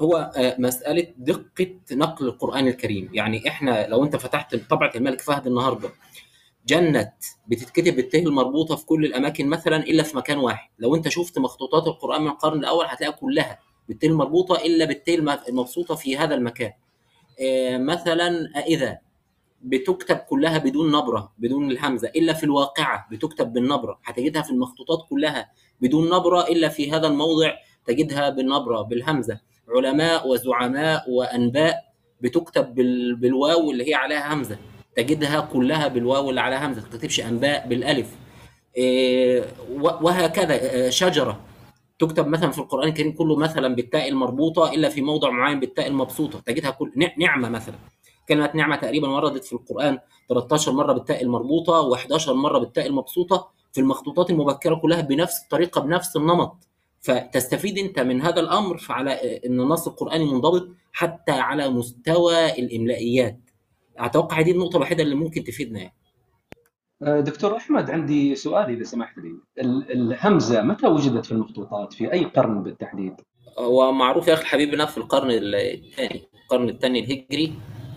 هو 0.00 0.32
آه، 0.36 0.56
مسألة 0.58 1.06
دقة 1.16 1.76
نقل 1.92 2.26
القرآن 2.26 2.68
الكريم. 2.68 3.08
يعني 3.12 3.48
إحنا 3.48 3.86
لو 3.88 4.04
أنت 4.04 4.16
فتحت 4.16 4.56
طبعة 4.56 4.92
الملك 4.96 5.20
فهد 5.20 5.46
النهارده 5.46 5.90
جنت 6.66 7.12
بتتكتب 7.46 7.96
بالتاء 7.96 8.22
المربوطة 8.22 8.76
في 8.76 8.86
كل 8.86 9.04
الأماكن 9.04 9.46
مثلا 9.48 9.76
إلا 9.76 10.02
في 10.02 10.16
مكان 10.16 10.38
واحد. 10.38 10.68
لو 10.78 10.94
أنت 10.94 11.08
شفت 11.08 11.38
مخطوطات 11.38 11.86
القرآن 11.86 12.22
من 12.22 12.28
القرن 12.28 12.58
الأول 12.58 12.84
هتلاقيها 12.88 13.16
كلها 13.16 13.58
بالتاء 13.88 14.10
المربوطة 14.10 14.54
إلا 14.64 15.00
الم- 15.08 15.38
المبسوطة 15.48 15.94
في 15.94 16.16
هذا 16.16 16.34
المكان. 16.34 16.72
آه، 17.40 17.78
مثلا 17.78 18.52
إذا 18.66 18.98
بتكتب 19.62 20.16
كلها 20.16 20.58
بدون 20.58 20.92
نبرة 20.96 21.32
بدون 21.38 21.70
الهمزة 21.70 22.08
إلا 22.08 22.32
في 22.32 22.44
الواقعة 22.44 23.08
بتكتب 23.12 23.52
بالنبرة. 23.52 23.98
هتجدها 24.04 24.42
في 24.42 24.50
المخطوطات 24.50 24.98
كلها 25.10 25.50
بدون 25.80 26.14
نبرة 26.14 26.48
إلا 26.48 26.68
في 26.68 26.92
هذا 26.92 27.06
الموضع 27.06 27.52
تجدها 27.86 28.30
بالنبرة 28.30 28.82
بالهمزة. 28.82 29.40
علماء 29.68 30.28
وزعماء 30.28 31.10
وأنباء 31.10 31.76
بتكتب 32.20 32.74
بال- 32.74 33.16
بالواو 33.16 33.70
اللي 33.70 33.90
هي 33.90 33.94
عليها 33.94 34.34
همزة. 34.34 34.58
تجدها 34.96 35.40
كلها 35.52 35.88
بالواو 35.88 36.30
اللي 36.30 36.40
عليها 36.40 36.66
همزة 36.66 36.82
ما 36.82 36.88
تكتبش 36.88 37.20
أنباء 37.20 37.68
بالألف. 37.68 38.16
إيه، 38.76 39.44
وهكذا. 39.80 40.54
آه، 40.86 40.90
شجرة. 40.90 41.40
تكتب 41.98 42.26
مثلا 42.26 42.50
في 42.50 42.58
القرآن 42.58 42.88
الكريم 42.88 43.12
كله 43.12 43.36
مثلا 43.36 43.74
بالتاء 43.74 44.08
المربوطة 44.08 44.72
إلا 44.72 44.88
في 44.88 45.00
موضع 45.02 45.30
معين 45.30 45.60
بالتاء 45.60 45.86
المبسوطة. 45.86 46.40
تجدها 46.46 46.70
كل 46.70 46.92
نع- 46.96 47.14
نعمة 47.18 47.48
مثلا. 47.48 47.74
كلمة 48.28 48.50
نعمة 48.54 48.76
تقريبا 48.76 49.08
وردت 49.08 49.44
في 49.44 49.52
القرآن 49.52 49.98
13 50.28 50.72
مرة 50.72 50.92
بالتاء 50.92 51.22
المربوطة 51.22 51.90
و11 51.96 52.28
مرة 52.28 52.58
بالتاء 52.58 52.86
المبسوطة 52.86 53.48
في 53.72 53.80
المخطوطات 53.80 54.30
المبكرة 54.30 54.74
كلها 54.74 55.00
بنفس 55.00 55.42
الطريقة 55.42 55.80
بنفس 55.80 56.16
النمط. 56.16 56.56
فتستفيد 57.00 57.78
أنت 57.78 58.00
من 58.00 58.22
هذا 58.22 58.40
الأمر 58.40 58.80
على 58.90 59.10
إن 59.46 59.60
النص 59.60 59.86
القراني 59.88 60.24
منضبط 60.24 60.68
حتى 60.92 61.32
على 61.32 61.68
مستوى 61.68 62.50
الإملائيات. 62.58 63.38
أتوقع 63.98 64.40
دي 64.40 64.50
النقطة 64.50 64.76
الوحيدة 64.76 65.02
اللي 65.02 65.14
ممكن 65.14 65.44
تفيدنا 65.44 65.78
يعني. 65.80 65.94
آه، 67.02 67.20
دكتور 67.20 67.56
أحمد 67.56 67.90
عندي 67.90 68.34
سؤال 68.34 68.70
إذا 68.70 68.84
سمحت 68.84 69.18
لي. 69.18 69.30
ال- 69.58 69.92
الهمزة 69.92 70.62
متى 70.62 70.86
وجدت 70.86 71.26
في 71.26 71.32
المخطوطات؟ 71.32 71.92
في 71.92 72.12
أي 72.12 72.24
قرن 72.24 72.62
بالتحديد؟ 72.62 73.14
هو 73.58 73.92
معروف 73.92 74.28
يا 74.28 74.34
أخي 74.34 74.44
حبيبنا 74.44 74.86
في 74.86 74.98
القرن 74.98 75.28
الثاني 75.30 76.22
القرن 76.44 76.68
الثاني 76.68 76.98
الهجري 77.00 77.52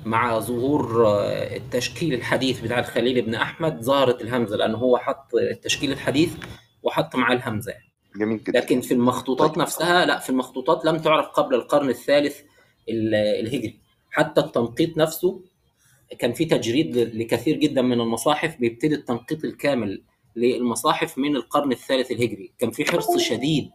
مع 0.05 0.39
ظهور 0.39 1.07
آه، 1.07 1.55
التشكيل 1.55 2.13
الحديث 2.13 2.61
بتاع 2.61 2.79
الخليل 2.79 3.21
بن 3.21 3.35
أحمد 3.35 3.81
ظهرت 3.81 4.21
الهمزة 4.21 4.55
لأن 4.57 4.75
هو 4.75 4.97
حط 4.97 5.35
التشكيل 5.35 5.91
الحديث 5.91 6.33
وحط 6.83 7.15
معاه 7.15 7.33
الهمزة 7.35 7.73
جميل 8.15 8.43
جدا. 8.43 8.59
لكن 8.59 8.81
في 8.81 8.93
المخطوطات 8.93 9.49
طيب. 9.49 9.59
نفسها 9.59 10.05
لا 10.05 10.19
في 10.19 10.29
المخطوطات 10.29 10.85
لم 10.85 10.97
تعرف 10.97 11.25
قبل 11.27 11.55
القرن 11.55 11.89
الثالث 11.89 12.39
ال- 12.89 13.15
الهجري. 13.15 13.79
حتى 14.11 14.41
التنقيط 14.41 14.97
نفسه 14.97 15.41
كان 16.19 16.33
في 16.33 16.45
تجريد 16.45 16.97
لكثير 16.97 17.55
جدا 17.57 17.81
من 17.81 18.01
المصاحف 18.01 18.57
بيبتدي 18.59 18.95
التنقيط 18.95 19.43
الكامل 19.45 20.03
للمصاحف 20.35 21.17
من 21.17 21.35
القرن 21.35 21.71
الثالث 21.71 22.11
الهجري. 22.11 22.51
كان 22.59 22.71
في 22.71 22.85
حرص 22.91 23.17
شديد 23.17 23.69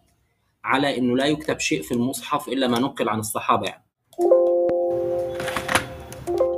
على 0.64 0.98
إنه 0.98 1.16
لا 1.16 1.26
يكتب 1.26 1.58
شيء 1.60 1.82
في 1.82 1.92
المصحف 1.92 2.48
إلا 2.48 2.68
ما 2.68 2.78
نقل 2.78 3.08
عن 3.08 3.18
الصحابة 3.18 3.66
يعني. 3.66 3.84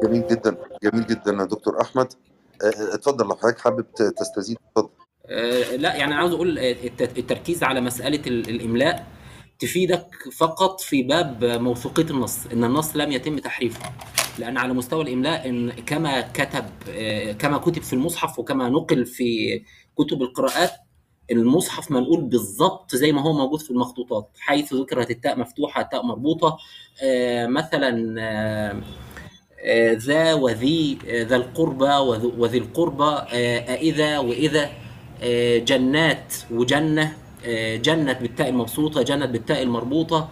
جميل 0.05 0.27
جدا 0.31 0.57
جميل 0.83 1.07
جدا 1.07 1.33
يا 1.33 1.45
دكتور 1.45 1.81
أحمد. 1.81 2.13
آه، 2.65 2.95
اتفضل 2.95 3.27
لو 3.29 3.35
حضرتك 3.35 3.59
حابب 3.59 3.87
تستزيد 3.95 4.57
اتفضل. 4.69 4.91
آه، 5.27 5.77
لا 5.77 5.95
يعني 5.97 6.15
عاوز 6.15 6.33
أقول 6.33 6.59
آه، 6.59 6.73
الت- 6.73 7.19
التركيز 7.19 7.63
على 7.63 7.81
مسألة 7.81 8.23
ال- 8.27 8.49
الإملاء 8.49 9.07
تفيدك 9.63 10.07
فقط 10.37 10.81
في 10.81 11.03
باب 11.03 11.45
موثوقية 11.45 12.11
النص 12.11 12.47
إن 12.53 12.65
النص 12.65 12.97
لم 12.97 13.13
يتم 13.13 13.39
تحريفه. 13.39 13.81
لأن 14.39 14.59
على 14.59 14.73
مستوى 14.73 15.03
الإملاء 15.03 15.49
إن 15.49 15.71
كما 15.71 16.21
كتب 16.21 16.65
آه، 16.91 17.33
كما 17.33 17.59
كتب 17.59 17.83
في 17.83 17.93
المصحف 17.93 18.39
وكما 18.39 18.69
نقل 18.69 19.07
في 19.07 19.63
كتب 19.99 20.23
القراءات 20.23 20.71
المصحف 21.31 21.91
منقول 21.91 22.21
بالظبط 22.21 22.95
زي 22.97 23.13
ما 23.13 23.23
هو 23.23 23.33
موجود 23.33 23.61
في 23.61 23.71
المخطوطات 23.71 24.31
حيث 24.39 24.75
ذكرت 24.75 25.11
التاء 25.11 25.39
مفتوحة 25.39 25.83
التاء 25.83 26.03
مربوطة. 26.07 26.59
آه، 27.03 27.47
مثلا 27.47 28.15
آه، 29.65 29.93
ذا 29.93 30.35
وذي 30.35 30.99
ذا 31.07 31.37
القربى 31.37 31.95
وذي 32.39 32.59
القربى 32.59 33.11
أإذا 33.35 34.19
وإذا 34.19 34.71
جنات 35.59 36.35
وجنة. 36.51 37.22
جنت 37.77 38.19
بالتاء 38.20 38.48
المبسوطة 38.48 39.02
جنت 39.02 39.31
بالتاء 39.31 39.62
المربوطة. 39.62 40.28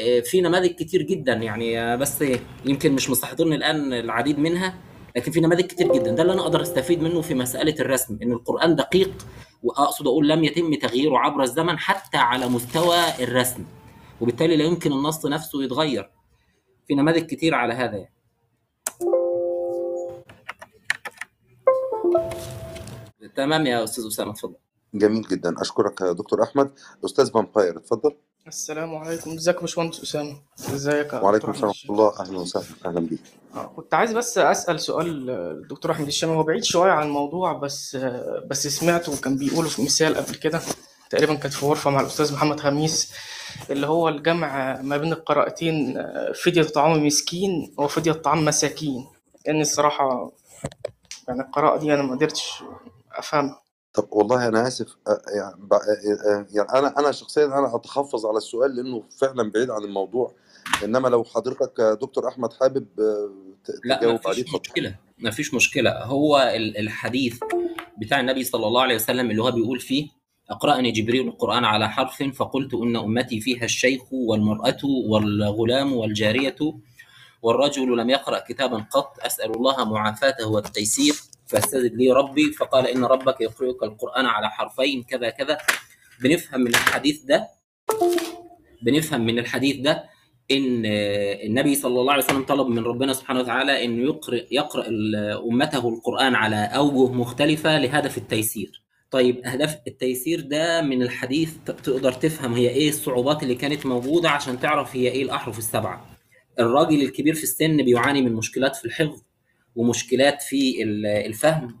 آه، 0.00 0.20
في 0.20 0.40
نماذج 0.40 0.70
كتير 0.70 1.02
جدا 1.02 1.32
يعني 1.32 1.80
آه، 1.80 1.96
بس 1.96 2.24
يمكن 2.64 2.92
مش 2.92 3.10
مستحضرني 3.10 3.54
الآن 3.54 3.92
العديد 3.92 4.38
منها 4.38 4.74
لكن 5.16 5.32
في 5.32 5.40
نماذج 5.40 5.64
كتير 5.64 5.92
جدا. 5.92 6.14
ده 6.14 6.22
اللي 6.22 6.32
أنا 6.32 6.42
أقدر 6.42 6.62
أستفيد 6.62 7.02
منه 7.02 7.20
في 7.20 7.34
مسألة 7.34 7.74
الرسم 7.80 8.18
إن 8.22 8.32
القرآن 8.32 8.76
دقيق 8.76 9.26
وأقصد 9.62 10.06
أقول 10.06 10.28
لم 10.28 10.44
يتم 10.44 10.74
تغييره 10.74 11.18
عبر 11.18 11.42
الزمن 11.42 11.78
حتى 11.78 12.16
على 12.16 12.48
مستوى 12.48 12.98
الرسم 13.20 13.64
وبالتالي 14.20 14.56
لا 14.56 14.64
يمكن 14.64 14.92
النص 14.92 15.26
نفسه 15.26 15.62
يتغير. 15.64 16.10
في 16.88 16.94
نماذج 16.94 17.22
كتير 17.22 17.54
على 17.54 17.74
هذا 17.74 17.96
يعني. 17.96 18.12
تمام 23.36 23.66
يا 23.66 23.84
أستاذ 23.84 24.06
أسامة 24.06 24.30
اتفضل 24.30 24.65
جميل 24.98 25.22
جدا. 25.22 25.54
أشكرك 25.60 26.00
يا 26.00 26.12
دكتور 26.12 26.42
أحمد. 26.42 26.70
أستاذ 27.04 27.30
فامباير 27.30 27.76
اتفضل. 27.76 28.16
السلام 28.48 28.96
عليكم. 28.96 29.30
إزيك 29.30 29.56
يا 29.56 29.60
باشمهندس 29.60 30.00
أسامة؟ 30.02 30.36
إزيك 30.74 31.12
يا 31.12 31.20
وعليكم 31.20 31.50
السلام 31.50 31.68
ورحمة 31.68 31.90
الله. 31.90 32.20
أهلا 32.20 32.38
وسهلا. 32.38 32.64
أهلا 32.86 33.00
بيك. 33.00 33.20
آه، 33.54 33.66
كنت 33.76 33.94
عايز 33.94 34.12
بس 34.12 34.38
أسأل 34.38 34.80
سؤال 34.80 35.30
الدكتور 35.30 35.92
أحمد 35.92 36.06
الشامي. 36.06 36.36
هو 36.36 36.42
بعيد 36.42 36.64
شوية 36.64 36.90
عن 36.92 37.06
الموضوع 37.06 37.52
بس 37.52 37.96
بس 38.50 38.66
سمعته 38.66 39.20
كان 39.20 39.36
بيقوله 39.36 39.68
في 39.68 39.82
مثال 39.82 40.16
قبل 40.16 40.34
كده. 40.34 40.60
تقريبا 41.10 41.34
كانت 41.34 41.54
في 41.54 41.66
غرفة 41.66 41.90
مع 41.90 42.00
الأستاذ 42.00 42.34
محمد 42.34 42.60
خميس 42.60 43.12
اللي 43.70 43.86
هو 43.86 44.08
الجمع 44.08 44.80
ما 44.82 44.96
بين 44.96 45.12
القراءتين 45.12 46.06
فدية 46.44 46.62
طعام 46.62 47.06
مسكين 47.06 47.74
وفدية 47.78 48.12
طعام 48.12 48.44
مساكين. 48.44 49.06
لأن 49.46 49.60
الصراحة 49.60 50.32
يعني 51.28 51.40
القراءة 51.40 51.76
دي 51.78 51.94
أنا 51.94 52.02
ما 52.02 52.16
قدرتش 52.16 52.62
أفهمها. 53.12 53.65
طب 53.96 54.08
والله 54.10 54.48
أنا 54.48 54.66
آسف 54.68 54.96
يعني 55.36 55.54
ب- 55.58 55.74
أنا 56.74 56.98
أنا 56.98 57.12
شخصيا 57.12 57.44
أنا 57.44 57.76
اتحفظ 57.76 58.26
على 58.26 58.36
السؤال 58.36 58.76
لأنه 58.76 59.02
فعلا 59.20 59.50
بعيد 59.50 59.70
عن 59.70 59.84
الموضوع. 59.84 60.34
إنما 60.84 61.08
لو 61.08 61.24
حضرتك 61.24 61.78
يا 61.78 61.94
دكتور 61.94 62.28
أحمد 62.28 62.52
حابب 62.52 62.86
ت- 63.64 63.70
لا 63.84 63.96
تجاوب 63.96 64.14
مفيش 64.14 64.26
عليه 64.26 64.42
اتفضل. 64.42 64.60
مشكلة 64.60 64.96
مفيش 65.18 65.54
مشكلة. 65.54 66.02
هو 66.04 66.52
ال- 66.56 66.76
الحديث 66.78 67.38
بتاع 67.98 68.20
النبي 68.20 68.44
صلى 68.44 68.66
الله 68.66 68.82
عليه 68.82 68.94
وسلم 68.94 69.30
اللي 69.30 69.42
هو 69.42 69.50
بيقول 69.50 69.80
فيه 69.80 70.08
أقرأني 70.50 70.90
جبريل 70.92 71.28
القرآن 71.28 71.64
على 71.64 71.88
حرف 71.88 72.22
فقلت 72.22 72.74
إن 72.74 72.96
أمتي 72.96 73.40
فيها 73.40 73.64
الشيخ 73.64 74.02
والمرأة 74.12 74.78
والغلام 74.84 75.92
والجارية 75.92 76.56
والرجل 77.42 77.96
لم 77.98 78.10
يقرأ 78.10 78.38
كتابا 78.48 78.86
قط 78.90 79.12
أسأل 79.20 79.50
الله 79.56 79.84
معافاته 79.84 80.48
والتيسير 80.48 81.14
فاستجب 81.46 81.96
لي 81.96 82.12
ربي 82.12 82.52
فقال 82.52 82.86
إن 82.86 83.04
ربك 83.04 83.40
يقرئك 83.40 83.82
القرآن 83.82 84.26
على 84.26 84.50
حرفين 84.50 85.02
كذا 85.02 85.30
كذا 85.30 85.58
بنفهم 86.22 86.60
من 86.60 86.68
الحديث 86.68 87.22
ده 87.22 87.48
بنفهم 88.82 89.20
من 89.26 89.38
الحديث 89.38 89.76
ده 89.76 90.04
إن 90.50 90.82
النبي 91.46 91.74
صلى 91.74 92.00
الله 92.00 92.12
عليه 92.12 92.24
وسلم 92.24 92.42
طلب 92.42 92.66
من 92.66 92.84
ربنا 92.84 93.12
سبحانه 93.12 93.40
وتعالى 93.40 93.84
انه 93.84 94.02
يقرأ 94.02 94.40
يقرأ 94.50 94.86
أمته 95.50 95.88
القرآن 95.88 96.34
على 96.34 96.56
أوجه 96.56 97.12
مختلفة 97.12 97.78
لهدف 97.78 98.18
التيسير. 98.18 98.82
طيب 99.10 99.44
أهداف 99.46 99.78
التيسير 99.86 100.40
ده 100.40 100.82
من 100.82 101.02
الحديث 101.02 101.52
تقدر 101.66 102.12
تفهم 102.12 102.52
هي 102.54 102.68
إيه 102.68 102.88
الصعوبات 102.88 103.42
اللي 103.42 103.54
كانت 103.54 103.86
موجودة 103.86 104.30
عشان 104.30 104.60
تعرف 104.60 104.96
هي 104.96 105.08
إيه 105.08 105.22
الأحرف 105.22 105.58
السبعة. 105.58 106.06
الراجل 106.60 107.02
الكبير 107.02 107.34
في 107.34 107.42
السن 107.42 107.76
بيعاني 107.76 108.22
من 108.22 108.32
مشكلات 108.32 108.76
في 108.76 108.84
الحفظ 108.84 109.22
ومشكلات 109.76 110.42
في 110.42 110.82
ال- 110.82 111.06
الفهم 111.06 111.78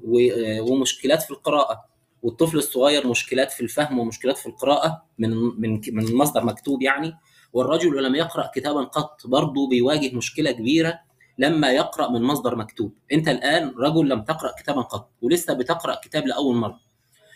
ومشكلات 0.60 1.22
في 1.22 1.30
القراءة. 1.30 1.84
والطفل 2.22 2.58
الصغير 2.58 3.06
مشكلات 3.06 3.52
في 3.52 3.60
الفهم 3.60 3.98
ومشكلات 3.98 4.38
في 4.38 4.46
القراءة 4.46 5.02
من 5.18 5.30
من 5.36 5.80
من 5.92 6.14
مصدر 6.14 6.44
مكتوب 6.44 6.82
يعني. 6.82 7.12
والرجل 7.52 8.04
لم 8.04 8.14
يقرأ 8.14 8.50
كتابا 8.54 8.80
قط 8.84 9.26
برضه 9.26 9.68
بيواجه 9.68 10.16
مشكلة 10.16 10.50
كبيرة 10.50 10.98
لما 11.38 11.72
يقرأ 11.72 12.10
من 12.10 12.22
مصدر 12.22 12.56
مكتوب. 12.56 12.92
أنت 13.12 13.28
الآن 13.28 13.74
رجل 13.78 14.08
لم 14.08 14.22
تقرأ 14.22 14.52
كتابا 14.62 14.80
قط 14.80 15.10
ولسه 15.22 15.54
بتقرأ 15.54 15.94
كتاب 15.94 16.26
لأول 16.26 16.56
مرة. 16.56 16.80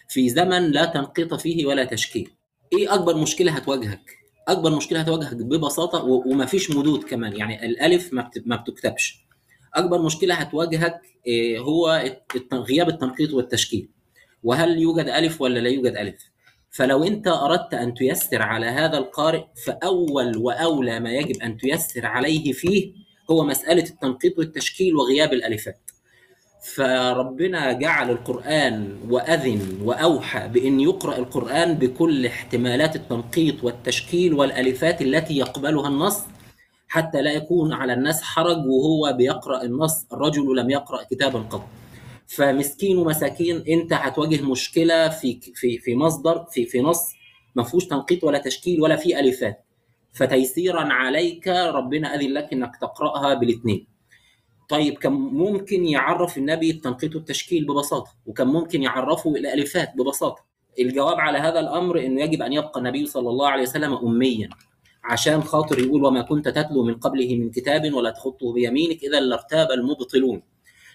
في 0.09 0.29
زمن 0.29 0.71
لا 0.71 0.85
تنقيط 0.85 1.35
فيه 1.35 1.67
ولا 1.67 1.85
تشكيل. 1.85 2.31
إيه 2.73 2.95
أكبر 2.95 3.17
مشكلة 3.17 3.53
هتواجهك؟ 3.53 4.17
أكبر 4.49 4.77
مشكلة 4.77 5.01
هتواجهك 5.01 5.35
ببساطة 5.37 6.05
و- 6.05 6.23
ومفيش 6.27 6.71
مدود 6.71 7.05
كمان. 7.05 7.37
يعني 7.37 7.65
بت- 8.23 8.43
ما 8.47 8.57
بتكتبش. 8.57 9.27
أكبر 9.75 10.03
مشكلة 10.03 10.35
هتواجهك 10.35 11.01
إيه، 11.27 11.59
هو 11.59 12.05
غياب 12.53 12.89
التنقيط 12.89 13.33
والتشكيل. 13.33 13.89
وهل 14.43 14.79
يوجد 14.79 15.09
ألف 15.09 15.41
ولا 15.41 15.59
لا 15.59 15.69
يوجد 15.69 15.97
ألف؟ 15.97 16.31
فلو 16.71 17.05
أنت 17.05 17.29
أردت 17.29 17.75
أن 17.75 17.95
تيسر 17.95 18.43
على 18.43 18.67
هذا 18.67 18.99
القارئ 18.99 19.45
فأول 19.67 20.37
وأولى 20.37 21.01
ما 21.01 21.13
يجب 21.13 21.43
أن 21.43 21.57
تيسر 21.57 22.07
عليه 22.07 22.53
فيه 22.53 22.93
هو 23.31 23.45
مسألة 23.45 23.83
التنقيط 23.83 24.39
والتشكيل 24.39 24.97
وغياب 24.97 25.33
الألفات. 25.33 25.81
فربنا 26.75 27.73
جعل 27.73 28.11
القرآن 28.11 28.99
وأذن 29.09 29.79
وأوحى 29.85 30.49
بأن 30.49 30.81
يقرأ 30.81 31.19
القرآن 31.19 31.75
بكل 31.75 32.27
احتمالات 32.27 32.97
التنقيط 32.97 33.65
والتشكيل 33.65 34.35
والألفات 34.35 35.03
التي 35.03 35.37
يقبلها 35.37 35.89
النص. 35.89 36.21
حتى 36.91 37.23
لا 37.23 37.33
يكون 37.33 37.73
على 37.73 37.93
الناس 37.93 38.23
حرج 38.23 38.57
وهو 38.67 39.13
بيقرأ 39.17 39.63
النص 39.63 40.07
الرجل 40.13 40.57
لم 40.57 40.71
يقرأ 40.71 41.03
كتابا 41.11 41.39
قط. 41.39 41.63
فمسكين 42.27 42.99
ومساكين 42.99 43.65
أنت 43.69 43.93
هتواجه 43.93 44.43
مشكلة 44.43 45.09
في 45.09 45.41
في 45.55 45.79
في 45.79 45.97
مصدر 45.97 46.45
في 46.51 46.67
في 46.67 46.81
نص 46.81 47.03
ما 47.55 47.63
فيهوش 47.63 47.87
تنقيط 47.87 48.25
ولا 48.25 48.39
تشكيل 48.39 48.83
ولا 48.83 48.97
فيه 48.97 49.21
ألفات. 49.21 49.65
فتيسيرا 50.13 50.81
عليك 50.93 51.49
ربنا 51.49 52.15
أذن 52.15 52.33
لك 52.33 52.53
إنك 52.53 52.77
تقرأها 52.77 53.35
بالاثنين 53.35 53.87
طيب 54.69 54.95
كان 54.99 55.13
ممكن 55.13 55.85
يعرف 55.85 56.39
النبي 56.39 56.71
التنقيط 56.71 57.15
والتشكيل 57.15 57.67
ببساطة؟ 57.67 58.11
وكان 58.27 58.47
ممكن 58.47 58.83
يعرفه 58.83 59.31
الألفات 59.31 59.93
ببساطة؟ 59.97 60.45
الجواب 60.79 61.21
على 61.21 61.39
هذا 61.39 61.61
الأمر 61.61 62.01
إنه 62.07 62.23
يجب 62.23 62.43
أن 62.43 62.53
يبقى 62.53 62.79
النبي 62.81 63.07
صلى 63.07 63.29
الله 63.31 63.49
عليه 63.49 63.63
وسلم 63.63 63.95
اميا. 63.95 64.49
عشان 65.05 65.43
خاطر 65.43 65.79
يقول 65.79 66.05
وما 66.05 66.23
كنت 66.23 66.49
تتلو 66.49 66.85
من 66.85 66.95
قبله 66.95 67.35
من 67.37 67.51
كتاب 67.51 67.95
ولا 67.95 68.11
تخطه 68.11 68.53
بيمينك 68.53 69.03
اذا 69.03 69.21
لارتاب 69.21 69.71
المبطلون. 69.71 70.43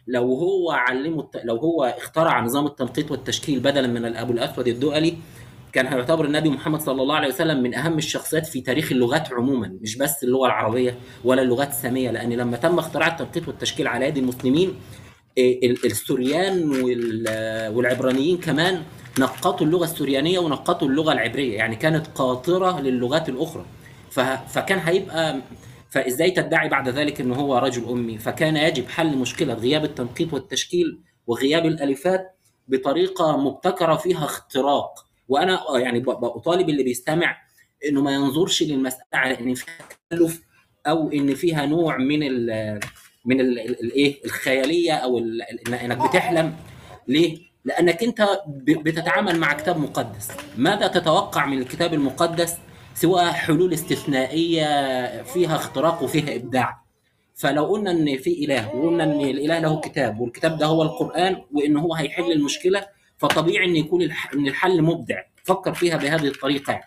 لو 0.07 0.33
هو 0.33 0.71
علمه 0.71 1.19
الت- 1.21 1.41
لو 1.45 1.55
هو 1.55 1.83
اخترع 1.97 2.41
نظام 2.45 2.65
التنقيط 2.65 3.11
والتشكيل 3.11 3.59
بدلا 3.59 3.87
من 3.87 4.15
ابو 4.15 4.33
الأسود 4.33 4.67
الدؤلي 4.67 5.17
كان 5.73 5.87
هيعتبر 5.87 6.25
النبي 6.25 6.49
محمد 6.49 6.81
صلى 6.81 7.01
الله 7.01 7.15
عليه 7.15 7.27
وسلم 7.27 7.63
من 7.63 7.75
أهم 7.75 7.97
الشخصيات 7.97 8.45
في 8.45 8.61
تاريخ 8.61 8.91
اللغات 8.91 9.33
عموما 9.33 9.77
مش 9.81 9.97
بس 9.97 10.23
اللغة 10.23 10.45
العربية 10.45 10.97
ولا 11.23 11.41
اللغات 11.41 11.69
السامية 11.69 12.11
لأن 12.11 12.33
لما 12.33 12.57
تم 12.57 12.79
اختراع 12.79 13.07
التنقيط 13.07 13.47
والتشكيل 13.47 13.87
على 13.87 14.05
يد 14.07 14.17
المسلمين 14.17 14.73
ال- 15.37 15.85
السوريان 15.85 16.69
وال- 16.83 17.75
والعبرانيين 17.75 18.37
كمان 18.37 18.81
نقطوا 19.19 19.67
اللغة 19.67 19.83
السوريانية 19.83 20.39
ونقطوا 20.39 20.87
اللغة 20.87 21.11
العبرية 21.13 21.55
يعني 21.57 21.75
كانت 21.75 22.07
قاطرة 22.15 22.81
للغات 22.81 23.29
الأخرى. 23.29 23.65
فكان 24.47 24.79
هيبقى 24.79 25.41
فإزاي 25.89 26.31
تدعي 26.31 26.69
بعد 26.69 26.89
ذلك 26.89 27.21
إن 27.21 27.31
هو 27.31 27.57
رجل 27.57 27.85
أمي؟ 27.89 28.17
فكان 28.17 28.57
يجب 28.57 28.87
حل 28.89 29.17
مشكلة 29.17 29.53
غياب 29.53 29.83
التنقيط 29.83 30.33
والتشكيل 30.33 30.99
وغياب 31.27 31.65
الألفات 31.65 32.35
بطريقة 32.67 33.37
مبتكرة 33.37 33.95
فيها 33.95 34.25
اختراق. 34.25 35.05
وأنا 35.27 35.59
يعني 35.75 35.99
بطالب 35.99 36.69
اللي 36.69 36.83
بيستمع 36.83 37.37
إنه 37.89 38.01
ما 38.01 38.13
ينظرش 38.13 38.63
للمسألة 38.63 39.05
على 39.13 39.39
إن 39.39 39.53
فيها 39.53 39.75
تكلف 40.09 40.41
أو 40.87 41.11
إن 41.11 41.35
فيها 41.35 41.65
نوع 41.65 41.97
من 41.97 42.23
ال 42.23 42.79
من 43.25 43.41
الايه 43.41 44.25
الخيالية 44.25 44.93
أو 44.93 45.17
إنك 45.17 46.09
بتحلم. 46.09 46.55
ليه؟ 47.07 47.37
لأنك 47.65 48.03
أنت 48.03 48.27
بتتعامل 48.57 49.39
مع 49.39 49.53
كتاب 49.53 49.77
مقدس. 49.77 50.31
ماذا 50.57 50.87
تتوقع 50.87 51.45
من 51.45 51.57
الكتاب 51.57 51.93
المقدس؟ 51.93 52.55
سوى 52.95 53.25
حلول 53.25 53.73
استثنائية 53.73 54.65
فيها 55.23 55.55
اختراق 55.55 56.03
وفيها 56.03 56.35
إبداع 56.35 56.81
فلو 57.35 57.65
قلنا 57.65 57.91
إن 57.91 58.17
في 58.17 58.45
إله 58.45 58.75
وقلنا 58.75 59.03
إن 59.03 59.21
الإله 59.21 59.59
له 59.59 59.79
كتاب 59.79 60.19
والكتاب 60.19 60.57
ده 60.57 60.65
هو 60.65 60.83
القرآن 60.83 61.41
وإن 61.51 61.77
هو 61.77 61.93
هيحل 61.93 62.31
المشكلة 62.31 62.87
فطبيعي 63.17 63.65
إن 63.65 63.75
يكون. 63.75 64.01
إن 64.33 64.47
الحل 64.47 64.81
مبدع 64.81 65.21
فكر 65.43 65.73
فيها 65.73 65.97
بهذه 65.97 66.27
الطريقة 66.27 66.71
يعني. 66.71 66.85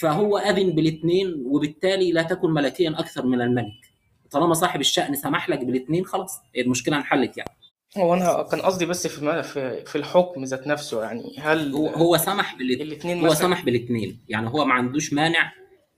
فهو 0.00 0.38
أذن 0.38 0.70
بالاثنين 0.70 1.34
وبالتالي 1.46 2.12
لا 2.12 2.22
تكن 2.22 2.50
ملكيا 2.50 2.94
أكثر 2.98 3.26
من 3.26 3.40
الملك 3.40 3.94
طالما 4.30 4.54
صاحب 4.54 4.80
الشأن 4.80 5.14
سمح 5.14 5.48
لك 5.48 5.64
بالاثنين 5.64 6.04
خلاص 6.04 6.40
المشكلة 6.58 6.96
انحلت 6.96 7.38
يعني 7.38 7.50
هو 7.98 8.14
أنا 8.14 8.42
كان 8.42 8.60
قصدي 8.60 8.86
بس 8.86 9.06
في 9.06 9.42
في 9.42 9.84
في 9.84 9.98
الحكم 9.98 10.44
ذات 10.44 10.66
نفسه 10.66 11.02
يعني 11.02 11.36
هل 11.38 11.74
هو 11.74 11.88
هو 11.88 12.16
سمح 12.16 12.56
بالاثنين 12.58 12.86
الاثنين 12.86 13.18
هو 13.20 13.24
مثلا؟ 13.24 13.34
سمح 13.34 13.64
بالاثنين 13.64 14.24
يعني 14.28 14.48
هو 14.48 14.64
ما 14.64 14.74
عندوش 14.74 15.12
مانع 15.12 15.52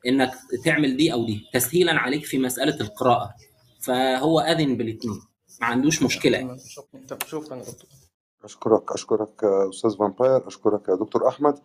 إنك 0.07 0.33
تعمل 0.65 0.97
دي 0.97 1.13
أو 1.13 1.27
دي 1.27 1.41
تسهيلا 1.53 1.93
عليك 1.93 2.25
في 2.25 2.39
مسألة 2.39 2.81
القراءة. 2.81 3.35
فهو 3.83 4.41
أذن 4.41 4.77
بالاثنين 4.77 5.21
ما 5.61 5.67
عندوش 5.67 6.03
مشكلة. 6.03 6.39
يعني. 6.39 6.59
طب 7.09 7.19
شكرا 7.27 7.57
يا 7.57 7.63
دكتور. 7.63 7.91
اشكرك 8.45 8.93
أشكرك 8.93 9.43
يا 9.43 9.71
أستاذ 9.71 9.97
فامباير 9.99 10.47
أشكرك 10.47 10.89
يا 10.89 10.95
دكتور 10.95 11.29
أحمد. 11.29 11.59